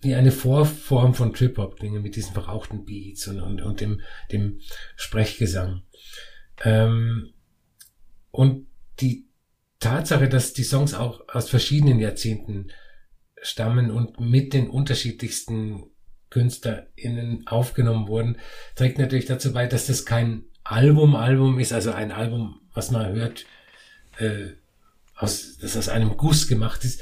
[0.00, 4.00] wie eine Vorform von Trip Hop klingen mit diesen verrauchten Beats und, und, und dem,
[4.30, 4.60] dem
[4.96, 5.82] Sprechgesang.
[6.62, 7.32] Ähm,
[8.30, 8.68] und
[9.00, 9.28] die
[9.80, 12.68] Tatsache, dass die Songs auch aus verschiedenen Jahrzehnten
[13.42, 15.84] stammen und mit den unterschiedlichsten
[16.30, 18.36] KünstlerInnen aufgenommen wurden,
[18.74, 23.46] trägt natürlich dazu bei, dass das kein Album-Album ist, also ein Album, was man hört,
[24.18, 24.48] äh,
[25.16, 27.00] aus, das aus einem Guss gemacht ist.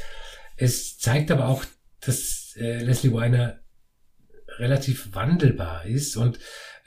[0.56, 1.64] Es zeigt aber auch,
[2.00, 3.58] dass äh, Leslie Weiner
[4.58, 6.38] relativ wandelbar ist und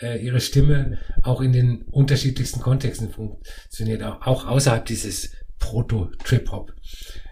[0.01, 6.73] äh, ihre Stimme auch in den unterschiedlichsten Kontexten funktioniert, auch, auch außerhalb dieses Proto-Trip-Hop.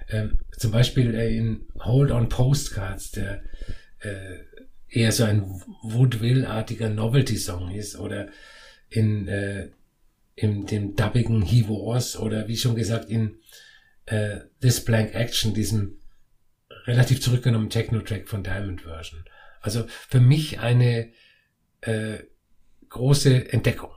[0.10, 3.44] Ähm, zum Beispiel äh, in Hold on Postcards, der
[4.00, 4.40] äh,
[4.90, 5.44] eher so ein
[5.84, 8.28] Woodville-artiger Novelty-Song ist, oder
[8.90, 9.70] in, äh,
[10.36, 13.38] in dem dubbigen He Was, oder wie schon gesagt in
[14.06, 16.00] äh, This Blank Action, diesem
[16.86, 19.24] relativ zurückgenommenen Techno-Track von Diamond Version.
[19.62, 21.12] Also für mich eine
[21.82, 22.20] äh,
[22.90, 23.92] große Entdeckung.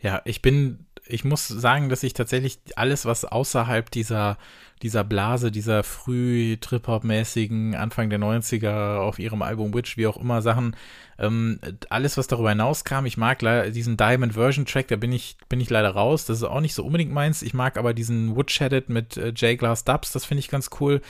[0.00, 4.38] Ja, ich bin ich muss sagen, dass ich tatsächlich alles, was außerhalb dieser,
[4.82, 10.42] dieser Blase, dieser früh Trip-Hop-mäßigen Anfang der 90er auf ihrem Album Witch, wie auch immer
[10.42, 10.76] Sachen,
[11.18, 11.60] ähm,
[11.90, 13.40] alles, was darüber hinauskam, ich mag
[13.72, 16.74] diesen Diamond Version Track, da bin ich, bin ich leider raus, das ist auch nicht
[16.74, 17.42] so unbedingt meins.
[17.42, 21.00] Ich mag aber diesen Woodshedded mit äh, J-Glass Dubs, das finde ich ganz cool.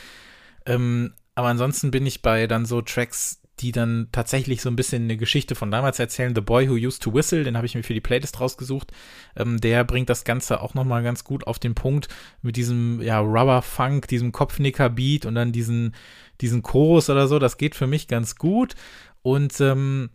[0.64, 5.04] Ähm, aber ansonsten bin ich bei dann so Tracks, die dann tatsächlich so ein bisschen
[5.04, 6.34] eine Geschichte von damals erzählen.
[6.34, 8.92] The Boy Who Used to Whistle, den habe ich mir für die Playlist rausgesucht.
[9.36, 12.08] Ähm, der bringt das Ganze auch nochmal ganz gut auf den Punkt
[12.42, 15.94] mit diesem ja, Rubber-Funk, diesem Kopfnicker-Beat und dann diesen,
[16.40, 17.38] diesen Chorus oder so.
[17.38, 18.74] Das geht für mich ganz gut.
[19.22, 20.10] Und ähm,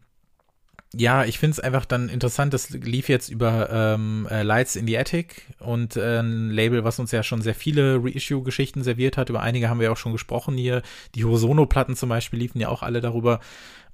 [0.93, 4.87] ja, ich finde es einfach dann interessant, das lief jetzt über ähm, äh, Lights in
[4.87, 9.29] the Attic und äh, ein Label, was uns ja schon sehr viele Reissue-Geschichten serviert hat.
[9.29, 10.81] Über einige haben wir auch schon gesprochen hier.
[11.15, 13.41] Die Hosono-Platten zum Beispiel liefen ja auch alle darüber.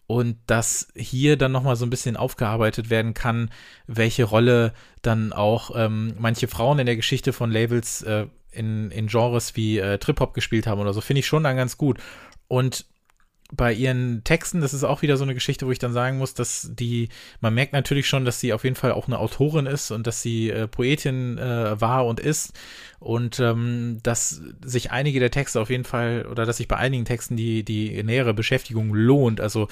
[0.06, 3.49] Und dass hier dann nochmal so ein bisschen aufgearbeitet werden kann,
[3.88, 9.07] welche Rolle dann auch ähm, manche Frauen in der Geschichte von Labels äh, in, in
[9.07, 11.99] Genres wie äh, Trip-Hop gespielt haben oder so, finde ich schon dann ganz gut.
[12.48, 12.86] Und
[13.56, 16.34] bei ihren Texten, das ist auch wieder so eine Geschichte, wo ich dann sagen muss,
[16.34, 17.10] dass die,
[17.40, 20.22] man merkt natürlich schon, dass sie auf jeden Fall auch eine Autorin ist und dass
[20.22, 22.54] sie äh, Poetin äh, war und ist
[23.00, 27.06] und ähm, dass sich einige der Texte auf jeden Fall oder dass sich bei einigen
[27.06, 29.40] Texten die, die nähere Beschäftigung lohnt.
[29.40, 29.68] Also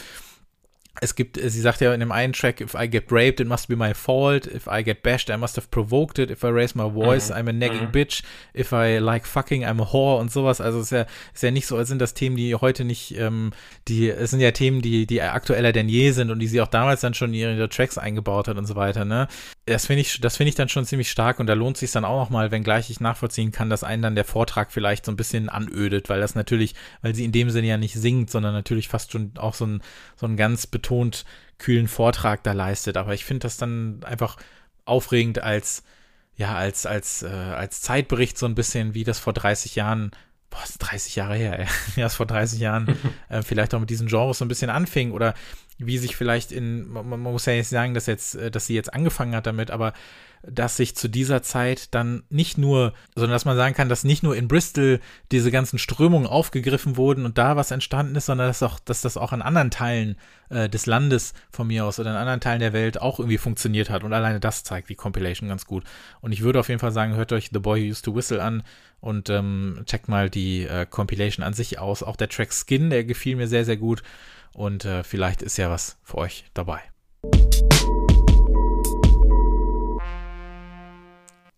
[1.00, 3.70] es gibt, sie sagt ja in dem einen Track, if I get raped, it must
[3.70, 4.46] be my fault.
[4.46, 6.30] If I get bashed, I must have provoked it.
[6.30, 7.38] If I raise my voice, mhm.
[7.38, 7.92] I'm a nagging mhm.
[7.92, 8.24] bitch.
[8.54, 10.60] If I like fucking, I'm a whore und sowas.
[10.60, 13.18] Also es ist ja, ist ja nicht so, als sind das Themen, die heute nicht,
[13.18, 13.52] ähm,
[13.88, 16.68] die, es sind ja Themen, die, die aktueller denn je sind und die sie auch
[16.68, 19.30] damals dann schon in ihre Tracks eingebaut hat und so weiter, ne?
[19.66, 22.04] Das finde ich, das finde ich dann schon ziemlich stark und da lohnt sich dann
[22.04, 25.48] auch nochmal, wenngleich ich nachvollziehen kann, dass einen dann der Vortrag vielleicht so ein bisschen
[25.48, 29.14] anödet, weil das natürlich, weil sie in dem Sinne ja nicht singt, sondern natürlich fast
[29.14, 29.82] schon auch so ein,
[30.18, 31.26] so ein ganz betont
[31.58, 32.98] kühlen Vortrag da leistet.
[32.98, 34.38] Aber ich finde das dann einfach
[34.86, 35.84] aufregend als,
[36.36, 40.12] ja, als, als, äh, als Zeitbericht so ein bisschen, wie das vor 30 Jahren
[40.50, 41.66] boah, ist 30 Jahre her, ey.
[41.96, 42.98] ja, das vor 30 Jahren
[43.30, 45.34] äh, vielleicht auch mit diesen Genres so ein bisschen anfing oder
[45.78, 48.76] wie sich vielleicht in, man, man muss ja nicht sagen, dass jetzt, äh, dass sie
[48.76, 49.94] jetzt angefangen hat damit, aber
[50.44, 54.24] dass sich zu dieser Zeit dann nicht nur, sondern dass man sagen kann, dass nicht
[54.24, 55.00] nur in Bristol
[55.32, 59.18] diese ganzen Strömungen aufgegriffen wurden und da was entstanden ist, sondern dass, auch, dass das
[59.18, 60.16] auch an anderen Teilen
[60.50, 63.90] äh, des Landes von mir aus oder in anderen Teilen der Welt auch irgendwie funktioniert
[63.90, 64.04] hat.
[64.04, 65.84] Und alleine das zeigt die Compilation ganz gut.
[66.22, 68.42] Und ich würde auf jeden Fall sagen, hört euch The Boy Who Used to Whistle
[68.42, 68.64] an
[69.00, 72.04] und ähm, checkt mal die äh, Compilation an sich aus.
[72.04, 74.04] Auch der Track Skin, der gefiel mir sehr, sehr gut.
[74.54, 76.82] Und äh, vielleicht ist ja was für euch dabei.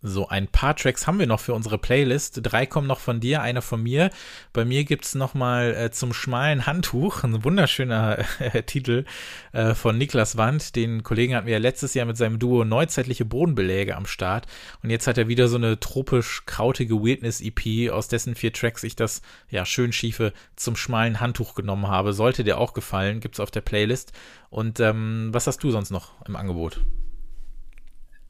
[0.06, 2.42] So, ein paar Tracks haben wir noch für unsere Playlist.
[2.44, 4.10] Drei kommen noch von dir, einer von mir.
[4.52, 9.06] Bei mir gibt es nochmal äh, zum schmalen Handtuch, ein wunderschöner äh, Titel
[9.54, 10.76] äh, von Niklas Wand.
[10.76, 14.46] Den Kollegen hatten wir ja letztes Jahr mit seinem Duo Neuzeitliche Bodenbeläge am Start.
[14.84, 18.98] Und jetzt hat er wieder so eine tropisch krautige Weirdness-EP, aus dessen vier Tracks ich
[18.98, 22.12] das ja schön schiefe zum schmalen Handtuch genommen habe.
[22.12, 24.12] Sollte dir auch gefallen, gibt es auf der Playlist.
[24.50, 26.82] Und ähm, was hast du sonst noch im Angebot?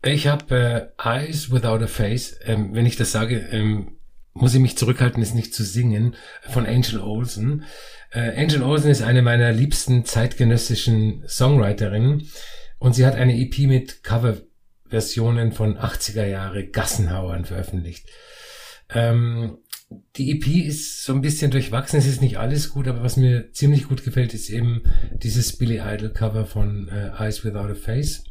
[0.06, 2.38] Ich habe äh, Eyes Without a Face.
[2.44, 3.98] Ähm, wenn ich das sage, ähm,
[4.34, 7.64] muss ich mich zurückhalten, es nicht zu singen, von Angel Olsen.
[8.12, 12.28] Äh, Angel Olsen ist eine meiner liebsten zeitgenössischen Songwriterinnen
[12.80, 18.10] und sie hat eine EP mit Coverversionen von 80er Jahre Gassenhauern veröffentlicht.
[18.90, 19.60] Ähm,
[20.18, 23.54] die EP ist so ein bisschen durchwachsen, es ist nicht alles gut, aber was mir
[23.54, 28.26] ziemlich gut gefällt, ist eben dieses Billy Idol Cover von äh, Eyes Without a Face.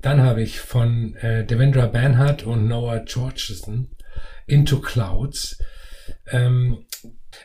[0.00, 3.90] Dann habe ich von äh, Devendra Banhart und Noah Georgeson
[4.46, 5.58] Into Clouds.
[6.30, 6.86] Ähm,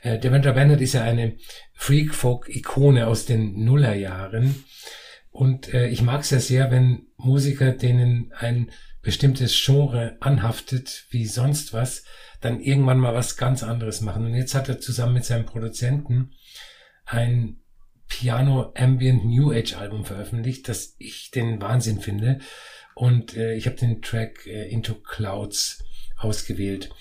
[0.02, 1.38] äh, Devendra Banhart ist ja eine
[1.74, 4.64] Freak-Folk-Ikone aus den Nullerjahren.
[5.32, 8.70] Und äh, ich mag es ja sehr, wenn Musiker, denen ein
[9.02, 12.06] bestimmtes Genre anhaftet, wie sonst was,
[12.40, 14.26] dann irgendwann mal was ganz anderes machen.
[14.26, 16.32] Und jetzt hat er zusammen mit seinem Produzenten
[17.06, 17.63] ein
[18.20, 22.40] Piano Ambient New Age Album veröffentlicht, das ich den Wahnsinn finde.
[22.94, 25.84] Und äh, ich habe den Track äh, Into Clouds
[26.18, 26.92] ausgewählt.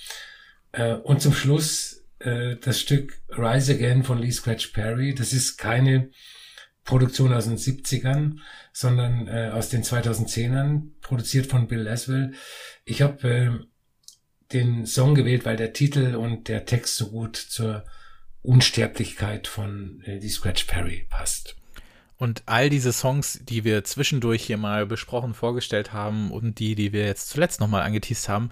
[0.72, 5.14] Äh, und zum Schluss äh, das Stück Rise Again von Lee Scratch Perry.
[5.14, 6.10] Das ist keine
[6.82, 8.38] Produktion aus den 70ern,
[8.72, 12.32] sondern äh, aus den 2010ern, produziert von Bill Laswell.
[12.86, 13.50] Ich habe äh,
[14.54, 17.84] den Song gewählt, weil der Titel und der Text so gut zur
[18.42, 21.56] Unsterblichkeit von äh, die Scratch Perry passt.
[22.16, 26.92] Und all diese Songs, die wir zwischendurch hier mal besprochen, vorgestellt haben und die, die
[26.92, 28.50] wir jetzt zuletzt nochmal angeteased haben,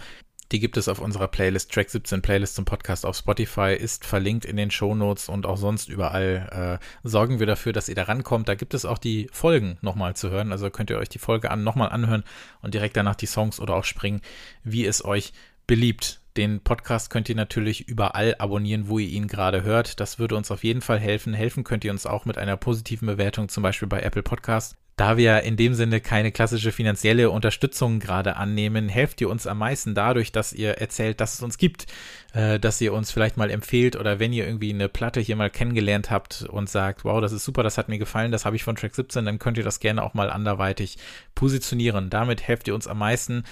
[0.52, 4.44] die gibt es auf unserer Playlist, Track 17 Playlist zum Podcast auf Spotify, ist verlinkt
[4.44, 8.48] in den Shownotes und auch sonst überall äh, sorgen wir dafür, dass ihr da rankommt.
[8.48, 10.50] Da gibt es auch die Folgen nochmal zu hören.
[10.50, 12.24] Also könnt ihr euch die Folge an nochmal anhören
[12.62, 14.20] und direkt danach die Songs oder auch springen,
[14.64, 15.32] wie es euch
[15.68, 16.20] beliebt.
[16.40, 20.00] Den Podcast könnt ihr natürlich überall abonnieren, wo ihr ihn gerade hört.
[20.00, 21.34] Das würde uns auf jeden Fall helfen.
[21.34, 24.74] Helfen könnt ihr uns auch mit einer positiven Bewertung, zum Beispiel bei Apple Podcast.
[24.96, 29.56] Da wir in dem Sinne keine klassische finanzielle Unterstützung gerade annehmen, helft ihr uns am
[29.56, 31.86] meisten dadurch, dass ihr erzählt, dass es uns gibt,
[32.34, 35.48] äh, dass ihr uns vielleicht mal empfehlt oder wenn ihr irgendwie eine Platte hier mal
[35.48, 38.64] kennengelernt habt und sagt, wow, das ist super, das hat mir gefallen, das habe ich
[38.64, 40.98] von Track 17, dann könnt ihr das gerne auch mal anderweitig
[41.34, 42.10] positionieren.
[42.10, 43.44] Damit helft ihr uns am meisten.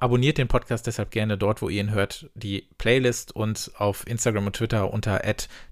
[0.00, 4.46] Abonniert den Podcast deshalb gerne dort, wo ihr ihn hört, die Playlist und auf Instagram
[4.46, 5.24] und Twitter unter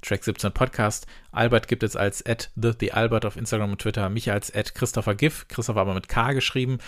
[0.03, 1.07] track17podcast.
[1.33, 2.23] Albert gibt es als
[2.55, 6.33] the, the Albert auf Instagram und Twitter, mich als Christopher Giff, Christopher aber mit K
[6.33, 6.79] geschrieben.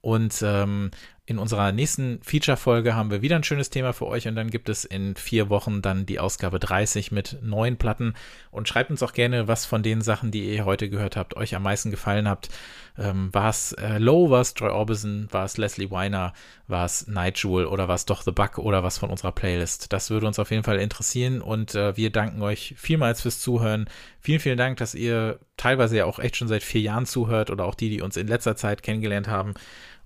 [0.00, 0.90] Und ähm,
[1.28, 4.70] in unserer nächsten Feature-Folge haben wir wieder ein schönes Thema für euch und dann gibt
[4.70, 8.14] es in vier Wochen dann die Ausgabe 30 mit neuen Platten.
[8.50, 11.54] Und schreibt uns auch gerne, was von den Sachen, die ihr heute gehört habt, euch
[11.54, 12.48] am meisten gefallen habt.
[12.96, 16.32] Ähm, war es äh, Low, war es Troy Orbison, war es Leslie Weiner,
[16.66, 19.92] war es Nigel oder war es doch The Bug oder was von unserer Playlist?
[19.92, 23.90] Das würde uns auf jeden Fall interessieren und äh, wir danken euch vielmals fürs Zuhören.
[24.20, 27.66] Vielen, vielen Dank, dass ihr teilweise ja auch echt schon seit vier Jahren zuhört oder
[27.66, 29.52] auch die, die uns in letzter Zeit kennengelernt haben.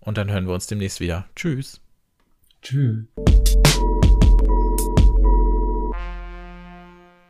[0.03, 1.27] Und dann hören wir uns demnächst wieder.
[1.37, 1.81] Tschüss.
[2.61, 3.07] Tschüss.